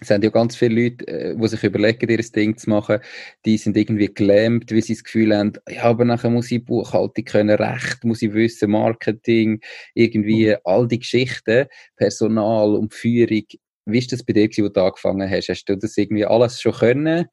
es 0.00 0.08
sind 0.08 0.24
ja 0.24 0.30
ganz 0.30 0.56
viele 0.56 0.82
Leute, 0.82 1.06
äh, 1.06 1.36
die 1.36 1.48
sich 1.48 1.62
überlegen, 1.62 2.08
ihr 2.08 2.18
Ding 2.18 2.56
zu 2.56 2.70
machen, 2.70 3.00
die 3.44 3.58
sind 3.58 3.76
irgendwie 3.76 4.12
gelähmt, 4.12 4.72
weil 4.72 4.82
sie 4.82 4.94
das 4.94 5.04
Gefühl 5.04 5.36
haben, 5.36 5.52
ja, 5.68 5.82
aber 5.82 6.04
nachher 6.06 6.30
muss 6.30 6.50
ich 6.50 6.64
Buchhaltung 6.64 7.24
können, 7.24 7.56
Recht, 7.56 8.02
muss 8.04 8.22
ich 8.22 8.32
wissen, 8.32 8.70
Marketing, 8.70 9.60
irgendwie 9.94 10.48
mhm. 10.48 10.56
all 10.64 10.88
die 10.88 11.00
Geschichten, 11.00 11.66
Personal 11.96 12.74
und 12.76 12.94
Führung. 12.94 13.44
Wie 13.84 13.98
ist 13.98 14.12
das 14.12 14.24
bei 14.24 14.32
dir, 14.32 14.48
wo 14.48 14.68
du 14.68 14.82
angefangen 14.82 15.28
hast? 15.30 15.48
Hast 15.48 15.64
du 15.66 15.76
das 15.76 15.96
irgendwie 15.96 16.24
alles 16.24 16.60
schon 16.60 16.72
können 16.72 17.26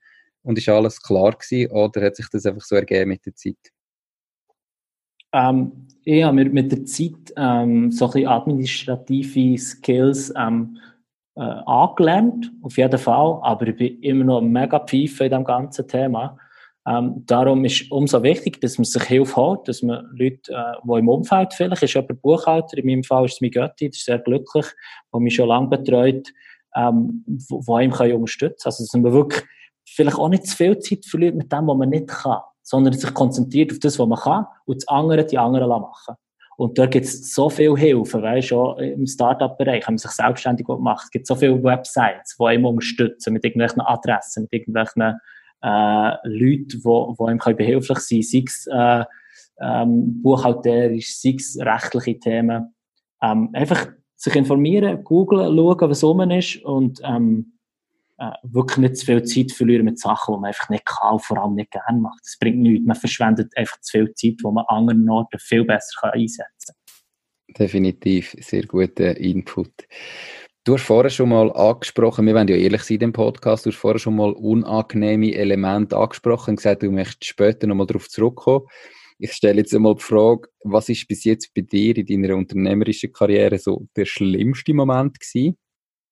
und 0.43 0.57
ist 0.57 0.69
alles 0.69 1.01
klar 1.01 1.37
gewesen 1.37 1.71
oder 1.71 2.01
hat 2.01 2.17
sich 2.17 2.27
das 2.31 2.45
einfach 2.45 2.63
so 2.63 2.75
ergeben 2.75 3.09
mit 3.09 3.25
der 3.25 3.35
Zeit? 3.35 3.71
Ähm, 5.37 5.71
ich 6.03 6.23
habe 6.23 6.35
mir 6.35 6.49
mit 6.49 6.71
der 6.71 6.85
Zeit 6.85 7.33
ähm, 7.35 7.91
so 7.91 8.05
ein 8.05 8.11
bisschen 8.11 8.27
administrative 8.27 9.57
Skills 9.57 10.33
ähm, 10.35 10.77
äh, 11.35 11.41
angelernt, 11.41 12.51
auf 12.63 12.77
jeden 12.77 12.97
Fall, 12.97 13.39
aber 13.43 13.67
ich 13.67 13.75
bin 13.75 14.01
immer 14.01 14.23
noch 14.23 14.41
mega 14.41 14.79
pfeife 14.79 15.25
in 15.25 15.29
diesem 15.29 15.43
ganzen 15.43 15.87
Thema. 15.87 16.37
Ähm, 16.87 17.23
darum 17.25 17.65
ist 17.65 17.81
es 17.81 17.91
umso 17.91 18.23
wichtig, 18.23 18.61
dass 18.61 18.77
man 18.77 18.85
sich 18.85 19.03
Hilfe 19.03 19.35
hat, 19.35 19.67
dass 19.67 19.83
man 19.83 20.07
Leute, 20.13 20.51
äh, 20.53 20.75
die 20.83 20.99
im 20.99 21.09
Umfeld 21.09 21.53
vielleicht 21.53 21.83
ist, 21.83 21.93
jemand 21.93 22.21
Buchhalter, 22.21 22.77
in 22.77 22.85
meinem 22.85 23.03
Fall 23.03 23.25
ist 23.25 23.33
es 23.33 23.41
mein 23.41 23.51
Götti, 23.51 23.89
das 23.89 23.97
ist 23.97 24.05
sehr 24.05 24.19
glücklich, 24.19 24.65
der 25.13 25.19
mich 25.19 25.35
schon 25.35 25.49
lange 25.49 25.67
betreut, 25.67 26.29
ähm, 26.75 27.25
wo, 27.49 27.61
wo 27.67 27.79
ihm 27.79 27.91
kann 27.91 28.11
unterstützen 28.13 28.63
kann. 28.63 28.69
Also, 28.69 28.83
dass 28.83 28.93
man 28.93 29.11
wirklich 29.11 29.43
vielleicht 29.85 30.17
auch 30.17 30.29
nicht 30.29 30.47
zu 30.47 30.55
viel 30.55 30.79
Zeit 30.79 31.05
verliert 31.05 31.35
mit 31.35 31.51
dem, 31.51 31.67
was 31.67 31.77
man 31.77 31.89
nicht 31.89 32.07
kann 32.07 32.39
sondern 32.67 32.91
sich 32.91 33.13
konzentriert 33.13 33.71
auf 33.71 33.79
das, 33.79 33.97
was 33.97 34.07
man 34.07 34.19
kann 34.19 34.45
und 34.65 34.75
das 34.75 34.87
andere 34.89 35.25
die 35.25 35.37
anderen 35.37 35.69
machen 35.69 36.15
Und 36.57 36.77
da 36.77 36.85
gibt 36.85 37.05
es 37.05 37.33
so 37.33 37.49
viel 37.49 37.77
Hilfe, 37.77 38.21
weißt 38.21 38.51
du, 38.51 38.71
im 38.73 39.07
Startup-Bereich, 39.07 39.87
wenn 39.87 39.93
man 39.93 39.97
sich 39.97 40.11
selbstständig 40.11 40.67
macht. 40.67 41.05
Es 41.05 41.11
gibt 41.11 41.27
so 41.27 41.35
viele 41.35 41.63
Websites, 41.63 42.35
die 42.37 42.45
einem 42.45 42.65
unterstützen, 42.65 43.31
mit 43.31 43.45
irgendwelchen 43.45 43.79
Adressen, 43.79 44.43
mit 44.43 44.53
irgendwelchen 44.53 45.17
äh, 45.61 46.11
Leuten, 46.27 46.67
die, 46.67 46.79
die 46.79 47.23
einem 47.23 47.55
behilflich 47.55 47.99
sein 47.99 48.19
können, 48.19 48.23
sei 48.23 48.43
es 48.45 48.67
äh, 48.69 49.05
ähm, 49.61 50.21
buchhalterisch, 50.21 51.17
sei 51.17 51.35
es 51.37 51.57
rechtliche 51.61 52.19
Themen. 52.19 52.75
Ähm, 53.21 53.49
einfach 53.53 53.87
sich 54.17 54.35
informieren, 54.35 55.05
googeln, 55.05 55.55
schauen, 55.55 55.89
was 55.89 56.03
rum 56.03 56.19
ist 56.31 56.57
und 56.65 56.99
ähm, 57.05 57.56
äh, 58.17 58.31
wirklich 58.43 58.77
nicht 58.77 58.97
zu 58.97 59.05
viel 59.05 59.23
Zeit 59.23 59.51
verlieren 59.51 59.85
mit 59.85 59.99
Sachen, 59.99 60.33
die 60.33 60.39
man 60.39 60.47
einfach 60.47 60.69
nicht 60.69 60.85
kann 60.85 61.13
und 61.13 61.23
vor 61.23 61.37
allem 61.37 61.55
nicht 61.55 61.71
gerne 61.71 61.99
macht. 61.99 62.19
Das 62.23 62.37
bringt 62.39 62.59
nichts. 62.59 62.85
Man 62.85 62.95
verschwendet 62.95 63.55
einfach 63.55 63.79
zu 63.81 63.91
viel 63.91 64.13
Zeit, 64.13 64.39
die 64.39 64.43
man 64.43 64.57
an 64.57 64.65
anderen 64.69 65.09
Orten 65.09 65.39
viel 65.39 65.63
besser 65.63 65.99
kann 66.01 66.11
einsetzen 66.11 66.75
kann. 66.75 67.57
Definitiv, 67.57 68.35
sehr 68.39 68.63
guter 68.63 69.15
Input. 69.17 69.71
Du 70.63 70.73
hast 70.73 70.83
vorher 70.83 71.09
schon 71.09 71.29
mal 71.29 71.49
angesprochen, 71.53 72.25
wir 72.25 72.35
wollen 72.35 72.49
ja 72.49 72.57
ehrlich 72.57 72.83
sein 72.83 72.99
im 72.99 73.13
Podcast, 73.13 73.65
du 73.65 73.69
hast 73.69 73.77
vorher 73.77 73.99
schon 73.99 74.17
mal 74.17 74.33
unangenehme 74.33 75.33
Elemente 75.33 75.95
angesprochen 75.95 76.51
und 76.51 76.55
gesagt, 76.57 76.83
du 76.83 76.91
möchtest 76.91 77.23
später 77.23 77.67
nochmal 77.67 77.87
darauf 77.87 78.09
zurückkommen. 78.09 78.65
Ich 79.17 79.31
stelle 79.31 79.59
jetzt 79.59 79.73
einmal 79.73 79.95
die 79.95 80.03
Frage, 80.03 80.49
was 80.63 80.89
ist 80.89 81.07
bis 81.07 81.23
jetzt 81.23 81.53
bei 81.53 81.61
dir 81.61 81.97
in 81.97 82.21
deiner 82.21 82.35
unternehmerischen 82.35 83.13
Karriere 83.13 83.57
so 83.57 83.87
der 83.95 84.05
schlimmste 84.05 84.73
Moment 84.73 85.19
gewesen? 85.19 85.57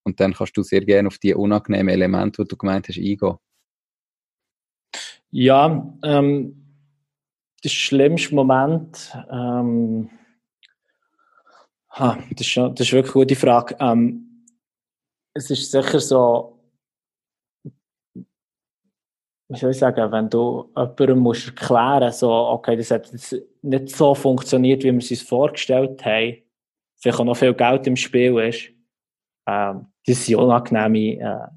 Und 0.05 0.19
dann 0.19 0.33
kannst 0.33 0.55
du 0.55 0.63
sehr 0.63 0.85
gerne 0.85 1.07
auf 1.07 1.17
die 1.17 1.33
unangenehmen 1.33 1.89
Elemente, 1.89 2.43
die 2.43 2.47
du 2.47 2.55
gemeint 2.55 2.87
hast, 2.87 2.97
eingehen. 2.97 3.37
Ja, 5.31 5.93
ähm, 6.03 6.65
der 7.63 7.69
schlimmste 7.69 8.35
Moment, 8.35 9.17
ähm, 9.31 10.09
ha, 11.89 12.17
das, 12.31 12.47
ist 12.47 12.55
das 12.55 12.79
ist 12.79 12.93
wirklich 12.93 13.15
eine 13.15 13.25
gute 13.25 13.35
Frage. 13.35 13.75
Ähm, 13.79 14.45
es 15.33 15.49
ist 15.49 15.71
sicher 15.71 15.99
so, 15.99 16.59
wie 19.49 19.57
soll 19.57 19.71
ich 19.71 19.77
sagen, 19.77 20.11
wenn 20.11 20.29
du 20.29 20.71
jemandem 20.75 21.19
musst 21.19 21.47
erklären 21.47 22.11
so, 22.11 22.31
okay, 22.31 22.75
das 22.75 22.91
hat 22.91 23.11
nicht 23.63 23.89
so 23.89 24.13
funktioniert, 24.13 24.83
wie 24.83 24.91
wir 24.91 24.99
es 24.99 25.09
uns 25.09 25.23
vorgestellt 25.23 26.05
haben, 26.05 26.37
vielleicht 26.97 27.19
auch 27.19 27.25
noch 27.25 27.35
viel 27.35 27.53
Geld 27.53 27.87
im 27.87 27.95
Spiel 27.95 28.37
ist, 28.39 28.74
ähm, 29.47 29.87
das 30.05 30.25
sind 30.25 30.35
unangenehme, 30.35 31.21
äh, 31.21 31.47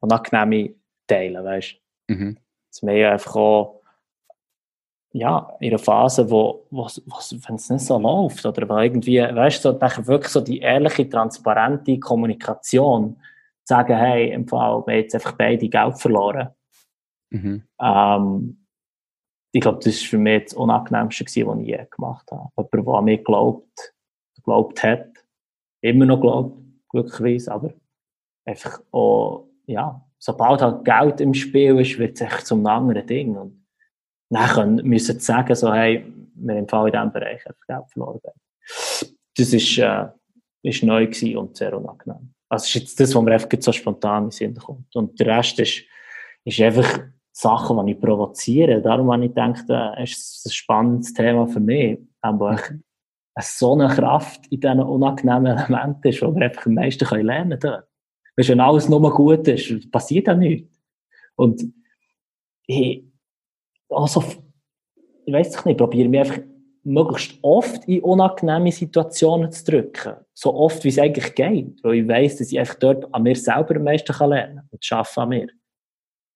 unangenehme 0.00 0.74
Teile, 1.06 1.44
weißt 1.44 1.80
du. 2.08 2.14
Mhm. 2.14 2.38
Dass 2.70 2.82
wir 2.82 3.12
einfach 3.12 3.36
auch, 3.36 3.82
ja, 5.12 5.56
in 5.60 5.70
einer 5.70 5.78
Phase, 5.78 6.30
wo, 6.30 6.66
wo, 6.70 6.84
wo 6.84 7.16
wenn 7.46 7.54
es 7.54 7.70
nicht 7.70 7.84
so 7.84 7.98
läuft, 7.98 8.44
oder 8.44 8.68
wo 8.68 8.78
irgendwie, 8.78 9.20
weißt 9.20 9.64
du, 9.64 9.72
so, 9.72 10.06
wirklich 10.06 10.32
so 10.32 10.40
die 10.40 10.60
ehrliche, 10.60 11.08
transparente 11.08 11.98
Kommunikation, 11.98 13.16
sagen, 13.64 13.96
hey, 13.96 14.32
im 14.32 14.46
Fall, 14.46 14.86
wir 14.86 14.92
haben 14.92 15.00
jetzt 15.00 15.14
einfach 15.14 15.32
beide 15.32 15.68
Geld 15.68 15.98
verloren. 15.98 16.50
Mhm. 17.30 17.62
Ähm, 17.80 18.66
ich 19.52 19.60
glaube, 19.60 19.80
das 19.82 20.02
war 20.02 20.08
für 20.10 20.18
mich 20.18 20.44
das 20.44 20.54
Unangenehmste, 20.54 21.24
was 21.24 21.36
ich 21.58 21.66
je 21.66 21.86
gemacht 21.90 22.30
habe. 22.30 22.50
Jemand, 22.56 22.86
der 22.86 22.94
an 22.94 23.04
mich 23.04 23.24
glaubt, 23.24 23.94
glaubt 24.44 24.82
hat, 24.82 25.08
immer 25.80 26.04
noch 26.04 26.20
glaubt, 26.20 26.65
glücklicherweise, 27.02 27.52
aber 27.52 27.72
einfach 28.44 28.80
auch, 28.92 29.48
ja, 29.66 30.04
sobald 30.18 30.62
halt 30.62 30.84
Geld 30.84 31.20
im 31.20 31.34
Spiel 31.34 31.78
ist, 31.80 31.98
wird 31.98 32.14
es 32.14 32.20
echt 32.22 32.46
zum 32.46 32.66
anderen 32.66 33.06
Ding. 33.06 33.36
Und 33.36 33.66
dann 34.30 34.76
müssen 34.76 35.18
sie 35.18 35.24
sagen, 35.24 35.54
so, 35.54 35.72
hey, 35.72 36.04
wir 36.34 36.56
im 36.56 36.66
in 36.86 36.92
diesem 36.92 37.12
Bereich 37.12 37.46
einfach 37.46 37.66
Geld 37.66 37.90
verloren. 37.92 38.20
Das 39.36 39.52
ist, 39.52 39.78
äh, 39.78 40.06
ist 40.62 40.82
neu 40.82 41.08
und 41.36 41.56
sehr 41.56 41.76
unangenehm. 41.76 42.32
Also, 42.48 42.64
ist 42.64 42.74
jetzt 42.74 43.00
das, 43.00 43.14
was 43.14 43.22
mir 43.22 43.32
einfach 43.32 43.48
so 43.58 43.72
spontan 43.72 44.24
in 44.24 44.28
den 44.28 44.32
Sinn 44.32 44.54
kommt. 44.54 44.94
Und 44.94 45.18
der 45.18 45.38
Rest 45.38 45.58
ist, 45.58 45.82
ist 46.44 46.60
einfach 46.60 47.00
Sachen, 47.32 47.84
die 47.84 47.92
ich 47.92 48.00
provoziere. 48.00 48.80
Darum 48.80 49.12
habe 49.12 49.24
ich 49.24 49.30
gedacht, 49.30 49.64
das 49.68 49.98
ist 49.98 50.46
ein 50.46 50.52
spannendes 50.52 51.12
Thema 51.12 51.46
für 51.46 51.60
mich, 51.60 51.98
wo 52.22 52.50
ich 52.50 52.60
so 53.42 53.74
eine 53.74 53.88
Kraft 53.88 54.46
in 54.50 54.60
diesen 54.60 54.80
unangenehmen 54.80 55.58
Elementen 55.58 56.08
ist, 56.08 56.22
wo 56.22 56.34
wir 56.34 56.46
einfach 56.46 56.66
am 56.66 56.74
meisten 56.74 57.04
lernen 57.20 57.58
können. 57.58 57.82
Weißt, 58.36 58.48
wenn 58.48 58.60
alles 58.60 58.88
nur 58.88 59.10
gut 59.14 59.46
ist, 59.48 59.90
passiert 59.90 60.28
auch 60.28 60.36
nichts. 60.36 60.78
Und 61.36 61.62
ich, 62.66 63.04
also, 63.90 64.24
ich 65.24 65.32
weiß 65.32 65.64
nicht, 65.64 65.78
probiere 65.78 66.08
mich 66.08 66.20
einfach 66.20 66.40
möglichst 66.82 67.38
oft 67.42 67.84
in 67.86 68.02
unangenehme 68.02 68.70
Situationen 68.70 69.50
zu 69.50 69.64
drücken. 69.64 70.16
So 70.34 70.54
oft, 70.54 70.84
wie 70.84 70.88
es 70.88 70.98
eigentlich 70.98 71.34
geht. 71.34 71.82
Weil 71.82 71.94
ich 71.96 72.08
weiss, 72.08 72.36
dass 72.36 72.52
ich 72.52 72.58
einfach 72.58 72.76
dort 72.76 73.12
an 73.12 73.22
mir 73.22 73.34
selber 73.34 73.76
am 73.76 73.84
meisten 73.84 74.14
lernen 74.28 74.56
kann 74.56 74.68
und 74.70 74.84
schaffe 74.84 75.22
an 75.22 75.28
mir. 75.30 75.48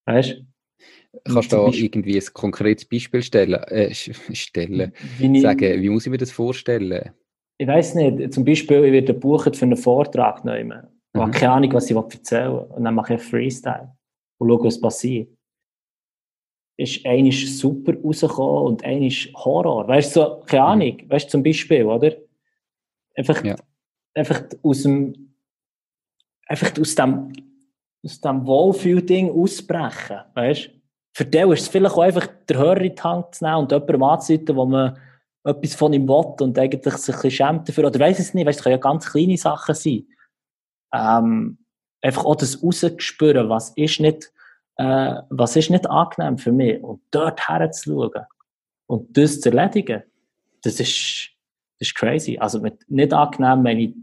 Weißt 0.05 0.41
Kannst 1.25 1.51
du 1.51 1.57
da 1.57 1.67
irgendwie 1.67 2.17
ein 2.17 2.33
konkretes 2.33 2.85
Beispiel 2.85 3.21
stellen? 3.21 3.61
Äh, 3.63 3.93
stellen. 3.93 4.93
Wie 5.17 5.39
Sagen, 5.41 5.81
wie 5.81 5.89
muss 5.89 6.05
ich 6.05 6.11
mir 6.11 6.17
das 6.17 6.31
vorstellen? 6.31 7.11
Ich 7.57 7.67
weiß 7.67 7.95
nicht. 7.95 8.33
Zum 8.33 8.45
Beispiel, 8.45 8.85
ich 8.85 8.91
werde 8.91 9.13
buchen 9.13 9.53
für 9.53 9.65
einen 9.65 9.77
Vortrag 9.77 10.45
nehmen. 10.45 10.87
Ich 11.13 11.17
mhm. 11.17 11.23
habe 11.23 11.31
keine 11.31 11.51
Ahnung, 11.51 11.73
was 11.73 11.89
ich 11.89 11.95
erzählen 11.95 12.53
will. 12.53 12.65
Und 12.75 12.83
dann 12.85 12.95
mache 12.95 13.15
ich 13.15 13.21
Freestyle 13.21 13.93
und 14.37 14.49
schaue, 14.49 14.63
was 14.63 14.79
passiert 14.79 15.27
ist 16.81 17.05
einisch 17.05 17.51
super 17.57 17.93
rausgekommen 18.03 18.73
und 18.73 18.83
einisch 18.83 19.31
Horror. 19.33 19.87
Weißt 19.87 20.15
du, 20.15 20.19
so, 20.19 20.43
keine 20.45 20.63
mhm. 20.63 20.69
Ahnung, 20.69 20.97
mhm. 20.97 21.09
weißt 21.09 21.25
du, 21.25 21.29
zum 21.29 21.43
Beispiel, 21.43 21.85
oder? 21.85 22.15
Einfach, 23.15 23.43
ja. 23.43 23.55
einfach 24.13 24.43
aus 24.63 24.83
dem, 24.83 25.35
einfach 26.47 26.71
aus 26.79 26.95
dem, 26.95 27.33
aus 28.03 28.21
dem 28.21 28.45
Wohlfühl-Ding 28.45 29.29
ausbrechen, 29.29 30.21
weißt 30.33 30.67
du? 30.67 30.80
Für 31.13 31.25
den 31.25 31.51
ist 31.51 31.61
es 31.61 31.67
vielleicht 31.67 31.95
auch 31.95 32.01
einfach 32.01 32.27
der 32.47 32.57
Hörer 32.57 32.81
in 32.81 32.95
die 32.95 33.01
Hand 33.01 33.35
zu 33.35 33.43
nehmen 33.43 33.57
und 33.57 33.71
jemandem 33.71 34.03
anzuleiten, 34.03 34.55
wo 34.55 34.65
man 34.65 34.97
etwas 35.43 35.75
von 35.75 35.93
ihm 35.93 36.07
will 36.07 36.35
und 36.39 36.57
eigentlich 36.57 36.83
sich 36.83 37.15
ein 37.15 37.21
bisschen 37.21 37.31
schämt 37.31 37.69
dafür, 37.69 37.87
oder 37.87 37.99
weiß 37.99 38.19
es 38.19 38.33
nicht, 38.33 38.45
weißt 38.45 38.59
es 38.59 38.63
können 38.63 38.75
ja 38.75 38.79
ganz 38.79 39.11
kleine 39.11 39.37
Sachen 39.37 39.75
sein. 39.75 40.07
Ähm, 40.93 41.57
einfach 42.01 42.25
auch 42.25 42.35
das 42.35 42.63
rausgespüren, 42.63 43.49
was 43.49 43.71
ist 43.71 43.99
nicht, 43.99 44.31
äh, 44.77 45.15
was 45.29 45.55
ist 45.55 45.69
nicht 45.69 45.89
angenehm 45.89 46.37
für 46.37 46.51
mich 46.51 46.81
und 46.83 47.01
dort 47.11 47.47
herzuschauen 47.47 48.25
und 48.87 49.17
das 49.17 49.41
zu 49.41 49.49
erledigen, 49.49 50.03
das 50.63 50.79
ist, 50.79 51.31
das 51.79 51.89
ist 51.89 51.95
crazy. 51.95 52.37
Also 52.37 52.59
mit 52.59 52.83
nicht 52.89 53.13
angenehm 53.13 53.63
meine 53.63 53.81
ich 53.81 53.95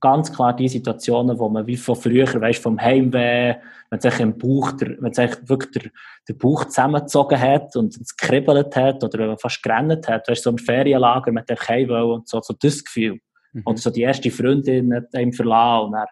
ganz 0.00 0.32
klar 0.32 0.54
die 0.54 0.68
Situationen, 0.68 1.38
wo 1.38 1.48
man 1.48 1.66
wie 1.66 1.76
von 1.76 1.96
früher, 1.96 2.26
weißt, 2.26 2.62
vom 2.62 2.80
Heimweh, 2.80 3.56
wenn 3.90 4.00
sich 4.00 4.20
im 4.20 4.36
Bauch, 4.36 4.72
der, 4.72 5.00
wenn 5.00 5.12
sich 5.12 5.30
wirklich 5.48 5.70
der, 5.72 5.90
der 6.28 6.34
Bauch 6.34 6.64
zusammengezogen 6.64 7.38
hat 7.40 7.76
und 7.76 7.96
es 7.96 8.16
kribbelt 8.16 8.74
hat 8.76 9.02
oder 9.04 9.18
wenn 9.18 9.28
man 9.28 9.38
fast 9.38 9.62
gerannt 9.62 10.08
hat, 10.08 10.28
weißt, 10.28 10.42
so 10.42 10.50
im 10.50 10.58
Ferienlager 10.58 11.32
mit 11.32 11.48
dem 11.48 11.56
Heimweh 11.56 12.02
und 12.02 12.28
so, 12.28 12.40
so 12.40 12.54
das 12.58 12.84
Gefühl. 12.84 13.20
Mhm. 13.52 13.62
Oder 13.64 13.78
so 13.78 13.90
die 13.90 14.02
erste 14.02 14.30
Freundin 14.30 14.94
hat 14.94 15.14
einem 15.14 15.32
verlassen 15.32 15.86
und 15.86 15.92
dann, 15.92 16.06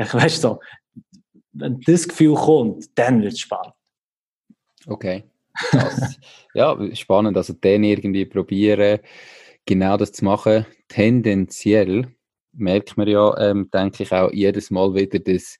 ich 0.00 0.14
weißt 0.14 0.40
so, 0.42 0.60
wenn 1.52 1.80
das 1.80 2.06
Gefühl 2.08 2.34
kommt, 2.34 2.86
dann 2.98 3.22
wird 3.22 3.32
es 3.32 3.40
spannend. 3.40 3.74
Okay. 4.86 5.24
Das, 5.72 6.18
ja, 6.54 6.76
spannend. 6.94 7.36
Also 7.36 7.54
dann 7.54 7.82
irgendwie 7.82 8.24
probieren, 8.24 9.00
genau 9.66 9.96
das 9.96 10.12
zu 10.12 10.24
machen. 10.24 10.66
Tendenziell 10.88 12.14
merkt 12.58 12.96
man 12.96 13.08
ja, 13.08 13.36
ähm, 13.38 13.70
denke 13.72 14.02
ich, 14.02 14.12
auch 14.12 14.32
jedes 14.32 14.70
Mal 14.70 14.94
wieder, 14.94 15.18
dass 15.18 15.58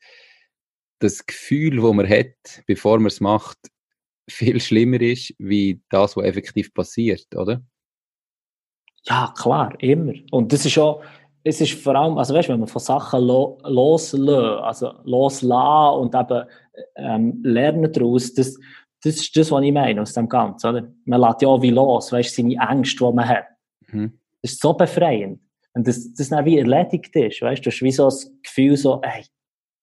das 0.98 1.24
Gefühl, 1.24 1.76
das 1.76 1.94
man 1.94 2.08
hat, 2.08 2.62
bevor 2.66 2.98
man 2.98 3.06
es 3.06 3.20
macht, 3.20 3.58
viel 4.28 4.60
schlimmer 4.60 5.00
ist, 5.00 5.34
wie 5.38 5.80
das, 5.90 6.16
was 6.16 6.24
effektiv 6.24 6.74
passiert, 6.74 7.26
oder? 7.34 7.62
Ja, 9.04 9.32
klar, 9.36 9.74
immer. 9.80 10.12
Und 10.30 10.52
das 10.52 10.66
ist 10.66 10.76
auch, 10.78 11.02
es 11.44 11.60
ist 11.60 11.82
vor 11.82 11.94
allem, 11.94 12.18
also 12.18 12.34
weißt, 12.34 12.48
wenn 12.48 12.60
man 12.60 12.68
von 12.68 12.80
Sachen 12.80 13.24
lo 13.24 13.58
loslassen, 13.64 14.28
also 14.62 14.92
loslassen 15.04 16.00
und 16.00 16.14
eben 16.14 16.44
ähm, 16.96 17.40
lernen 17.42 17.90
daraus, 17.92 18.34
das, 18.34 18.58
das 19.02 19.16
ist 19.16 19.36
das, 19.36 19.50
was 19.50 19.62
ich 19.62 19.72
meine 19.72 20.02
aus 20.02 20.12
dem 20.12 20.28
Ganzen. 20.28 20.68
Oder? 20.68 20.92
Man 21.04 21.20
lässt 21.20 21.42
ja 21.42 21.48
auch 21.48 21.62
wie 21.62 21.70
los, 21.70 22.12
weißt, 22.12 22.34
seine 22.34 22.56
Ängste, 22.56 23.04
die 23.04 23.12
man 23.12 23.28
hat. 23.28 23.44
Mhm. 23.86 24.18
Das 24.42 24.52
ist 24.52 24.60
so 24.60 24.74
befreiend. 24.74 25.40
Und 25.78 25.86
das, 25.86 26.12
das 26.12 26.28
dann 26.28 26.44
wie 26.44 26.58
erledigt 26.58 27.14
ist, 27.14 27.40
weißt 27.40 27.64
du, 27.64 27.70
hast 27.70 27.82
wie 27.82 27.92
so 27.92 28.06
das 28.06 28.30
Gefühl 28.42 28.76
so, 28.76 29.00
ey, 29.02 29.24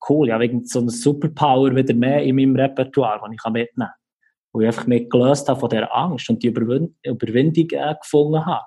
cool, 0.10 0.28
ja, 0.28 0.40
wegen 0.40 0.66
so 0.66 0.80
einer 0.82 0.90
Superpower 0.90 1.74
wieder 1.74 1.94
mehr 1.94 2.22
in 2.22 2.36
meinem 2.36 2.56
Repertoire, 2.56 3.22
das 3.22 3.32
ich 3.32 3.52
mitnehmen 3.52 3.70
kann. 3.78 3.90
Wo 4.52 4.60
ich 4.60 4.68
einfach 4.68 4.88
mehr 4.88 5.06
gelöst 5.06 5.48
habe 5.48 5.60
von 5.60 5.70
dieser 5.70 5.96
Angst 5.96 6.30
und 6.30 6.44
die 6.44 6.48
Überwind 6.48 6.96
Überwindung 7.02 7.70
äh, 7.72 7.96
gefunden 8.00 8.46
habe. 8.46 8.66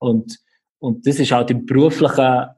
Und 0.00 0.36
und 0.80 1.06
das 1.06 1.18
ist 1.18 1.32
halt 1.32 1.50
im 1.50 1.64
beruflichen, 1.64 2.48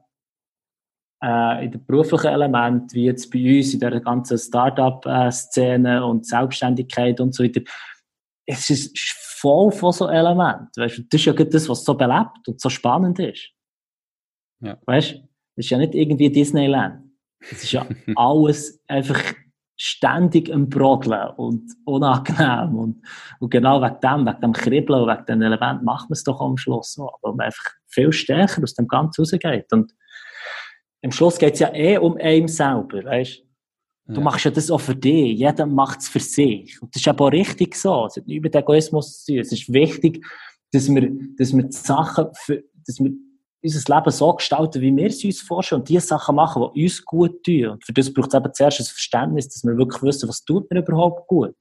äh, 1.23 1.65
in 1.65 1.73
dem 1.73 1.85
beruflichen 1.85 2.29
Element, 2.29 2.93
wie 2.95 3.05
jetzt 3.05 3.31
bei 3.31 3.59
uns 3.59 3.75
in 3.75 3.81
der 3.81 4.01
ganzen 4.01 4.39
Start-up-Szene 4.39 6.05
und 6.05 6.27
Selbstständigkeit 6.27 7.21
und 7.21 7.35
so 7.35 7.45
weiter. 7.45 7.63
Es 8.47 8.69
ist 8.71 8.99
voll 9.41 9.71
von 9.73 9.93
so 9.93 10.09
Elementen. 10.09 10.69
Weißt 10.77 10.99
du, 10.99 11.03
das 11.03 11.21
ist 11.21 11.25
ja 11.25 11.33
das, 11.33 11.69
was 11.69 11.85
so 11.85 11.95
belebt 11.95 12.47
und 12.47 12.61
so 12.61 12.69
spannend 12.69 13.19
ist. 13.19 13.51
Ja. 14.61 14.79
Weißt 14.87 15.13
du, 15.13 15.19
das 15.57 15.67
ist 15.67 15.71
ja 15.71 15.79
nicht 15.79 15.95
irgendwie 15.95 16.31
Disneyland. 16.31 17.05
Es 17.41 17.65
ist 17.65 17.73
ja 17.73 17.87
alles 18.17 18.83
einfach 18.87 19.21
ständig 19.77 20.51
im 20.51 20.69
Brodeln 20.69 21.31
und 21.37 21.73
unangenehm. 21.85 22.77
Und, 22.77 23.03
und 23.39 23.51
genau 23.51 23.81
wegen 23.81 24.01
dem, 24.01 24.27
wegen 24.27 24.41
dem 24.41 24.53
Kribbeln 24.53 25.03
und 25.03 25.09
wegen 25.09 25.27
dem 25.27 25.43
Element 25.43 25.83
macht 25.83 26.11
man 26.11 26.15
es 26.15 26.25
doch 26.25 26.41
am 26.41 26.59
Schluss 26.59 26.93
so. 26.93 27.11
Aber 27.15 27.35
man 27.35 27.47
einfach 27.47 27.65
viel 27.87 28.13
stärker 28.13 28.63
aus 28.63 28.75
dem 28.75 28.89
Ganzen 28.89 29.23
rausgeht. 29.23 29.73
Und 29.73 29.95
am 31.03 31.13
Schluss 31.13 31.39
geht 31.39 31.55
es 31.55 31.61
ja 31.61 31.73
eh 31.73 31.97
um 31.97 32.17
einen 32.19 32.49
selber, 32.49 33.05
weißt 33.05 33.43
Du 34.11 34.17
ja. 34.17 34.21
machst 34.23 34.45
ja 34.45 34.51
das 34.51 34.71
auch 34.73 34.81
für 34.81 34.97
dich. 34.97 35.39
Jeder 35.39 35.67
macht 35.67 36.01
es 36.01 36.09
für 36.09 36.19
sich. 36.19 36.81
Und 36.83 36.95
das 36.95 37.03
ist 37.03 37.09
aber 37.09 37.27
auch 37.27 37.33
richtig 37.33 37.77
so. 37.77 38.07
Es 38.07 38.17
hat 38.17 38.27
nicht 38.27 38.39
über 38.39 38.49
den 38.49 38.61
Egoismus 38.63 39.23
zu 39.23 39.33
tun. 39.33 39.41
Es 39.41 39.53
ist 39.53 39.73
wichtig, 39.73 40.27
dass 40.73 40.93
wir, 40.93 41.13
dass 41.39 41.55
wir 41.55 41.63
die 41.63 41.73
Sachen, 41.73 42.27
für, 42.35 42.65
dass 42.87 42.99
wir 42.99 43.13
unser 43.63 43.95
Leben 43.95 44.11
so 44.11 44.33
gestalten, 44.35 44.81
wie 44.81 44.97
wir 44.97 45.07
es 45.07 45.25
uns 45.25 45.41
vorstellen 45.41 45.83
und 45.83 45.89
die 45.89 46.01
Sachen 46.01 46.37
machen, 46.37 46.71
die 46.75 46.85
uns 46.85 47.05
gut 47.05 47.43
tun. 47.45 47.67
Und 47.67 47.85
für 47.85 47.93
das 47.93 48.13
braucht 48.13 48.33
es 48.33 48.35
eben 48.35 48.55
zuerst 48.55 48.81
ein 48.81 48.87
Verständnis, 48.87 49.49
dass 49.49 49.65
wir 49.65 49.77
wirklich 49.77 50.03
wissen, 50.03 50.29
was 50.29 50.45
tut 50.45 50.71
mir 50.71 50.81
überhaupt 50.81 51.27
gut. 51.29 51.55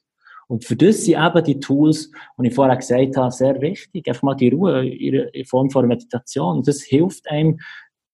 Und 0.48 0.66
für 0.66 0.76
das 0.76 1.04
sind 1.04 1.24
eben 1.24 1.44
die 1.44 1.60
Tools, 1.60 2.10
die 2.40 2.48
ich 2.48 2.56
vorher 2.56 2.76
gesagt 2.76 3.18
habe, 3.18 3.32
sehr 3.32 3.62
wichtig. 3.62 4.08
Einfach 4.08 4.24
mal 4.24 4.36
die 4.36 4.50
Ruhe 4.50 4.88
in 4.88 5.46
Form 5.46 5.70
von 5.70 5.88
Meditation. 5.88 6.58
Und 6.58 6.68
das 6.68 6.82
hilft 6.82 7.30
einem, 7.30 7.60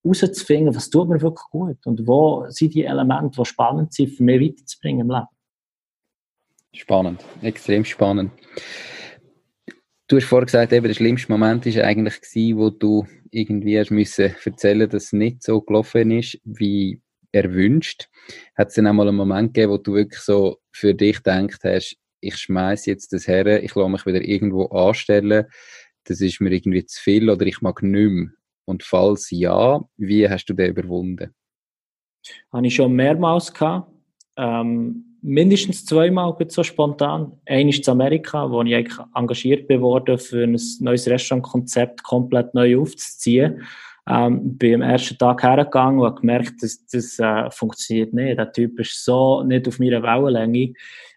herauszufinden, 0.06 0.76
was 0.76 0.90
tut 0.90 1.10
mir 1.10 1.22
wirklich 1.22 1.46
gut 1.50 1.86
und 1.86 2.08
wo 2.08 2.46
sind 2.50 2.74
die 2.74 2.84
Elemente, 2.84 3.40
die 3.40 3.46
spannend 3.46 3.94
sind, 3.94 4.12
für 4.12 4.24
mich 4.24 4.42
weiterzubringen 4.42 5.02
im 5.02 5.12
Leben. 5.12 5.28
Spannend, 6.74 7.24
extrem 7.42 7.86
spannend. 7.86 8.32
Du 10.08 10.18
hast 10.18 10.26
vorher 10.26 10.46
gesagt, 10.46 10.72
eben, 10.72 10.86
der 10.86 10.94
schlimmste 10.94 11.32
Moment 11.32 11.66
war 11.66 11.84
eigentlich 11.84 12.22
gewesen, 12.22 12.58
wo 12.60 12.70
du 12.70 13.08
irgendwie 13.32 13.80
hast 13.80 13.90
müssen 13.90 14.36
erzählen, 14.44 14.88
dass 14.88 15.06
es 15.06 15.14
nicht 15.14 15.42
so 15.42 15.62
gelaufen 15.62 16.12
ist, 16.12 16.40
wie 16.44 17.02
erwünscht. 17.32 18.08
Hat 18.56 18.68
es 18.68 18.76
dann 18.76 18.86
einmal 18.86 19.08
einen 19.08 19.18
Moment 19.18 19.56
gegeben, 19.56 19.72
wo 19.72 19.78
du 19.78 19.96
wirklich 19.96 20.22
so 20.22 20.60
für 20.72 20.94
dich 20.94 21.18
gedacht 21.24 21.64
hast, 21.64 21.98
ich 22.22 22.38
schmeiß 22.38 22.86
jetzt 22.86 23.14
das 23.14 23.28
her, 23.28 23.64
ich 23.64 23.74
lasse 23.74 23.90
mich 23.90 24.06
wieder 24.06 24.22
irgendwo 24.22 24.68
anstellen, 24.68 25.46
das 26.04 26.22
ist 26.22 26.40
mir 26.40 26.52
irgendwie 26.52 26.86
zu 26.86 27.02
viel 27.02 27.30
oder 27.30 27.46
ich 27.48 27.62
mag 27.62 27.82
nicht 27.82 28.12
mehr. 28.12 28.30
Und 28.66 28.84
falls 28.84 29.32
ja, 29.32 29.84
wie 29.98 30.30
hast 30.30 30.46
du 30.46 30.54
den 30.54 30.70
überwunden? 30.70 31.34
Habe 32.52 32.68
ich 32.68 32.76
schon 32.76 32.94
mehrmals 32.94 33.54
gehabt. 33.54 33.92
Ähm, 34.38 35.15
mindestens 35.26 35.86
zweimal 35.86 36.36
so 36.48 36.64
spontan. 36.64 37.32
Einmal 37.48 37.74
in 37.74 37.90
Amerika, 37.90 38.50
wo 38.50 38.62
ich 38.62 38.76
eigentlich 38.76 38.98
engagiert 39.16 39.70
worden, 39.70 40.20
für 40.20 40.44
ein 40.44 40.58
neues 40.80 41.08
Restaurantkonzept 41.08 42.04
komplett 42.04 42.54
neu 42.54 42.78
aufzuziehen. 42.78 43.64
Ähm, 44.08 44.56
bin 44.56 44.76
am 44.76 44.82
ersten 44.84 45.18
Tag 45.18 45.42
hergegangen 45.42 46.00
und 46.00 46.06
habe 46.06 46.22
gemerkt, 46.22 46.62
dass 46.62 46.86
das 46.86 47.18
äh, 47.18 47.50
funktioniert 47.50 48.14
nicht. 48.14 48.38
Der 48.38 48.52
Typ 48.52 48.80
ist 48.80 49.04
so 49.04 49.42
nicht 49.42 49.68
auf 49.68 49.80
meiner 49.80 50.04
Wellenlänge. 50.04 50.74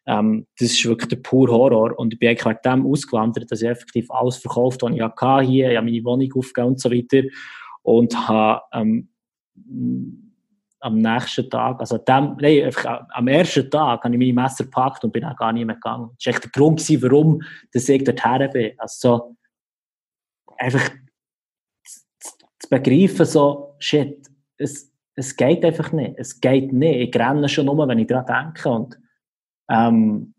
Ähm, 0.07 0.47
das 0.59 0.71
ist 0.71 0.87
wirklich 0.87 1.11
der 1.11 1.17
pure 1.17 1.53
Horror. 1.53 1.99
Und 1.99 2.15
ich 2.15 2.19
bin 2.19 2.31
eigentlich 2.31 2.47
wegen 2.47 2.61
dem 2.65 2.87
ausgewandert, 2.87 3.53
dass 3.53 3.61
ich 3.61 3.69
effektiv 3.69 4.11
alles 4.11 4.39
verkauft, 4.39 4.81
was 4.81 4.95
ich 4.95 5.03
hatte 5.03 5.41
hier. 5.43 5.71
Ich 5.71 5.77
habe 5.77 5.85
meine 5.85 6.03
Wohnung 6.05 6.33
aufgegeben 6.35 6.69
und 6.69 6.81
so 6.81 6.91
weiter. 6.91 7.29
Und 7.83 8.27
habe 8.27 8.63
ähm, 8.73 9.09
am 10.81 10.99
nächsten 10.99 11.49
Tag, 11.51 11.81
also 11.81 11.99
dem, 11.99 12.37
nein, 12.41 12.65
einfach 12.65 13.07
am 13.11 13.29
ersten 13.29 13.71
Tag 13.71 14.05
habe 14.05 14.15
ich 14.15 14.19
meine 14.19 14.33
Messer 14.33 14.65
gepackt 14.65 15.05
und 15.05 15.13
bin 15.13 15.25
auch 15.25 15.37
gar 15.37 15.53
nicht 15.53 15.67
mehr 15.67 15.75
gegangen. 15.75 16.11
Das 16.17 16.27
war 16.27 16.35
echt 16.35 16.45
der 16.45 16.51
Grund, 16.51 16.79
gewesen, 16.79 17.03
warum 17.03 17.43
dass 17.73 17.89
ich 17.89 18.05
dorthin 18.05 18.51
bin. 18.53 18.73
Also 18.79 18.97
so, 18.99 19.37
einfach 20.57 20.91
zu 22.59 22.69
begreifen, 22.69 23.27
so, 23.27 23.75
shit, 23.79 24.29
es, 24.57 24.93
es 25.15 25.37
geht 25.37 25.65
einfach 25.65 25.93
nicht. 25.93 26.15
Es 26.17 26.41
geht 26.41 26.73
nicht. 26.73 27.15
Ich 27.15 27.21
renne 27.21 27.49
schon 27.49 27.67
nur, 27.67 27.87
wenn 27.89 27.99
ich 27.99 28.07
daran 28.07 28.53
denke. 28.55 28.69
Und, 28.69 28.99
ähm, 29.71 30.35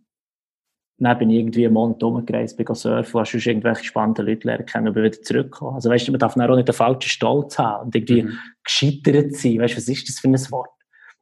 dann 0.99 1.17
bin 1.17 1.29
ich 1.29 1.37
irgendwie 1.37 1.65
einen 1.65 1.73
Monat 1.73 2.03
rumgereist, 2.03 2.57
bin 2.57 2.75
surfen, 2.75 3.19
hast 3.19 3.31
du 3.31 3.37
irgendwelche 3.37 3.85
spannenden 3.85 4.25
Leute 4.25 4.47
lernen 4.47 4.65
können, 4.65 4.87
aber 4.89 5.03
wieder 5.03 5.21
zurückkommen. 5.21 5.75
Also 5.75 5.89
weißt 5.89 6.07
du, 6.07 6.11
man 6.11 6.19
darf 6.19 6.35
auch 6.35 6.55
nicht 6.55 6.67
den 6.67 6.75
falschen 6.75 7.09
Stolz 7.09 7.57
haben 7.57 7.85
und 7.85 7.95
irgendwie 7.95 8.23
mhm. 8.23 8.37
gescheitert 8.63 9.33
sein. 9.33 9.59
Weißt 9.59 9.75
du, 9.75 9.77
was 9.77 9.87
ist 9.87 10.09
das 10.09 10.19
für 10.19 10.27
ein 10.27 10.51
Wort? 10.51 10.69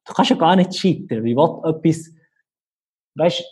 Du 0.05 0.13
kannst 0.13 0.31
ja 0.31 0.37
gar 0.37 0.55
nicht 0.55 0.75
scheitern. 0.75 1.23
Wie 1.23 1.35
will 1.35 1.59
etwas, 1.63 2.11
weißt 3.15 3.39
du, 3.39 3.43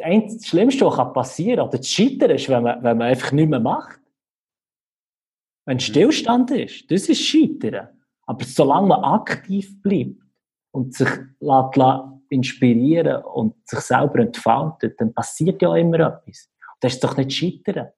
das, 0.00 0.34
das 0.34 0.46
Schlimmste, 0.46 0.86
was 0.86 1.12
passieren 1.12 1.58
kann, 1.58 1.68
oder 1.68 1.78
das 1.78 1.88
Scheitern 1.88 2.30
ist, 2.30 2.48
wenn 2.48 2.62
man, 2.62 2.82
wenn 2.82 2.98
man 2.98 3.08
einfach 3.08 3.30
nichts 3.32 3.50
mehr 3.50 3.60
macht. 3.60 4.00
Wenn 5.66 5.76
mhm. 5.76 5.80
Stillstand 5.80 6.50
ist, 6.50 6.90
das 6.90 7.08
ist 7.08 7.20
Scheitern. 7.20 7.88
Aber 8.26 8.44
solange 8.44 8.88
man 8.88 9.04
aktiv 9.04 9.80
bleibt 9.82 10.20
und 10.72 10.94
sich 10.94 11.08
lässt, 11.40 11.76
lässt 11.76 12.19
inspirieren 12.30 13.22
und 13.24 13.54
sich 13.68 13.80
selber 13.80 14.20
entfaltet, 14.20 15.00
dann 15.00 15.12
passiert 15.12 15.60
ja 15.60 15.74
immer 15.76 16.00
etwas. 16.00 16.48
Und 16.74 16.84
das 16.84 16.94
ist 16.94 17.04
doch 17.04 17.16
nicht 17.16 17.32
Scheitern. 17.32 17.88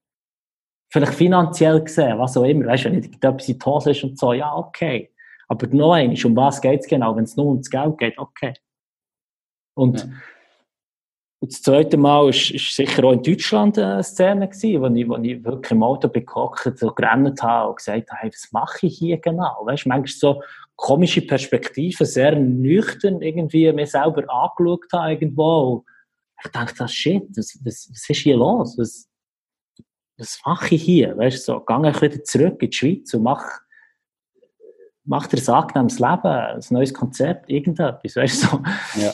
Vielleicht 0.90 1.14
finanziell 1.14 1.80
gesehen, 1.82 2.18
was 2.18 2.36
auch 2.36 2.44
immer. 2.44 2.66
Weißt 2.66 2.84
du, 2.84 2.90
wenn 2.90 2.98
nicht 2.98 3.14
etwas 3.14 3.48
in 3.48 3.58
die 3.58 3.64
Hose 3.64 3.90
ist 3.92 4.04
und 4.04 4.18
so, 4.18 4.32
ja, 4.32 4.54
okay. 4.54 5.10
Aber 5.48 5.66
noch 5.68 5.92
einmal, 5.92 6.16
um 6.24 6.36
was 6.36 6.60
geht 6.60 6.80
es 6.80 6.86
genau? 6.86 7.14
Wenn 7.14 7.24
es 7.24 7.36
nur 7.36 7.46
ums 7.46 7.70
Geld 7.70 7.98
geht, 7.98 8.18
okay. 8.18 8.54
Und, 9.74 10.00
ja. 10.00 10.06
und 11.40 11.52
das 11.52 11.62
zweite 11.62 11.96
Mal 11.96 12.28
ist 12.28 12.76
sicher 12.76 13.04
auch 13.04 13.12
in 13.12 13.22
Deutschland 13.22 13.78
eine 13.78 14.02
Szene 14.02 14.48
gewesen, 14.48 14.82
wo 14.82 14.86
ich, 14.94 15.08
wo 15.08 15.16
ich 15.16 15.44
wirklich 15.44 15.72
im 15.72 15.82
Auto 15.82 16.08
bekocht, 16.08 16.78
so 16.78 16.92
gerannt 16.92 17.42
habe 17.42 17.70
und 17.70 17.76
gesagt 17.76 18.10
habe, 18.10 18.20
hey, 18.20 18.30
was 18.30 18.52
mache 18.52 18.86
ich 18.86 18.98
hier 18.98 19.18
genau? 19.18 19.62
Weißt 19.64 19.84
du, 19.84 19.88
manchmal 19.88 20.06
so, 20.08 20.42
komische 20.82 21.22
Perspektive, 21.22 22.04
sehr 22.04 22.34
nüchtern 22.34 23.22
irgendwie 23.22 23.72
mir 23.72 23.86
selber 23.86 24.24
angeschaut 24.28 24.92
habe 24.92 25.12
irgendwo. 25.12 25.60
Und 25.60 25.84
ich 26.44 26.50
dachte, 26.50 26.88
shit, 26.88 27.22
was, 27.36 27.56
was, 27.64 27.88
was 27.88 28.10
ist 28.10 28.18
hier 28.18 28.36
los? 28.36 28.76
Was, 28.76 29.08
was 30.18 30.40
mache 30.44 30.74
ich 30.74 30.82
hier? 30.82 31.16
Weißt 31.16 31.48
du, 31.48 31.52
so, 31.52 31.60
gehe 31.60 31.90
ich 31.90 32.02
wieder 32.02 32.24
zurück 32.24 32.60
in 32.60 32.70
die 32.70 32.76
Schweiz 32.76 33.14
und 33.14 33.22
mach, 33.22 33.60
mach 35.04 35.28
dir 35.28 35.38
ein 35.38 35.54
angenehmes 35.54 36.00
Leben, 36.00 36.26
ein 36.26 36.60
neues 36.70 36.92
Konzept, 36.92 37.48
irgendetwas, 37.48 38.16
weißt 38.16 38.42
du, 38.42 38.46
so. 38.48 38.62
Ja. 39.00 39.12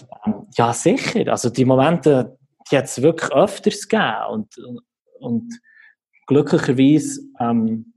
Ja, 0.57 0.73
sicher. 0.73 1.31
Also, 1.31 1.51
die 1.51 1.67
Momente, 1.67 2.39
die 2.71 2.79
hat 2.79 2.87
es 2.87 3.03
wirklich 3.03 3.31
öfters 3.31 3.87
gegeben 3.87 4.25
und, 4.31 4.57
und, 4.57 4.81
und 5.21 5.61
glücklicherweise, 6.27 7.21
ähm, 7.41 7.93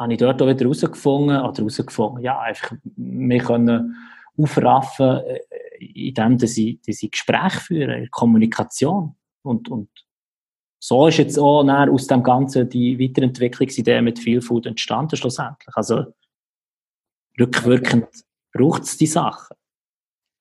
habe 0.00 0.14
ich 0.14 0.18
dort 0.18 0.40
auch 0.40 0.48
wieder 0.48 0.60
herausgefunden, 0.60 1.36
oder 1.36 1.58
herausgefunden, 1.58 2.22
ja, 2.22 2.40
einfach, 2.40 2.72
wir 2.96 3.38
können 3.38 3.96
aufraffen, 4.36 5.18
äh, 5.18 5.40
indem 5.78 6.38
sie, 6.38 6.80
sie 6.82 7.10
Gespräche 7.10 7.60
führen, 7.60 8.08
Kommunikation. 8.10 9.14
Und, 9.42 9.68
und 9.68 9.90
so 10.82 11.06
ist 11.06 11.18
jetzt 11.18 11.38
auch 11.38 11.68
aus 11.68 12.06
dem 12.06 12.22
Ganzen 12.22 12.68
die 12.68 12.98
Weiterentwicklungsidee 12.98 14.00
mit 14.00 14.18
Feel 14.18 14.40
Food 14.40 14.66
entstanden, 14.66 15.16
schlussendlich. 15.16 15.76
Also, 15.76 16.06
rückwirkend 17.38 18.08
braucht 18.52 18.84
es 18.84 18.96
die 18.96 19.06
Sachen. 19.06 19.54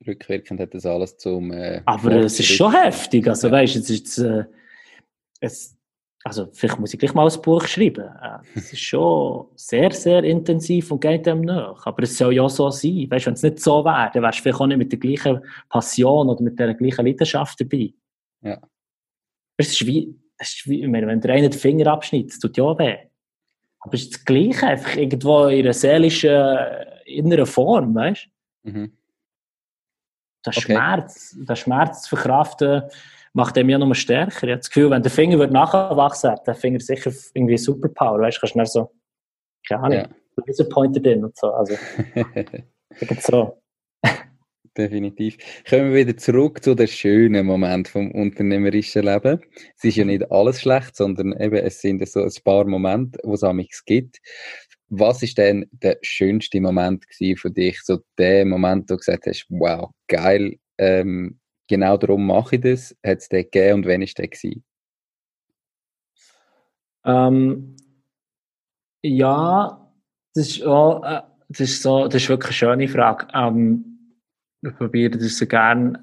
Rückwirkend 0.08 0.62
hat 0.62 0.74
das 0.74 0.86
alles 0.86 1.18
zum. 1.18 1.52
Äh, 1.52 1.82
Aber 1.86 2.16
es 2.16 2.40
ist 2.40 2.48
schon 2.48 2.72
heftig. 2.72 3.28
Also, 3.28 3.48
ja. 3.48 3.54
weißt 3.54 3.76
du, 3.76 3.80
es 3.80 3.90
ist. 3.90 4.18
Äh, 4.20 4.46
es, 5.42 5.79
also 6.24 6.50
vielleicht 6.52 6.80
muss 6.80 6.94
ich 6.94 7.00
gleich 7.00 7.14
mal 7.14 7.30
ein 7.30 7.42
Buch 7.42 7.66
schreiben. 7.66 8.06
Äh, 8.06 8.40
es 8.56 8.74
ist 8.74 8.82
schon 8.82 9.48
sehr, 9.56 9.92
sehr 9.92 10.24
intensiv 10.24 10.92
und 10.92 11.02
geht 11.02 11.26
dem 11.26 11.42
nach. 11.42 11.86
Aber 11.86 12.04
es 12.04 12.18
soll 12.18 12.34
ja 12.34 12.48
so 12.50 12.70
sein. 12.70 13.08
Weißt, 13.10 13.26
wenn 13.26 13.34
es 13.34 13.44
nicht 13.44 13.60
so 13.60 13.86
wäre, 13.86 14.12
dann 14.14 14.24
wärst 14.24 14.40
du 14.40 14.44
vielleicht 14.44 14.60
auch 14.60 14.68
nicht 14.68 14.78
mit 14.78 14.92
der 14.92 15.00
gleichen 15.00 15.44
Passion 15.70 16.30
oder 16.30 16.42
mit 16.44 16.60
der 16.60 16.74
gleichen 16.74 17.06
Leidenschaft 17.06 17.62
dabei. 17.62 17.94
Ja. 18.42 18.60
Es 19.58 19.72
ist 19.72 19.86
wie, 19.86 20.16
es 20.38 20.56
ist 20.56 20.68
wie 20.68 20.92
wenn 20.92 21.22
der 21.22 21.34
eine 21.34 21.50
den 21.50 21.60
Finger 21.60 21.88
abschneidet, 21.88 22.40
tut 22.42 22.58
ja 22.58 22.78
weh. 22.78 22.98
Aber 23.82 23.94
es 23.94 24.04
ist 24.04 24.14
das 24.16 24.26
Gleiche, 24.26 24.68
einfach 24.68 24.96
irgendwo 24.98 25.46
in 25.46 25.62
einer 25.62 25.74
seelischen, 25.74 26.58
inneren 27.06 27.46
Form, 27.46 27.96
weißt 27.96 28.28
du? 28.64 28.72
Mhm. 28.72 28.98
Der 30.46 30.54
okay. 30.54 30.62
Schmerz, 30.62 31.36
der 31.38 31.56
Schmerz 31.56 32.04
zu 32.04 32.16
verkraften, 32.16 32.84
macht 33.34 33.58
er 33.58 33.64
mich 33.64 33.74
ja 33.74 33.78
noch 33.78 33.94
stärker. 33.94 34.44
Ich 34.44 34.52
habe 34.52 34.58
das 34.58 34.70
Gefühl, 34.70 34.90
wenn 34.90 35.04
der 35.04 35.12
Finger 35.12 35.40
wird 35.40 35.52
nachwachsen, 35.52 36.32
hat 36.32 36.48
der 36.48 36.56
Finger 36.56 36.80
sicher 36.80 37.12
irgendwie 37.34 37.58
Superpower. 37.58 38.20
Weißt 38.20 38.38
du, 38.38 38.42
kannst 38.42 38.76
du 38.76 38.80
so, 38.80 38.92
keine 39.68 39.82
Ahnung, 39.82 39.98
ja. 39.98 40.10
Laserpointer 40.48 41.00
drin 41.00 41.24
und 41.26 41.38
so. 41.38 41.52
Also, 41.52 41.76
so. 43.22 43.62
Definitiv. 44.78 45.38
Kommen 45.68 45.92
wir 45.92 46.08
wieder 46.08 46.18
zurück 46.18 46.64
zu 46.64 46.76
den 46.76 46.88
schönen 46.88 47.46
Moment 47.46 47.88
vom 47.88 48.12
unternehmerischen 48.12 49.04
Leben. 49.04 49.42
Es 49.78 49.84
ist 49.84 49.98
ja 49.98 50.06
nicht 50.06 50.32
alles 50.32 50.62
schlecht, 50.62 50.96
sondern 50.96 51.34
eben, 51.40 51.56
es 51.56 51.82
sind 51.82 52.08
so 52.08 52.22
ein 52.22 52.32
paar 52.44 52.66
Momente, 52.66 53.20
wo 53.24 53.34
es 53.34 53.44
amigs 53.44 53.84
gibt. 53.84 54.20
Was 54.88 55.22
ist 55.22 55.38
denn 55.38 55.68
der 55.72 55.98
schönste 56.02 56.62
Moment 56.62 57.06
für 57.10 57.52
dich? 57.52 57.82
So 57.84 58.00
der 58.18 58.46
Moment, 58.46 58.90
wo 58.90 58.94
du 58.94 58.98
gesagt 58.98 59.26
hast, 59.28 59.46
wow, 59.50 59.92
geil, 60.08 60.56
ähm, 60.78 61.39
genau 61.70 61.96
darum 61.96 62.26
mache 62.28 62.58
ich 62.58 62.62
das. 62.62 62.98
Hat 63.06 63.20
es 63.20 63.30
den 63.30 63.44
gegeben 63.44 63.76
und 63.76 63.86
wann 63.86 64.02
war 64.02 64.08
der? 64.08 64.62
Ähm, 67.06 67.76
ja, 69.02 69.94
das 70.34 70.48
ist, 70.48 70.64
auch, 70.64 71.04
äh, 71.04 71.22
das, 71.48 71.60
ist 71.62 71.82
so, 71.82 72.08
das 72.08 72.16
ist 72.22 72.30
wirklich 72.30 72.62
eine 72.62 72.72
schöne 72.74 72.88
Frage. 72.90 73.28
Ähm, 73.34 74.18
ich 74.62 74.76
probiere 74.76 75.18
das 75.18 75.38
so 75.38 75.48
gerne 75.48 75.98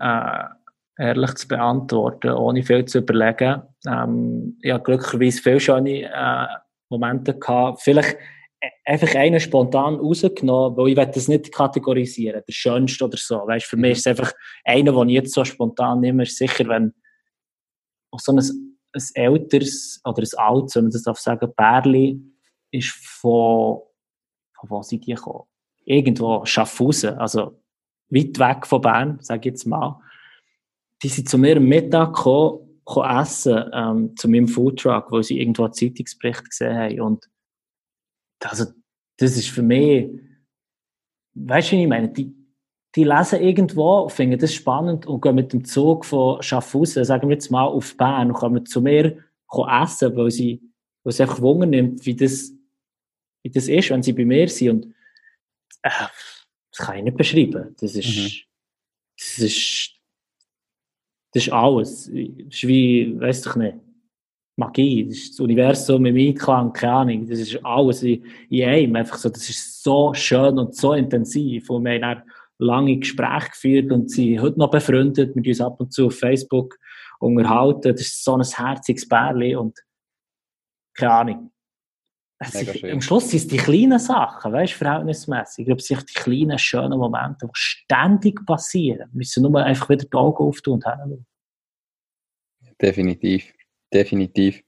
äh, 0.99 1.05
ehrlich 1.05 1.35
zu 1.35 1.49
beantworten, 1.49 2.31
ohne 2.31 2.63
viel 2.63 2.87
zu 2.87 2.99
überlegen. 2.99 3.63
Ähm, 3.87 4.59
ich 4.63 4.73
habe 4.73 4.83
glücklicherweise 4.83 5.43
viele 5.43 5.61
schöne 5.61 6.03
äh, 6.05 6.47
Momente 6.89 7.39
gehabt. 7.39 7.83
Vielleicht 7.83 8.17
einfach 8.87 9.15
einen 9.17 9.41
spontan 9.41 9.97
rausgenommen, 9.97 10.77
weil 10.77 10.89
ich 10.91 10.97
will 10.97 11.07
das 11.07 11.29
nicht 11.29 11.53
kategorisieren, 11.53 12.43
der 12.47 12.53
schönste 12.53 13.05
oder 13.05 13.17
so. 13.17 13.47
Weißt, 13.47 13.67
für 13.67 13.77
mich 13.77 13.89
mhm. 13.89 13.93
ist 13.93 13.99
es 13.99 14.07
einfach 14.07 14.33
einer, 14.65 14.93
den 14.93 15.09
ich 15.09 15.15
jetzt 15.17 15.35
so 15.35 15.45
spontan 15.45 16.01
nehme, 16.01 16.23
ist 16.23 16.39
sicher, 16.39 16.69
wenn 16.69 16.95
auch 18.13 18.21
so 18.21 18.33
ein, 18.33 18.39
ein 18.39 19.03
älteres 19.15 20.01
oder 20.05 20.23
ein 20.23 20.39
altes, 20.39 20.77
wenn 20.77 20.85
man 20.85 20.93
das 20.93 21.03
darf 21.03 21.19
sagen, 21.19 21.53
Bärli 21.57 22.21
ist 22.71 22.91
von, 22.91 23.81
von 24.55 24.71
wo 24.71 24.83
sind 24.83 25.05
die 25.05 25.15
gekommen? 25.15 25.45
Irgendwo, 25.85 26.45
Schaffhausen, 26.45 27.19
also 27.19 27.61
weit 28.09 28.39
weg 28.39 28.67
von 28.67 28.81
Bern, 28.81 29.19
sage 29.21 29.41
ich 29.41 29.47
jetzt 29.47 29.67
mal. 29.67 30.01
Die 31.03 31.09
sind 31.09 31.29
zu 31.29 31.39
mir 31.39 31.57
am 31.57 31.65
Mittag 31.65 32.15
gekommen, 32.15 32.81
gekommen 32.87 33.19
essen, 33.19 33.65
ähm, 33.73 34.17
zu 34.17 34.29
meinem 34.29 34.47
Foodtruck, 34.47 35.11
wo 35.11 35.23
sie 35.23 35.41
irgendwo 35.41 35.65
einen 35.65 35.73
Zeitungsbericht 35.73 36.49
gesehen 36.49 36.77
haben 36.77 37.01
und 37.01 37.29
also, 38.45 38.67
das 39.19 39.37
ist 39.37 39.49
für 39.49 39.63
mich, 39.63 40.09
weißt 41.35 41.73
du, 41.73 41.77
wie 41.77 41.83
ich 41.83 41.89
meine? 41.89 42.09
Die, 42.09 42.35
die 42.95 43.05
lesen 43.05 43.41
irgendwo, 43.41 44.09
finden 44.09 44.39
das 44.39 44.55
spannend 44.55 45.07
und 45.07 45.21
gehen 45.21 45.35
mit 45.35 45.53
dem 45.53 45.65
Zug 45.65 46.05
von 46.05 46.43
Schaffhausen, 46.43 47.05
sagen 47.05 47.29
wir 47.29 47.35
jetzt 47.35 47.51
mal, 47.51 47.65
auf 47.65 47.97
Bern 47.97 48.29
und 48.29 48.35
kommen 48.35 48.65
zu 48.67 48.81
mir 48.81 49.25
essen, 49.83 50.17
weil 50.17 50.31
sie, 50.31 50.63
weil 51.03 51.13
sie 51.13 51.23
einfach 51.23 51.41
Wunder 51.41 51.67
nimmt, 51.67 52.05
wie 52.05 52.17
das, 52.17 52.53
wie 53.43 53.51
das 53.51 53.69
ist, 53.69 53.91
wenn 53.91 54.03
sie 54.03 54.13
bei 54.13 54.25
mir 54.25 54.49
sind. 54.49 54.71
Und 54.71 54.95
äh, 55.83 55.91
das 56.71 56.87
kann 56.87 56.99
ich 56.99 57.05
nicht 57.05 57.17
beschreiben. 57.17 57.75
Das 57.79 57.95
ist, 57.95 58.17
mhm. 58.17 58.31
das 59.19 59.39
ist, 59.39 59.93
das 61.33 61.47
ist 61.47 61.53
alles. 61.53 62.05
Das 62.07 62.15
ist 62.15 62.67
wie, 62.67 63.19
weiss 63.21 63.47
ich 63.47 63.55
nicht. 63.57 63.77
Magie, 64.57 65.07
das 65.07 65.19
ist 65.19 65.33
das 65.33 65.41
Universum 65.41 66.07
im 66.07 66.17
Einklang, 66.17 66.73
keine 66.73 66.93
Ahnung, 66.93 67.29
das 67.29 67.39
ist 67.39 67.63
alles 67.63 68.03
in, 68.03 68.25
in 68.49 68.65
einem, 68.65 68.97
einfach 68.97 69.19
so, 69.19 69.29
das 69.29 69.49
ist 69.51 69.83
so 69.83 70.15
schön 70.15 70.59
und 70.59 70.75
so 70.75 70.95
intensiv 70.95 71.69
und 71.69 71.85
wir 71.85 71.93
haben 71.93 72.01
dann 72.01 72.23
lange 72.59 72.97
Gespräche 72.97 73.51
geführt 73.51 73.93
und 73.93 74.11
sie 74.11 74.41
heute 74.41 74.59
noch 74.59 74.71
befreundet, 74.71 75.37
mit 75.37 75.47
uns 75.47 75.61
ab 75.61 75.79
und 75.79 75.93
zu 75.93 76.07
auf 76.07 76.19
Facebook 76.19 76.79
unterhalten, 77.19 77.93
das 77.93 78.01
ist 78.01 78.25
so 78.25 78.35
ein 78.35 78.43
herziges 78.43 79.07
Bärli 79.07 79.55
und 79.55 79.79
keine 80.95 81.13
Ahnung. 81.13 81.53
Ist, 82.39 82.85
am 82.85 83.01
Schluss 83.01 83.31
sind 83.31 83.41
es 83.41 83.49
die 83.49 83.57
kleinen 83.57 83.99
Sachen, 83.99 84.53
weißt 84.53 84.75
du, 84.75 84.79
verhältnismäßig. 84.79 85.61
Ich 85.61 85.67
glaube, 85.67 85.81
es 85.81 85.87
sind 85.87 86.09
die 86.09 86.15
kleinen, 86.15 86.59
schönen 86.59 86.99
Momente, 86.99 87.47
die 87.47 87.51
ständig 87.55 88.45
passieren. 88.45 89.11
Wir 89.13 89.19
müssen 89.19 89.43
nur 89.43 89.63
einfach 89.63 89.89
wieder 89.89 90.05
die 90.05 90.17
Augen 90.17 90.45
auftun 90.45 90.75
und 90.75 90.85
hinschauen. 90.85 91.27
Definitiv 92.81 93.56
definitiv. 93.97 94.63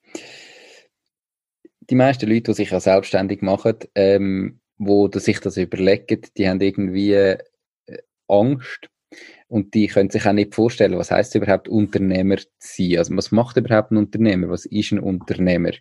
Die 1.80 1.94
meisten 1.94 2.28
Leute, 2.28 2.50
die 2.50 2.54
sich 2.54 2.70
ja 2.70 2.80
selbstständig 2.80 3.42
machen, 3.42 3.76
ähm, 3.94 4.60
wo 4.78 5.08
sich 5.08 5.40
das 5.40 5.56
überlegen, 5.56 6.22
die 6.36 6.48
haben 6.48 6.60
irgendwie 6.60 7.12
äh, 7.12 7.38
Angst 8.28 8.88
und 9.48 9.74
die 9.74 9.86
können 9.86 10.10
sich 10.10 10.26
auch 10.26 10.32
nicht 10.32 10.54
vorstellen, 10.54 10.98
was 10.98 11.10
heißt 11.10 11.34
überhaupt 11.34 11.68
Unternehmer 11.68 12.36
zu 12.36 12.48
sein. 12.58 12.98
Also 12.98 13.16
was 13.16 13.32
macht 13.32 13.56
überhaupt 13.56 13.90
ein 13.90 13.96
Unternehmer? 13.96 14.50
Was 14.50 14.66
ist 14.66 14.92
ein 14.92 15.00
Unternehmer? 15.00 15.72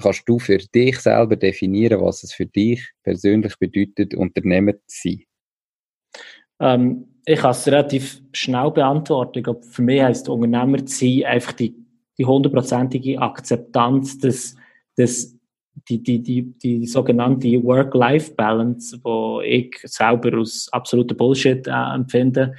Kannst 0.00 0.28
du 0.28 0.38
für 0.38 0.58
dich 0.58 0.98
selber 0.98 1.36
definieren, 1.36 2.00
was 2.00 2.22
es 2.22 2.32
für 2.32 2.46
dich 2.46 2.88
persönlich 3.02 3.56
bedeutet, 3.58 4.14
Unternehmer 4.14 4.72
zu 4.86 5.08
sein? 5.08 5.24
Ähm, 6.60 7.04
ich 7.24 7.40
kann 7.40 7.50
es 7.50 7.66
relativ 7.66 8.20
schnell 8.32 8.70
beantworten. 8.70 9.44
Für 9.62 9.82
mich 9.82 10.02
heisst 10.02 10.28
Unternehmer 10.28 10.84
zu 10.84 10.96
sein 10.96 11.24
einfach 11.24 11.52
die 11.52 11.74
die 12.18 12.26
hundertprozentige 12.26 13.20
Akzeptanz, 13.20 14.18
dass, 14.18 14.56
dass 14.96 15.36
die, 15.88 16.02
die, 16.02 16.22
die, 16.22 16.42
die 16.58 16.86
sogenannte 16.86 17.62
Work-Life-Balance, 17.62 19.00
wo 19.02 19.40
ich 19.40 19.78
selber 19.84 20.38
aus 20.38 20.68
absoluter 20.72 21.14
Bullshit 21.14 21.66
äh, 21.66 21.94
empfinde, 21.94 22.54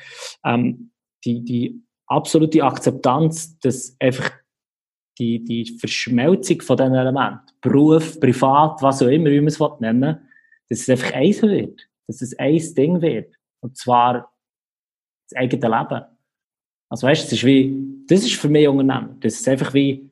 ähm, 0.46 0.92
die, 1.26 1.44
die 1.44 1.84
absolute 2.08 2.64
Akzeptanz, 2.64 3.60
dass 3.60 3.96
einfach 4.00 4.32
die, 5.20 5.44
die 5.44 5.66
Verschmelzung 5.78 6.62
von 6.62 6.78
diesen 6.78 6.96
Elementen, 6.96 7.42
Beruf, 7.60 8.20
Privat, 8.22 8.82
was 8.82 9.04
auch 9.04 9.08
immer, 9.08 9.30
wie 9.30 9.42
man 9.42 9.48
es 9.48 9.60
nennen 9.80 10.20
dass 10.70 10.82
es 10.82 10.90
einfach 10.90 11.14
eins 11.14 11.42
wird, 11.42 11.90
dass 12.08 12.22
es 12.22 12.38
ein 12.38 12.62
Ding 12.76 13.02
wird. 13.02 13.36
Und 13.62 13.78
zwar 13.78 14.32
das 15.30 15.38
eigene 15.40 15.68
Leben. 15.68 16.06
Also 16.90 17.08
weißt, 17.08 17.26
es 17.26 17.34
ist 17.34 17.46
wie, 17.46 18.04
das 18.08 18.22
ist 18.22 18.36
für 18.36 18.50
mich 18.50 18.68
Unternehmen. 18.68 19.20
Das 19.20 19.36
ist 19.36 19.48
einfach 19.48 19.74
wie, 19.74 20.10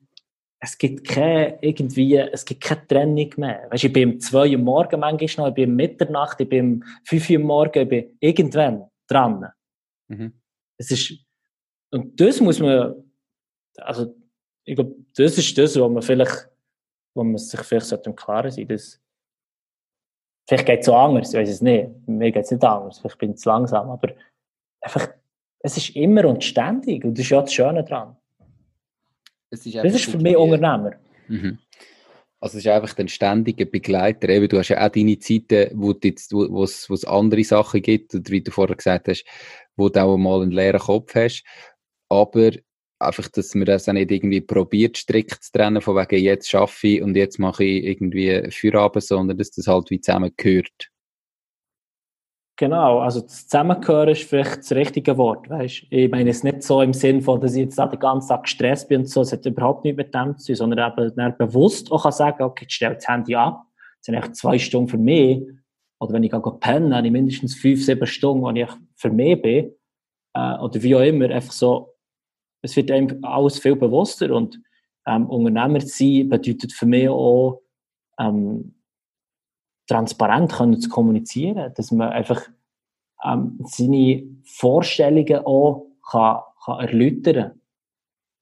es 0.59 0.77
gibt 0.77 1.07
keine, 1.07 1.57
irgendwie, 1.61 2.17
es 2.17 2.45
gibt 2.45 2.63
keine 2.63 2.87
Trennung 2.87 3.29
mehr. 3.37 3.67
Weißt, 3.69 3.83
ich 3.83 3.93
bin 3.93 4.13
um 4.13 4.19
zwei 4.19 4.51
Uhr 4.51 4.57
morgen 4.57 4.99
manchmal 4.99 5.47
noch, 5.47 5.49
ich 5.49 5.55
bin 5.55 5.71
um 5.71 5.75
Mitternacht, 5.75 6.39
ich 6.39 6.49
bin 6.49 6.73
um 6.73 6.83
fünf 7.03 7.29
Uhr 7.29 7.39
morgen, 7.39 7.79
ich 7.79 7.89
bin 7.89 8.17
irgendwann 8.19 8.89
dran. 9.07 9.51
Mhm. 10.07 10.33
Es 10.77 10.91
ist, 10.91 11.13
und 11.91 12.19
das 12.19 12.39
muss 12.39 12.59
man, 12.59 12.95
also, 13.77 14.15
ich 14.65 14.75
glaube, 14.75 14.95
das 15.15 15.37
ist 15.37 15.57
das, 15.57 15.79
wo 15.79 15.87
man 15.89 16.03
vielleicht, 16.03 16.49
wo 17.15 17.23
man 17.23 17.37
sich 17.37 17.59
vielleicht 17.61 18.05
im 18.05 18.15
Klaren 18.15 18.51
sein 18.51 18.67
dass 18.67 19.01
Vielleicht 20.49 20.65
geht 20.65 20.79
es 20.79 20.85
so 20.85 20.95
anders, 20.95 21.33
ich 21.33 21.39
weiß 21.39 21.49
es 21.49 21.61
nicht. 21.61 21.89
Mir 22.07 22.31
geht 22.31 22.45
es 22.45 22.51
nicht 22.51 22.63
anders, 22.63 22.99
vielleicht 22.99 23.17
bin 23.17 23.31
ich 23.31 23.37
zu 23.37 23.49
langsam, 23.49 23.89
aber 23.89 24.13
einfach, 24.79 25.09
es 25.67 25.77
ist 25.77 25.95
immer 25.95 26.25
und 26.25 26.43
ständig 26.43 27.03
und 27.03 27.17
das 27.17 27.25
ist 27.25 27.29
ja 27.29 27.41
das 27.41 27.53
Schöne 27.53 27.83
dran. 27.83 28.15
Ist 29.49 29.65
das 29.65 29.95
ist 29.95 30.05
für 30.05 30.17
mich 30.17 30.35
Unternehmer. 30.35 30.95
Mhm. 31.27 31.59
Also 32.39 32.57
es 32.57 32.65
ist 32.65 32.71
einfach 32.71 32.97
ein 32.97 33.07
ständiger 33.07 33.65
Begleiter. 33.65 34.29
Eben, 34.29 34.47
du 34.47 34.59
hast 34.59 34.69
ja 34.69 34.85
auch 34.85 34.91
deine 34.91 35.17
Zeiten, 35.17 35.71
wo 35.73 35.91
es 35.91 36.89
wo, 36.89 36.95
andere 37.09 37.43
Sachen 37.43 37.81
gibt, 37.81 38.13
oder 38.13 38.29
wie 38.29 38.41
du 38.41 38.51
vorher 38.51 38.75
gesagt 38.75 39.07
hast, 39.07 39.25
wo 39.75 39.89
du 39.89 40.01
auch 40.01 40.17
mal 40.17 40.41
einen 40.41 40.51
leeren 40.51 40.79
Kopf 40.79 41.15
hast. 41.15 41.43
Aber 42.09 42.51
einfach, 42.99 43.27
dass 43.29 43.55
man 43.55 43.65
das 43.65 43.89
auch 43.89 43.93
nicht 43.93 44.11
irgendwie 44.11 44.41
probiert, 44.41 44.97
strikt 44.97 45.43
zu 45.43 45.51
trennen, 45.51 45.81
von 45.81 45.95
wegen 45.95 46.23
jetzt 46.23 46.49
schaffe 46.49 46.87
ich 46.87 47.01
und 47.01 47.15
jetzt 47.15 47.39
mache 47.39 47.63
ich 47.63 47.85
irgendwie 47.85 48.51
Feierabend, 48.51 49.03
sondern 49.03 49.37
dass 49.37 49.51
das 49.51 49.67
halt 49.67 49.89
wie 49.89 50.01
zusammengehört. 50.01 50.91
Genau, 52.59 52.99
also 52.99 53.21
Zusammengehören 53.21 54.09
ist 54.09 54.23
vielleicht 54.23 54.57
das 54.57 54.71
richtige 54.71 55.15
Wort, 55.15 55.47
weißt? 55.47 55.83
Ich 55.91 56.09
meine 56.09 56.31
es 56.31 56.43
nicht 56.43 56.63
so 56.63 56.81
im 56.81 56.91
Sinn 56.91 57.21
von, 57.21 57.39
dass 57.39 57.53
ich 57.53 57.65
jetzt 57.65 57.77
den 57.77 57.99
ganzen 57.99 58.29
Tag 58.29 58.43
gestresst 58.43 58.89
bin 58.89 59.01
und 59.01 59.05
so, 59.09 59.21
es 59.21 59.31
hat 59.31 59.45
überhaupt 59.45 59.83
nichts 59.83 59.97
mit 59.97 60.15
dem 60.15 60.35
zu 60.39 60.47
tun, 60.47 60.55
sondern 60.55 60.91
eben 60.91 61.15
dann 61.15 61.37
bewusst 61.37 61.91
auch 61.91 62.01
kann 62.01 62.11
sagen, 62.11 62.43
okay, 62.43 62.65
ich 62.67 62.73
stelle 62.73 62.95
das 62.95 63.07
Handy 63.07 63.35
ab, 63.35 63.63
das 63.99 64.05
sind 64.07 64.15
echt 64.15 64.35
zwei 64.35 64.57
Stunden 64.57 64.89
für 64.89 64.97
mich, 64.97 65.43
oder 65.99 66.13
wenn 66.13 66.23
ich 66.23 66.31
gehe 66.31 66.41
pennen, 66.59 66.95
habe 66.95 67.05
ich 67.05 67.13
mindestens 67.13 67.53
fünf, 67.53 67.85
sieben 67.85 68.07
Stunden, 68.07 68.41
wo 68.41 68.49
ich 68.49 68.69
für 68.95 69.11
mich 69.11 69.39
bin, 69.39 69.71
äh, 70.33 70.57
oder 70.57 70.81
wie 70.81 70.95
auch 70.95 71.01
immer, 71.01 71.29
einfach 71.29 71.53
so, 71.53 71.93
es 72.63 72.75
wird 72.75 72.89
einem 72.89 73.23
alles 73.23 73.59
viel 73.59 73.75
bewusster 73.75 74.31
und 74.31 74.59
ähm, 75.05 75.29
Unternehmer 75.29 75.79
sein 75.81 76.27
bedeutet 76.27 76.73
für 76.73 76.87
mich 76.87 77.07
auch, 77.07 77.61
ähm, 78.19 78.73
transparent 79.87 80.51
können 80.51 80.79
zu 80.79 80.89
kommunizieren, 80.89 81.73
dass 81.75 81.91
man 81.91 82.09
einfach 82.09 82.41
ähm, 83.23 83.59
seine 83.63 84.23
Vorstellungen 84.45 85.45
auch 85.45 85.87
kann, 86.09 86.41
kann 86.63 86.79
erläutern 86.79 87.59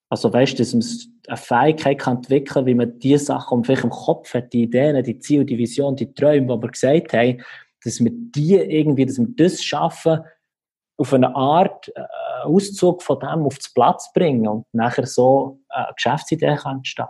Also 0.09 0.31
weißt, 0.33 0.59
dass 0.59 0.73
man 0.73 0.83
eine 1.27 1.37
Fähigkeit 1.37 1.99
kann 1.99 2.17
entwickeln, 2.17 2.65
wie 2.65 2.75
man 2.75 2.99
die 2.99 3.17
Sachen, 3.17 3.63
die 3.63 3.71
man 3.71 3.83
im 3.83 3.89
Kopf 3.89 4.33
hat, 4.33 4.53
die 4.53 4.63
Ideen, 4.63 5.03
die 5.03 5.19
Ziele, 5.19 5.45
die 5.45 5.57
Vision, 5.57 5.95
die 5.95 6.13
Träume, 6.13 6.55
die 6.55 6.63
wir 6.63 6.71
gesagt 6.71 7.13
haben, 7.13 7.41
dass 7.83 7.99
wir 8.03 8.11
die 8.11 8.55
irgendwie, 8.55 9.05
dass 9.05 9.17
wir 9.17 9.27
das 9.35 9.63
schaffen, 9.63 10.21
auf 10.97 11.13
eine 11.13 11.35
Art 11.35 11.91
äh, 11.95 12.03
Auszug 12.43 13.03
von 13.03 13.19
dem 13.19 13.45
auf 13.45 13.57
den 13.57 13.73
Platz 13.73 14.11
bringen 14.13 14.47
und 14.47 14.65
nachher 14.71 15.05
so 15.05 15.59
eine 15.69 15.91
Geschäftsidee 15.95 16.55
kann 16.55 16.77
entstehen. 16.77 17.07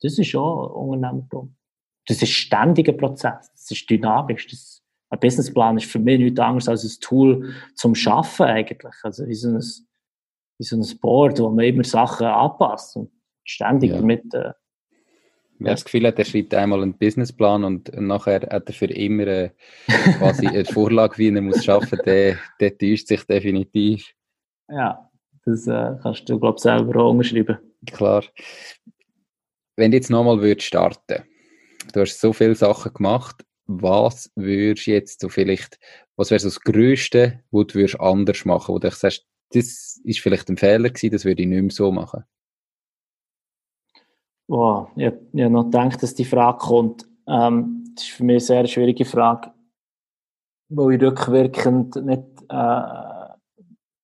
Das 0.00 0.18
ist 0.18 0.28
schon 0.28 0.70
Unternehmertum. 0.70 1.54
Das 2.10 2.16
ist 2.16 2.22
ein 2.24 2.26
ständiger 2.26 2.92
Prozess. 2.92 3.52
Das 3.52 3.70
ist 3.70 3.88
dynamisch. 3.88 4.48
Das, 4.48 4.82
ein 5.10 5.20
Businessplan 5.20 5.76
ist 5.76 5.86
für 5.86 6.00
mich 6.00 6.18
nichts 6.18 6.40
anderes 6.40 6.68
als 6.68 6.82
ein 6.82 7.00
Tool 7.00 7.54
zum 7.76 7.94
Schaffen 7.94 8.46
eigentlich. 8.46 8.94
Also 9.04 9.28
wie 9.28 9.34
so 9.34 9.48
ein, 9.48 9.62
wie 10.58 10.64
so 10.64 10.76
ein 10.76 10.98
Board, 11.00 11.38
wo 11.38 11.50
man 11.50 11.64
immer 11.64 11.84
Sachen 11.84 12.26
anpasst 12.26 12.96
und 12.96 13.12
ständig 13.44 13.92
ja. 13.92 13.98
damit. 13.98 14.34
Äh, 14.34 14.54
Wer 15.60 15.70
das 15.72 15.84
Gefühl 15.84 16.04
hat, 16.08 16.18
er 16.18 16.24
schreibt 16.24 16.52
einmal 16.52 16.82
einen 16.82 16.98
Businessplan 16.98 17.62
und 17.62 17.92
nachher 17.96 18.40
hat 18.40 18.68
er 18.68 18.74
für 18.74 18.86
immer 18.86 19.26
äh, 19.28 19.50
quasi 20.18 20.48
eine 20.48 20.64
Vorlage, 20.64 21.16
wie 21.18 21.28
er 21.28 21.40
muss 21.42 21.68
arbeiten 21.68 21.96
muss, 21.96 22.04
der, 22.06 22.38
der 22.58 22.76
täuscht 22.76 23.06
sich 23.06 23.22
definitiv. 23.24 24.12
Ja, 24.68 25.08
das 25.44 25.68
äh, 25.68 25.92
kannst 26.02 26.28
du, 26.28 26.40
glaube 26.40 26.56
ich, 26.56 26.62
selber 26.62 27.04
auch 27.04 27.10
umschreiben. 27.10 27.58
Klar. 27.86 28.24
Wenn 29.76 29.92
du 29.92 29.96
jetzt 29.96 30.10
nochmal 30.10 30.40
würdest 30.40 30.66
starten 30.66 31.29
du 31.92 32.00
hast 32.00 32.20
so 32.20 32.32
viele 32.32 32.54
Sachen 32.54 32.92
gemacht. 32.92 33.44
Was 33.66 34.30
würdest 34.34 34.86
du 34.86 34.90
jetzt 34.90 35.20
so 35.20 35.28
vielleicht, 35.28 35.78
was 36.16 36.30
wäre 36.30 36.40
so 36.40 36.48
das 36.48 36.60
Größte, 36.60 37.40
was 37.50 37.66
du 37.68 37.74
würdest 37.76 38.00
anders 38.00 38.44
machen, 38.44 38.74
wo 38.74 38.78
du 38.78 38.90
sagst, 38.90 39.26
das 39.52 40.00
ist 40.04 40.20
vielleicht 40.20 40.48
ein 40.48 40.56
Fehler 40.56 40.88
gewesen, 40.90 41.12
das 41.12 41.24
würde 41.24 41.42
ich 41.42 41.48
nicht 41.48 41.62
mehr 41.62 41.70
so 41.70 41.92
machen? 41.92 42.24
Wow, 44.48 44.88
ich, 44.96 45.06
habe 45.06 45.50
noch 45.50 45.64
gedacht, 45.64 46.02
dass 46.02 46.14
die 46.14 46.24
Frage 46.24 46.58
kommt. 46.58 47.06
Ähm, 47.28 47.92
das 47.94 48.04
ist 48.04 48.10
für 48.10 48.24
mich 48.24 48.34
eine 48.34 48.40
sehr 48.40 48.66
schwierige 48.66 49.04
Frage, 49.04 49.52
wo 50.68 50.90
ich 50.90 51.00
rückwirkend 51.00 51.94
nicht, 52.04 52.24
äh, 52.48 52.82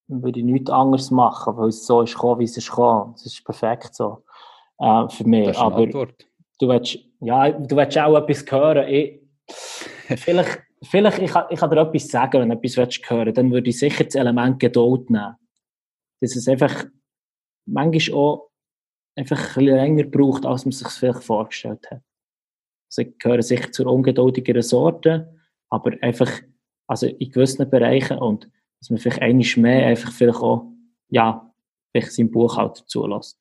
würde 0.07 0.39
ich 0.39 0.45
nichts 0.45 0.71
anderes 0.71 1.11
machen, 1.11 1.57
weil 1.57 1.69
es 1.69 1.85
so 1.85 2.01
ist 2.01 2.13
gekommen, 2.13 2.39
wie 2.39 2.45
es 2.45 2.55
ist 2.55 2.69
gekommen. 2.69 3.11
Das 3.13 3.25
ist 3.25 3.43
perfekt 3.43 3.93
so 3.93 4.23
äh, 4.79 5.09
für 5.09 5.27
mich. 5.27 5.47
Das 5.47 5.57
ist 5.57 5.61
eine 5.61 5.73
Aber 5.73 5.83
Antwort. 5.83 6.26
Du 6.59 6.67
willst 6.67 6.99
ja, 7.19 7.51
du 7.51 7.75
willst 7.75 7.97
auch 7.97 8.17
etwas 8.17 8.51
hören. 8.51 8.87
Ich, 8.87 9.19
vielleicht, 10.19 10.59
vielleicht 10.83 11.19
ich, 11.19 11.31
ich 11.49 11.59
kann 11.59 11.69
dir 11.69 11.81
etwas 11.81 12.07
sagen, 12.07 12.41
wenn 12.41 12.49
du 12.49 12.55
etwas 12.55 12.77
willst 12.77 13.09
hören 13.09 13.33
dann 13.33 13.51
würde 13.51 13.69
ich 13.69 13.79
sicher 13.79 14.03
das 14.03 14.15
Element 14.15 14.59
Geduld 14.59 15.09
nehmen. 15.09 15.35
Dass 16.21 16.35
es 16.35 16.47
einfach 16.47 16.85
manchmal 17.65 18.17
auch 18.17 18.51
einfach 19.15 19.37
ein 19.37 19.45
bisschen 19.45 19.75
länger 19.75 20.03
braucht, 20.03 20.45
als 20.45 20.65
man 20.65 20.71
sich 20.71 20.87
vielleicht 20.89 21.23
vorgestellt 21.23 21.89
hat. 21.89 22.01
Also 22.89 23.01
ich 23.01 23.17
gehöre 23.17 23.41
sicher 23.41 23.71
zur 23.71 23.87
ungeduldigeren 23.87 24.61
Sorte, 24.61 25.35
aber 25.69 25.91
einfach 26.01 26.31
also 26.87 27.07
in 27.07 27.31
gewissen 27.31 27.69
Bereichen 27.69 28.17
und 28.17 28.49
dass 28.79 28.89
man 28.89 28.99
vielleicht 28.99 29.21
einmal 29.21 29.47
mehr 29.57 29.87
einfach 29.87 30.11
vielleicht 30.11 30.39
auch, 30.39 30.71
ja, 31.09 31.51
vielleicht 31.91 32.13
sein 32.13 32.31
Buchhalter 32.31 32.85
zulässt. 32.85 33.39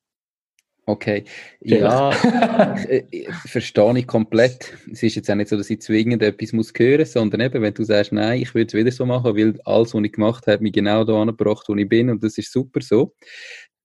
Okay, 0.89 1.25
ja, 1.63 2.11
äh, 2.89 3.03
äh, 3.11 3.33
verstehe 3.47 3.99
ich 3.99 4.07
komplett. 4.07 4.73
Es 4.93 5.03
ist 5.03 5.17
jetzt 5.17 5.29
auch 5.29 5.35
nicht 5.35 5.49
so, 5.49 5.57
dass 5.57 5.69
ich 5.69 5.81
zwingend 5.81 6.23
etwas 6.23 6.53
muss 6.53 6.73
hören 6.77 7.01
muss, 7.01 7.13
sondern 7.13 7.41
eben, 7.41 7.61
wenn 7.61 7.75
du 7.75 7.83
sagst, 7.83 8.13
nein, 8.13 8.41
ich 8.41 8.55
würde 8.55 8.69
es 8.69 8.75
wieder 8.75 8.93
so 8.93 9.05
machen, 9.05 9.37
weil 9.37 9.61
alles, 9.65 9.95
was 9.95 10.05
ich 10.05 10.13
gemacht 10.13 10.47
habe, 10.47 10.63
mich 10.63 10.73
genau 10.73 11.03
da 11.03 11.21
angebracht, 11.21 11.65
wo 11.69 11.75
ich 11.75 11.89
bin 11.89 12.09
und 12.09 12.23
das 12.23 12.39
ist 12.39 12.53
super 12.53 12.81
so, 12.83 13.17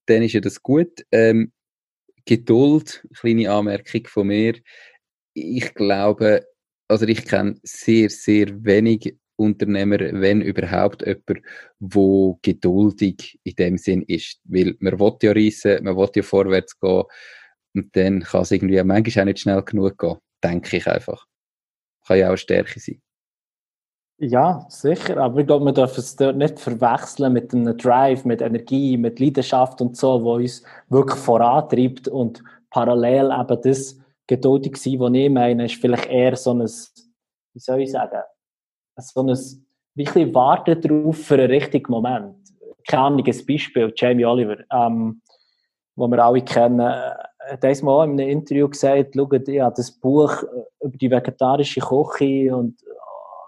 dann 0.05 0.21
ist 0.21 0.33
ja 0.33 0.41
das 0.41 0.61
gut. 0.61 1.03
Ähm, 1.11 1.51
Geduld, 2.25 3.03
kleine 3.15 3.51
Anmerkung 3.51 4.05
von 4.05 4.27
mir. 4.27 4.53
Ich 5.33 5.73
glaube, 5.73 6.45
also 6.87 7.07
ich 7.07 7.25
kenne 7.25 7.59
sehr, 7.63 8.11
sehr 8.11 8.63
wenig 8.63 9.17
Unternehmer, 9.41 9.99
wenn 9.99 10.41
überhaupt 10.41 11.05
jemand, 11.05 11.45
wo 11.79 12.39
geduldig 12.41 13.39
in 13.43 13.55
dem 13.55 13.77
Sinn 13.77 14.01
ist. 14.03 14.39
Weil 14.45 14.75
man 14.79 14.99
will 14.99 15.17
ja 15.21 15.31
reisen, 15.31 15.83
man 15.83 15.97
will 15.97 16.09
ja 16.15 16.23
vorwärts 16.23 16.79
gehen 16.79 17.03
und 17.73 17.95
dann 17.95 18.21
kann 18.21 18.41
es 18.41 18.51
irgendwie 18.51 18.81
manchmal 18.83 19.23
auch 19.23 19.25
nicht 19.25 19.39
schnell 19.39 19.61
genug 19.63 19.97
gehen, 19.97 20.17
denke 20.43 20.77
ich 20.77 20.87
einfach. 20.87 21.25
Kann 22.05 22.17
ja 22.17 22.25
auch 22.25 22.29
eine 22.29 22.37
Stärke 22.37 22.79
sein. 22.79 23.01
Ja, 24.23 24.67
sicher, 24.69 25.17
aber 25.17 25.39
ich 25.39 25.47
glaube, 25.47 25.65
man 25.65 25.73
darf 25.73 25.97
es 25.97 26.15
dort 26.15 26.37
nicht 26.37 26.59
verwechseln 26.59 27.33
mit 27.33 27.53
einem 27.55 27.75
Drive, 27.75 28.23
mit 28.23 28.41
Energie, 28.41 28.95
mit 28.95 29.19
Leidenschaft 29.19 29.81
und 29.81 29.97
so, 29.97 30.23
wo 30.23 30.35
uns 30.35 30.61
wirklich 30.89 31.19
vorantreibt 31.19 32.07
und 32.07 32.43
parallel 32.69 33.31
eben 33.31 33.61
das 33.63 33.97
geduldig 34.27 34.77
sein, 34.77 34.99
was 34.99 35.13
ich 35.13 35.29
meine, 35.29 35.65
ist 35.65 35.81
vielleicht 35.81 36.05
eher 36.05 36.35
so 36.35 36.53
ein, 36.53 36.61
wie 36.61 37.59
soll 37.59 37.81
ich 37.81 37.91
sagen, 37.91 38.21
so 39.01 39.21
ein 39.21 39.37
wirklich 39.95 40.33
warten 40.33 40.79
darauf 40.81 41.17
für 41.17 41.35
einen 41.35 41.51
richtigen 41.51 41.91
Moment. 41.91 42.35
Keine 42.87 43.03
Ahnung, 43.03 43.25
ein 43.25 43.45
Beispiel, 43.45 43.93
Jamie 43.95 44.25
Oliver, 44.25 44.57
ähm, 44.71 45.21
wo 45.95 46.07
wir 46.07 46.23
alle 46.23 46.41
kennen, 46.41 46.79
äh, 46.79 47.13
hat 47.51 47.65
einmal 47.65 48.07
in 48.07 48.19
einem 48.19 48.29
Interview 48.29 48.69
gesagt, 48.69 49.15
schaut, 49.15 49.47
ich 49.47 49.61
habe 49.61 49.75
das 49.75 49.91
Buch 49.91 50.43
äh, 50.43 50.85
über 50.85 50.97
die 50.97 51.11
vegetarische 51.11 51.81
Küche 51.81 52.55
und 52.55 52.81
äh, 52.83 52.85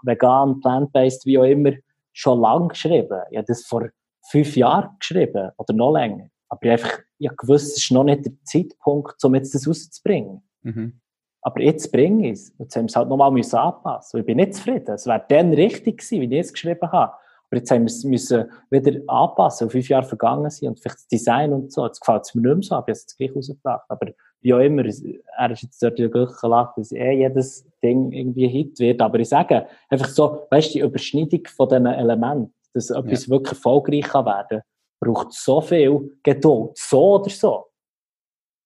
vegan, 0.04 0.60
plant-based, 0.60 1.26
wie 1.26 1.40
auch 1.40 1.44
immer, 1.44 1.72
schon 2.12 2.42
lange 2.42 2.68
geschrieben. 2.70 3.22
Ich 3.32 3.38
habe 3.38 3.48
das 3.48 3.64
vor 3.64 3.90
fünf 4.30 4.56
Jahren 4.56 4.96
geschrieben 5.00 5.52
oder 5.58 5.74
noch 5.74 5.94
länger. 5.94 6.30
Aber 6.50 6.64
ich 6.64 6.72
einfach, 6.72 7.00
ich 7.18 7.32
gewusst, 7.36 7.72
es 7.72 7.78
ist 7.78 7.92
noch 7.92 8.04
nicht 8.04 8.26
der 8.26 8.34
Zeitpunkt, 8.44 9.24
um 9.24 9.36
jetzt 9.36 9.56
das 9.56 9.68
rauszubringen. 9.68 10.44
Mhm. 10.62 11.00
Aber 11.44 11.62
jetzt 11.62 11.92
bringe 11.92 12.28
ich 12.28 12.34
es. 12.34 12.54
Jetzt 12.58 12.76
haben 12.76 12.84
wir 12.84 12.90
es 12.90 12.96
halt 12.96 13.10
nochmal 13.10 13.32
anpassen. 13.32 14.20
Ich 14.20 14.26
bin 14.26 14.38
nicht 14.38 14.56
zufrieden. 14.56 14.94
Es 14.94 15.06
wäre 15.06 15.24
dann 15.28 15.54
richtig 15.54 16.00
gewesen, 16.00 16.22
wie 16.22 16.36
ich 16.36 16.42
es 16.42 16.54
geschrieben 16.54 16.92
habe. 16.92 17.14
Aber 17.14 17.60
jetzt 17.60 17.70
haben 17.70 17.82
wir 17.82 17.88
es 17.88 18.04
müssen 18.04 18.50
wieder 18.70 19.00
anpassen, 19.08 19.70
fünf 19.70 19.88
Jahre 19.88 20.08
vergangen 20.08 20.50
sind 20.50 20.70
und 20.70 20.80
vielleicht 20.80 20.98
das 20.98 21.08
Design 21.08 21.54
und 21.54 21.72
so. 21.72 21.86
Jetzt 21.86 22.00
gefällt 22.00 22.24
es 22.24 22.34
mir 22.34 22.42
nicht 22.42 22.56
mehr 22.56 22.64
so, 22.64 22.76
ich 22.76 22.82
habe 22.82 22.92
es 22.92 23.18
gleich 23.18 23.36
rausgebracht. 23.36 23.86
Aber 23.90 24.12
wie 24.42 24.54
auch 24.54 24.60
immer, 24.60 24.84
er 24.84 25.52
ist 25.52 25.62
jetzt 25.62 25.84
dort 25.84 26.00
in 26.00 26.12
der 26.12 26.28
Lage, 26.42 26.74
dass 26.78 26.92
eh 26.92 27.12
jedes 27.12 27.66
Ding 27.84 28.12
irgendwie 28.12 28.48
Hit 28.48 28.80
wird. 28.80 29.02
Aber 29.02 29.20
ich 29.20 29.30
sage, 29.30 29.68
einfach 29.90 30.08
so, 30.08 30.48
weißt 30.50 30.70
du, 30.70 30.74
die 30.74 30.80
Überschneidung 30.80 31.46
von 31.56 31.70
diesen 31.70 31.86
Elementen, 31.86 32.54
dass 32.74 32.90
etwas 32.90 33.28
ja. 33.28 33.32
wirklich 33.32 33.52
erfolgreich 33.52 34.06
kann 34.06 34.26
werden 34.26 34.62
braucht 35.04 35.34
so 35.34 35.62
viel 35.62 36.18
Geduld. 36.24 36.78
So 36.78 37.16
oder 37.16 37.30
so. 37.30 37.66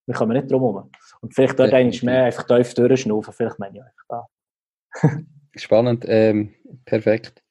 Wir 0.06 0.16
kommen 0.16 0.38
nicht 0.38 0.50
drum 0.52 0.62
herum. 0.62 0.92
Und 1.22 1.34
vielleicht 1.34 1.60
dort 1.60 1.74
eigentlich 1.74 2.04
mehr 2.04 2.26
einfach 2.26 2.46
tief 2.46 2.74
durchschnaufen, 2.74 3.34
vielleicht 3.34 3.60
meine 3.60 3.78
ich 3.78 3.84
einfach 3.84 4.06
da. 4.10 4.28
Spannend, 5.56 6.06
ähm, 6.08 6.54
perfekt. 6.86 7.44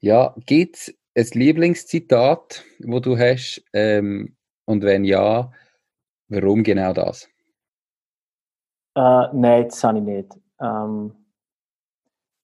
Ja, 0.00 0.34
gibt 0.46 0.76
es 1.14 1.32
ein 1.32 1.38
Lieblingszitat, 1.38 2.64
wo 2.80 3.00
du 3.00 3.16
hast? 3.16 3.62
Ähm, 3.72 4.36
und 4.64 4.82
wenn 4.82 5.04
ja, 5.04 5.52
warum 6.28 6.62
genau 6.62 6.92
das? 6.92 7.28
Äh, 8.96 9.28
Nein, 9.32 9.64
das 9.68 9.84
habe 9.84 9.98
ich 9.98 10.04
nicht. 10.04 10.34
Ähm, 10.60 11.14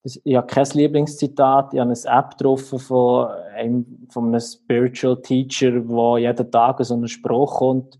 das, 0.03 0.21
ich 0.25 0.37
habe 0.37 0.47
kein 0.47 0.67
Lieblingszitat. 0.67 1.75
Ich 1.75 1.81
habe 1.81 1.91
eine 1.91 2.19
App 2.19 2.31
getroffen 2.31 2.79
von 2.79 3.29
einem, 3.29 4.07
von 4.11 4.29
einem 4.29 4.41
Spiritual 4.41 5.21
Teacher, 5.21 5.87
wo 5.89 6.17
jeden 6.17 6.51
Tag 6.51 6.85
so 6.85 6.95
ein 6.95 7.09
Spruch 7.09 7.59
kommt. 7.59 7.99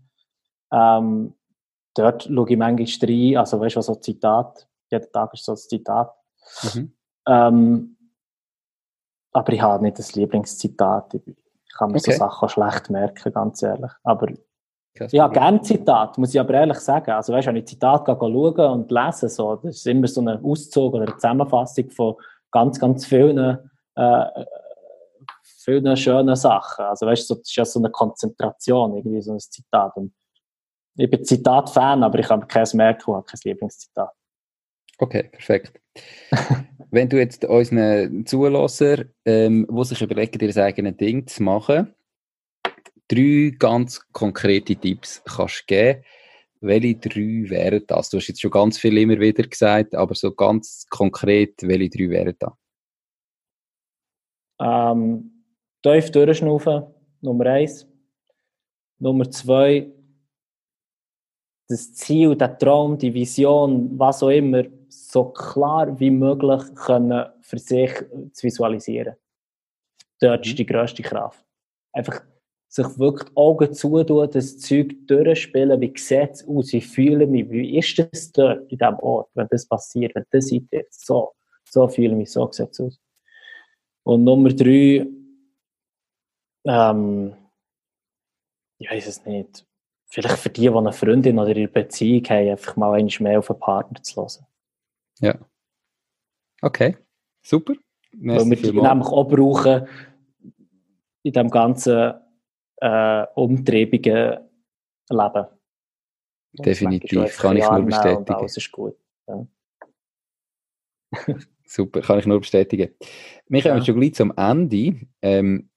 Ähm, 0.71 1.33
dort 1.99 2.23
schaue 2.23 2.49
ich 2.49 2.57
manchmal 2.57 3.09
rein, 3.09 3.37
also 3.37 3.59
weißt 3.59 3.75
du, 3.75 3.81
so 3.81 3.93
ein 3.93 4.01
Zitat. 4.01 4.67
Jeden 4.91 5.11
Tag 5.11 5.33
ist 5.33 5.45
so 5.45 5.53
ein 5.53 5.57
Zitat. 5.57 6.13
Mhm. 6.73 6.93
Ähm, 7.27 7.97
aber 9.31 9.53
ich 9.53 9.61
habe 9.61 9.83
nicht 9.83 9.99
das 9.99 10.15
Lieblingszitat. 10.15 11.13
Ich 11.13 11.73
kann 11.77 11.91
mir 11.91 11.97
okay. 11.97 12.11
so 12.11 12.17
Sachen 12.17 12.49
schlecht 12.49 12.89
merken, 12.89 13.31
ganz 13.31 13.61
ehrlich. 13.61 13.91
Aber 14.03 14.27
ja, 15.11 15.27
gerne 15.27 15.61
Zitat, 15.61 16.17
muss 16.17 16.33
ich 16.33 16.39
aber 16.39 16.55
ehrlich 16.55 16.79
sagen. 16.79 17.11
Also, 17.11 17.31
weißt 17.31 17.47
du, 17.47 17.49
wenn 17.49 17.57
ich 17.57 17.67
Zitat 17.67 18.05
gehe, 18.05 18.17
schauen 18.17 18.71
und 18.71 18.91
lesen, 18.91 19.29
so, 19.29 19.55
das 19.55 19.77
ist 19.77 19.87
immer 19.87 20.07
so 20.07 20.21
ein 20.21 20.43
Auszug 20.43 20.93
oder 20.93 21.03
eine 21.03 21.13
Zusammenfassung 21.13 21.89
von 21.91 22.15
ganz, 22.51 22.79
ganz 22.79 23.05
vielen, 23.05 23.69
äh, 23.95 24.25
vielen 25.41 25.95
schönen 25.95 26.35
Sachen. 26.35 26.85
Also, 26.85 27.05
weißt 27.05 27.29
du, 27.29 27.35
das 27.35 27.43
ist 27.43 27.55
ja 27.55 27.65
so 27.65 27.79
eine 27.79 27.91
Konzentration, 27.91 28.97
irgendwie 28.97 29.21
so 29.21 29.31
ein 29.31 29.39
Zitat. 29.39 29.95
Und 29.95 30.13
ich 30.99 31.09
bin 31.09 31.23
Zitat-Fan, 31.23 32.03
aber 32.03 32.19
ich 32.19 32.29
habe 32.29 32.45
keins 32.45 32.73
merken, 32.73 33.13
habe 33.13 33.25
kein 33.25 33.39
Lieblingszitat. 33.43 34.11
Okay, 34.97 35.23
perfekt. 35.31 35.79
Wenn 36.91 37.07
du 37.07 37.17
jetzt 37.17 37.45
unseren 37.45 38.25
Zulasser, 38.25 39.05
ähm, 39.25 39.65
die 39.69 39.83
sich 39.83 40.01
überlegen, 40.01 40.39
ihr 40.41 40.57
eigenes 40.57 40.97
Ding 40.97 41.25
zu 41.27 41.43
machen, 41.43 41.93
drei 43.07 43.55
ganz 43.57 44.01
konkrete 44.11 44.75
Tipps 44.75 45.21
kannst 45.25 45.67
geben, 45.67 46.03
welche 46.61 46.95
drei 46.95 47.49
wären 47.49 47.83
das? 47.87 48.09
Du 48.09 48.17
hast 48.17 48.27
jetzt 48.27 48.41
schon 48.41 48.51
ganz 48.51 48.77
viel 48.77 48.97
immer 48.97 49.19
wieder 49.19 49.43
gesagt, 49.43 49.95
aber 49.95 50.15
so 50.15 50.33
ganz 50.33 50.85
konkret, 50.89 51.53
welche 51.61 51.89
drei 51.89 52.09
wären 52.09 52.35
da? 52.37 52.57
Ähm, 54.59 55.45
tief 55.81 56.11
durchschnaufen, 56.11 56.83
Nummer 57.21 57.45
eins. 57.45 57.87
Nummer 58.97 59.31
zwei, 59.31 59.89
das 61.69 61.93
Ziel, 61.93 62.35
der 62.35 62.57
Traum, 62.57 62.97
die 62.97 63.13
Vision, 63.13 63.97
was 63.97 64.23
auch 64.23 64.29
immer, 64.29 64.63
so 64.89 65.25
klar 65.25 65.99
wie 65.99 66.09
möglich 66.09 66.61
können 66.75 67.27
für 67.41 67.59
sich 67.59 67.91
zu 68.33 68.47
visualisieren. 68.47 69.15
Dort 70.19 70.45
ist 70.45 70.53
mhm. 70.53 70.57
die 70.57 70.65
grösste 70.65 71.03
Kraft. 71.03 71.45
Einfach 71.93 72.21
sich 72.67 72.99
wirklich 72.99 73.29
die 73.29 73.37
Augen 73.37 73.73
zutun, 73.73 74.29
das 74.31 74.57
Zeug 74.59 74.95
durchspielen, 75.07 75.79
wie 75.81 75.93
sieht 75.97 76.31
es 76.31 76.47
aus, 76.47 76.73
wie 76.73 76.81
fühle 76.81 77.23
ich 77.23 77.29
mich, 77.29 77.49
wie 77.49 77.77
ist 77.77 77.97
das 77.97 78.31
dort 78.31 78.71
in 78.71 78.77
diesem 78.77 78.99
Ort, 78.99 79.29
wenn 79.33 79.47
das 79.49 79.67
passiert, 79.67 80.13
wenn 80.15 80.25
das 80.29 80.51
eintritt, 80.51 80.93
so, 80.93 81.33
so 81.67 81.87
fühle 81.87 82.09
ich 82.09 82.17
mich, 82.17 82.31
so 82.31 82.51
sieht 82.51 82.69
es 82.71 82.79
aus. 82.79 82.99
Und 84.03 84.23
Nummer 84.23 84.49
drei, 84.49 85.07
ähm, 86.65 87.35
ich 88.77 88.89
weiß 88.89 89.07
es 89.07 89.25
nicht, 89.25 89.65
vielleicht 90.09 90.37
für 90.37 90.49
die, 90.49 90.61
die 90.61 90.69
eine 90.69 90.91
Freundin 90.91 91.39
oder 91.39 91.55
ihre 91.55 91.67
Beziehung 91.67 92.23
haben, 92.25 92.49
einfach 92.49 92.75
mal 92.75 92.93
einmal 92.93 93.15
mehr 93.19 93.39
auf 93.39 93.49
einen 93.49 93.59
Partner 93.59 94.01
zu 94.01 94.21
hören. 94.21 94.45
Ja. 95.19 95.35
Okay, 96.61 96.97
super. 97.41 97.73
Merci 98.11 98.41
Weil 98.41 98.49
wir 98.49 98.71
die 98.71 98.81
nämlich 98.81 99.07
auch 99.07 99.23
brauchen 99.27 99.87
in 101.23 101.31
diesem 101.31 101.49
ganzen 101.49 102.13
äh, 102.77 103.25
umtriebigen 103.35 104.39
Leben. 105.09 105.47
Definitiv, 106.53 107.37
kann 107.37 107.57
ich 107.57 107.69
nur 107.69 107.83
bestätigen. 107.83 108.33
Alles 108.33 108.57
ist 108.57 108.71
gut. 108.71 108.95
Ja. 109.27 109.47
Super, 111.65 112.01
kann 112.01 112.17
ich 112.17 112.25
nur 112.25 112.39
bestätigen. 112.39 112.95
Wir 113.47 113.61
kommen 113.61 113.77
ja. 113.77 113.85
schon 113.85 113.99
gleich 113.99 114.15
zum 114.15 114.33
Ende. 114.35 115.07
Ähm, 115.21 115.69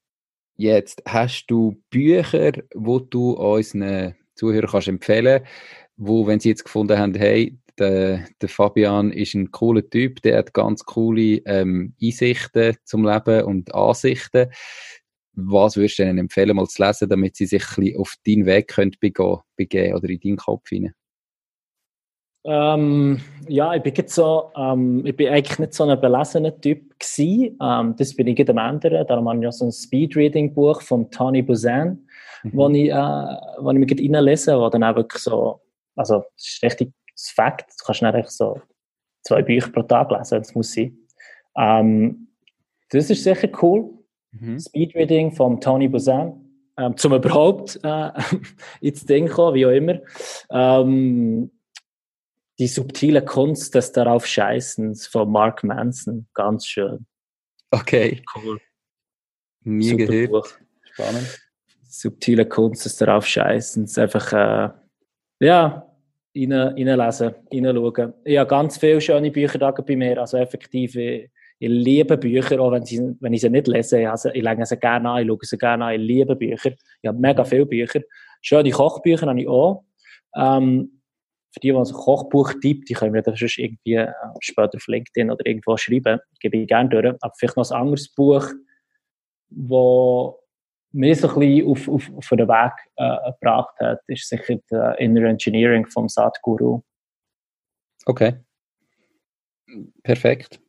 jetzt 0.56 1.02
hast 1.06 1.46
du 1.48 1.82
Bücher, 1.90 2.52
wo 2.74 2.98
du 2.98 3.32
unseren 3.32 4.14
Zuhörern 4.34 4.70
kannst 4.70 4.88
empfehlen 4.88 5.42
wo, 5.98 6.26
wenn 6.26 6.40
sie 6.40 6.48
jetzt 6.48 6.64
gefunden 6.64 6.98
haben, 6.98 7.14
hey, 7.14 7.58
der, 7.78 8.26
der 8.40 8.48
Fabian 8.48 9.12
ist 9.12 9.34
ein 9.34 9.50
cooler 9.50 9.88
Typ, 9.88 10.22
der 10.22 10.38
hat 10.38 10.54
ganz 10.54 10.84
coole 10.84 11.42
ähm, 11.44 11.94
Einsichten 12.02 12.76
zum 12.84 13.04
Leben 13.04 13.44
und 13.44 13.74
Ansichten 13.74 14.48
was 15.34 15.76
würdest 15.76 15.98
du 15.98 16.02
ihnen 16.02 16.18
empfehlen, 16.18 16.56
mal 16.56 16.66
zu 16.66 16.84
lesen, 16.84 17.08
damit 17.08 17.36
sie 17.36 17.46
sich 17.46 17.62
ein 17.62 17.84
bisschen 17.84 18.00
auf 18.00 18.14
deinen 18.26 18.46
Weg 18.46 18.68
können 18.68 18.94
begehen, 19.00 19.38
begeben 19.56 19.94
oder 19.94 20.08
in 20.08 20.20
deinen 20.20 20.36
Kopf 20.36 20.68
hinein? 20.68 20.94
Ähm, 22.44 23.20
ja, 23.48 23.74
ich 23.74 23.82
bin 23.82 23.94
jetzt 23.94 24.14
so, 24.14 24.50
ähm, 24.56 25.06
ich 25.06 25.16
bin 25.16 25.28
eigentlich 25.28 25.58
nicht 25.58 25.74
so 25.74 25.84
ein 25.84 26.00
belesener 26.00 26.58
Typ 26.60 26.98
gewesen. 26.98 27.56
Ähm, 27.62 27.94
das 27.96 28.16
bin 28.16 28.26
ich 28.26 28.48
am 28.48 28.58
ändern. 28.58 29.06
Darum 29.06 29.28
habe 29.28 29.40
ich 29.40 29.46
auch 29.46 29.52
so 29.52 29.66
ein 29.66 29.72
Speedreading-Buch 29.72 30.82
von 30.82 31.10
Tony 31.10 31.42
Buzan, 31.42 32.06
mhm. 32.42 32.50
wo 32.52 32.68
ich, 32.68 32.90
äh, 32.90 33.36
wo 33.60 33.70
ich 33.70 33.78
mich 33.78 34.14
reinlese, 34.14 34.58
wo 34.58 34.68
dann 34.68 34.82
auch 34.82 34.96
wirklich 34.96 35.22
so, 35.22 35.60
also, 35.94 36.24
das 36.36 36.46
ist 36.46 36.62
richtig 36.62 36.92
das 37.14 37.30
Fakt. 37.30 37.70
Du 37.78 37.84
kannst 37.84 38.02
nicht 38.02 38.30
so 38.30 38.60
zwei 39.22 39.42
Bücher 39.42 39.70
pro 39.70 39.82
Tag 39.82 40.10
lesen, 40.10 40.38
das 40.38 40.54
muss 40.54 40.72
sein. 40.72 40.96
Ähm, 41.56 42.28
das 42.90 43.08
ist 43.08 43.22
sicher 43.22 43.48
cool. 43.62 43.90
Mhm. 44.32 44.58
Speedreading 44.58 45.32
von 45.32 45.60
Tony 45.60 45.88
Buzan. 45.88 46.38
Ähm, 46.78 46.96
zum 46.96 47.12
überhaupt 47.12 47.78
äh, 47.84 48.10
ins 48.80 49.04
Ding 49.04 49.28
kommen, 49.28 49.54
wie 49.54 49.66
auch 49.66 49.70
immer. 49.70 50.00
Ähm, 50.50 51.50
die 52.62 52.68
subtile 52.68 53.24
Kunst 53.24 53.74
des 53.74 53.90
darauf 53.90 54.24
Scheißens 54.24 55.08
von 55.08 55.28
Mark 55.32 55.64
Manson. 55.64 56.28
Ganz 56.32 56.64
schön. 56.64 57.06
Okay. 57.72 58.22
Cool. 58.36 58.60
Nie 59.64 59.88
Super 59.88 60.06
gehört. 60.06 60.30
Buch. 60.30 60.48
Spannend. 60.92 61.40
Subtile 61.82 62.46
Kunst 62.46 62.84
des 62.84 62.96
darauf 62.98 63.26
Scheißens. 63.26 63.98
Einfach, 63.98 64.32
äh, 64.32 64.68
ja, 65.40 65.88
rein, 66.36 66.52
reinlesen, 66.52 67.34
reinschauen. 67.50 68.14
Ich 68.22 68.38
habe 68.38 68.48
ganz 68.48 68.78
viele 68.78 69.00
schöne 69.00 69.32
Bücher 69.32 69.58
da 69.58 69.72
bei 69.72 69.96
mir. 69.96 70.20
Also 70.20 70.36
effektiv, 70.36 70.94
ich 70.94 71.28
liebe 71.58 72.16
Bücher, 72.16 72.60
auch 72.60 72.70
wenn, 72.70 72.84
sie, 72.84 73.16
wenn 73.18 73.32
ich 73.32 73.40
sie 73.40 73.50
nicht 73.50 73.66
lese. 73.66 74.08
Also 74.08 74.28
ich 74.28 74.44
lege 74.44 74.64
sie 74.64 74.76
gerne 74.76 75.10
an, 75.10 75.22
ich 75.22 75.26
schaue 75.26 75.38
sie 75.42 75.58
gerne 75.58 75.86
an. 75.86 75.94
Ich 75.94 76.00
liebe 76.00 76.36
Bücher. 76.36 76.70
Ich 77.00 77.08
habe 77.08 77.18
mega 77.18 77.42
viele 77.44 77.66
Bücher. 77.66 78.02
Schöne 78.40 78.70
Kochbücher 78.70 79.26
habe 79.26 79.40
ich 79.40 79.48
auch. 79.48 79.82
Ähm, 80.36 81.01
für 81.52 81.60
die, 81.60 81.70
die 81.70 81.76
ein 81.76 81.84
Kochbuch 81.84 82.54
tippt, 82.60 82.88
die 82.88 82.94
können 82.94 83.14
wir 83.14 83.22
das 83.22 83.40
irgendwie 83.40 83.94
äh, 83.94 84.12
später 84.40 84.76
auf 84.76 84.86
LinkedIn 84.86 85.30
oder 85.30 85.44
irgendwo 85.44 85.76
schreiben. 85.76 86.18
Gebe 86.40 86.56
ich 86.56 86.66
gerne 86.66 86.88
durch. 86.88 87.14
Aber 87.20 87.34
vielleicht 87.36 87.56
noch 87.56 87.70
ein 87.70 87.80
anderes 87.80 88.08
Buch, 88.08 88.46
das 89.50 90.34
mir 90.92 91.16
so 91.16 91.28
ein 91.28 91.38
bisschen 91.40 91.68
auf, 91.68 91.88
auf, 91.88 92.10
auf 92.16 92.28
den 92.28 92.48
Weg 92.48 92.72
äh, 92.96 93.32
gebracht 93.32 93.74
hat, 93.80 94.00
ist 94.06 94.28
sicher 94.28 94.56
das 94.68 94.98
Inner 94.98 95.28
Engineering 95.28 95.86
vom 95.86 96.08
Sadhguru. 96.08 96.82
Okay. 98.06 98.34
Perfekt. 100.02 100.60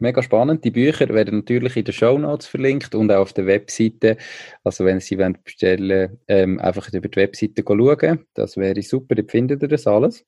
Mega 0.00 0.22
spannend. 0.22 0.64
Die 0.64 0.70
Bücher 0.70 1.08
werden 1.08 1.38
natürlich 1.38 1.76
in 1.76 1.84
den 1.84 1.92
Show 1.92 2.16
Notes 2.18 2.46
verlinkt 2.46 2.94
und 2.94 3.10
auch 3.10 3.22
auf 3.22 3.32
der 3.32 3.46
Webseite. 3.46 4.16
Also 4.62 4.84
wenn 4.84 5.00
Sie 5.00 5.18
wollen 5.18 5.36
bestellen, 5.42 6.20
ähm, 6.28 6.60
einfach 6.60 6.92
über 6.92 7.08
die 7.08 7.16
Webseite 7.16 7.64
schauen. 7.66 8.24
Das 8.34 8.56
wäre 8.56 8.80
super. 8.82 9.16
Dort 9.16 9.32
findet 9.32 9.60
ihr 9.62 9.68
das 9.68 9.88
alles. 9.88 10.24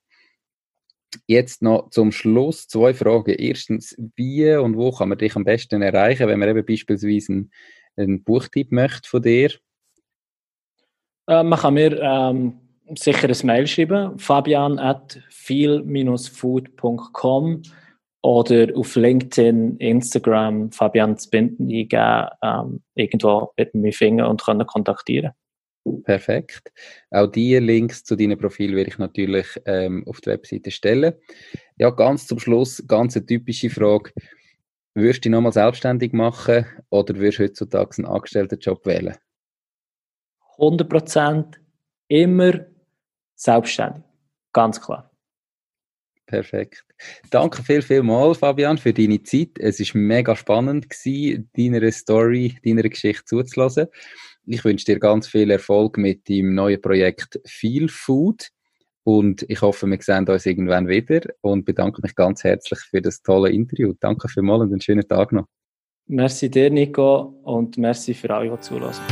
Jetzt 1.26 1.60
noch 1.62 1.90
zum 1.90 2.10
Schluss 2.10 2.66
zwei 2.66 2.94
Fragen. 2.94 3.36
Erstens, 3.38 3.96
wie 4.16 4.56
und 4.56 4.76
wo 4.76 4.90
kann 4.90 5.08
man 5.08 5.18
dich 5.18 5.36
am 5.36 5.44
besten 5.44 5.82
erreichen, 5.82 6.26
wenn 6.26 6.40
man 6.40 6.48
eben 6.48 6.66
beispielsweise 6.66 7.32
einen, 7.32 7.52
einen 7.96 8.24
Buchtipp 8.24 8.72
möchte 8.72 9.08
von 9.08 9.22
dir? 9.22 9.52
Äh, 11.28 11.44
man 11.44 11.58
kann 11.58 11.74
mir 11.74 12.00
ähm, 12.00 12.54
sicher 12.96 13.28
ein 13.28 13.46
Mail 13.46 13.68
schreiben, 13.68 14.18
fabian 14.18 14.80
at 14.80 15.22
feel-food.com 15.30 17.62
oder 18.22 18.68
auf 18.76 18.96
LinkedIn, 18.96 19.76
Instagram 19.78 20.72
Fabian 20.72 21.16
Zbinden 21.16 21.68
eingeben, 21.68 22.28
ähm, 22.42 22.82
irgendwo 22.94 23.52
mit 23.56 23.74
mir 23.74 23.92
finden 23.92 24.26
und 24.26 24.42
können 24.42 24.66
kontaktieren. 24.66 25.32
Perfekt. 26.04 26.72
Auch 27.10 27.26
die 27.26 27.56
Links 27.56 28.04
zu 28.04 28.14
deinem 28.14 28.38
Profil 28.38 28.76
werde 28.76 28.90
ich 28.90 28.98
natürlich 28.98 29.46
ähm, 29.64 30.04
auf 30.06 30.20
die 30.20 30.30
Webseite 30.30 30.70
stellen. 30.70 31.14
Ja, 31.78 31.90
ganz 31.90 32.26
zum 32.26 32.38
Schluss, 32.38 32.84
ganz 32.86 33.16
eine 33.16 33.24
typische 33.24 33.70
Frage. 33.70 34.12
Würdest 34.94 35.24
du 35.24 35.28
dich 35.28 35.32
nochmal 35.32 35.52
selbstständig 35.52 36.12
machen 36.12 36.66
oder 36.90 37.14
würdest 37.14 37.38
du 37.38 37.44
heutzutage 37.44 37.98
einen 37.98 38.06
Angestelltenjob 38.06 38.84
wählen? 38.84 39.16
100% 40.58 41.56
immer 42.08 42.66
selbstständig. 43.36 44.04
Ganz 44.52 44.80
klar. 44.80 45.09
Perfekt. 46.30 46.84
Danke 47.30 47.60
viel, 47.64 47.82
viel 47.82 48.04
mal, 48.04 48.36
Fabian, 48.36 48.78
für 48.78 48.92
deine 48.92 49.20
Zeit. 49.24 49.58
Es 49.58 49.80
ist 49.80 49.96
mega 49.96 50.36
spannend 50.36 50.88
gewesen, 50.88 51.50
deiner 51.56 51.90
Story, 51.90 52.56
deiner 52.64 52.84
Geschichte 52.88 53.24
zuzulassen. 53.24 53.88
Ich 54.46 54.64
wünsche 54.64 54.84
dir 54.84 55.00
ganz 55.00 55.26
viel 55.26 55.50
Erfolg 55.50 55.98
mit 55.98 56.28
dem 56.28 56.54
neuen 56.54 56.80
Projekt 56.80 57.40
Feel 57.44 57.88
Food 57.88 58.50
und 59.02 59.44
ich 59.48 59.60
hoffe, 59.60 59.88
wir 59.88 59.98
sehen 60.00 60.28
uns 60.28 60.46
irgendwann 60.46 60.86
wieder 60.86 61.22
und 61.40 61.64
bedanke 61.64 62.00
mich 62.00 62.14
ganz 62.14 62.44
herzlich 62.44 62.78
für 62.78 63.02
das 63.02 63.22
tolle 63.22 63.50
Interview. 63.50 63.92
Danke 63.98 64.28
vielmals 64.28 64.62
und 64.62 64.70
einen 64.70 64.80
schönen 64.80 65.08
Tag 65.08 65.32
noch. 65.32 65.46
Merci 66.06 66.48
dir, 66.48 66.70
Nico, 66.70 67.40
und 67.42 67.76
merci 67.76 68.14
für 68.14 68.32
alle, 68.32 68.50
die 68.50 68.60
zulassen. 68.60 69.02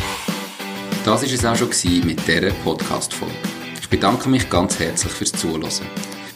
Das 1.05 1.23
war 1.23 1.25
es 1.25 1.45
auch 1.45 1.57
schon 1.57 2.07
mit 2.07 2.25
dieser 2.29 2.51
Podcast-Folge. 2.63 3.35
Ich 3.81 3.89
bedanke 3.89 4.29
mich 4.29 4.49
ganz 4.49 4.79
herzlich 4.79 5.13
fürs 5.13 5.33
Zuhören. 5.33 6.18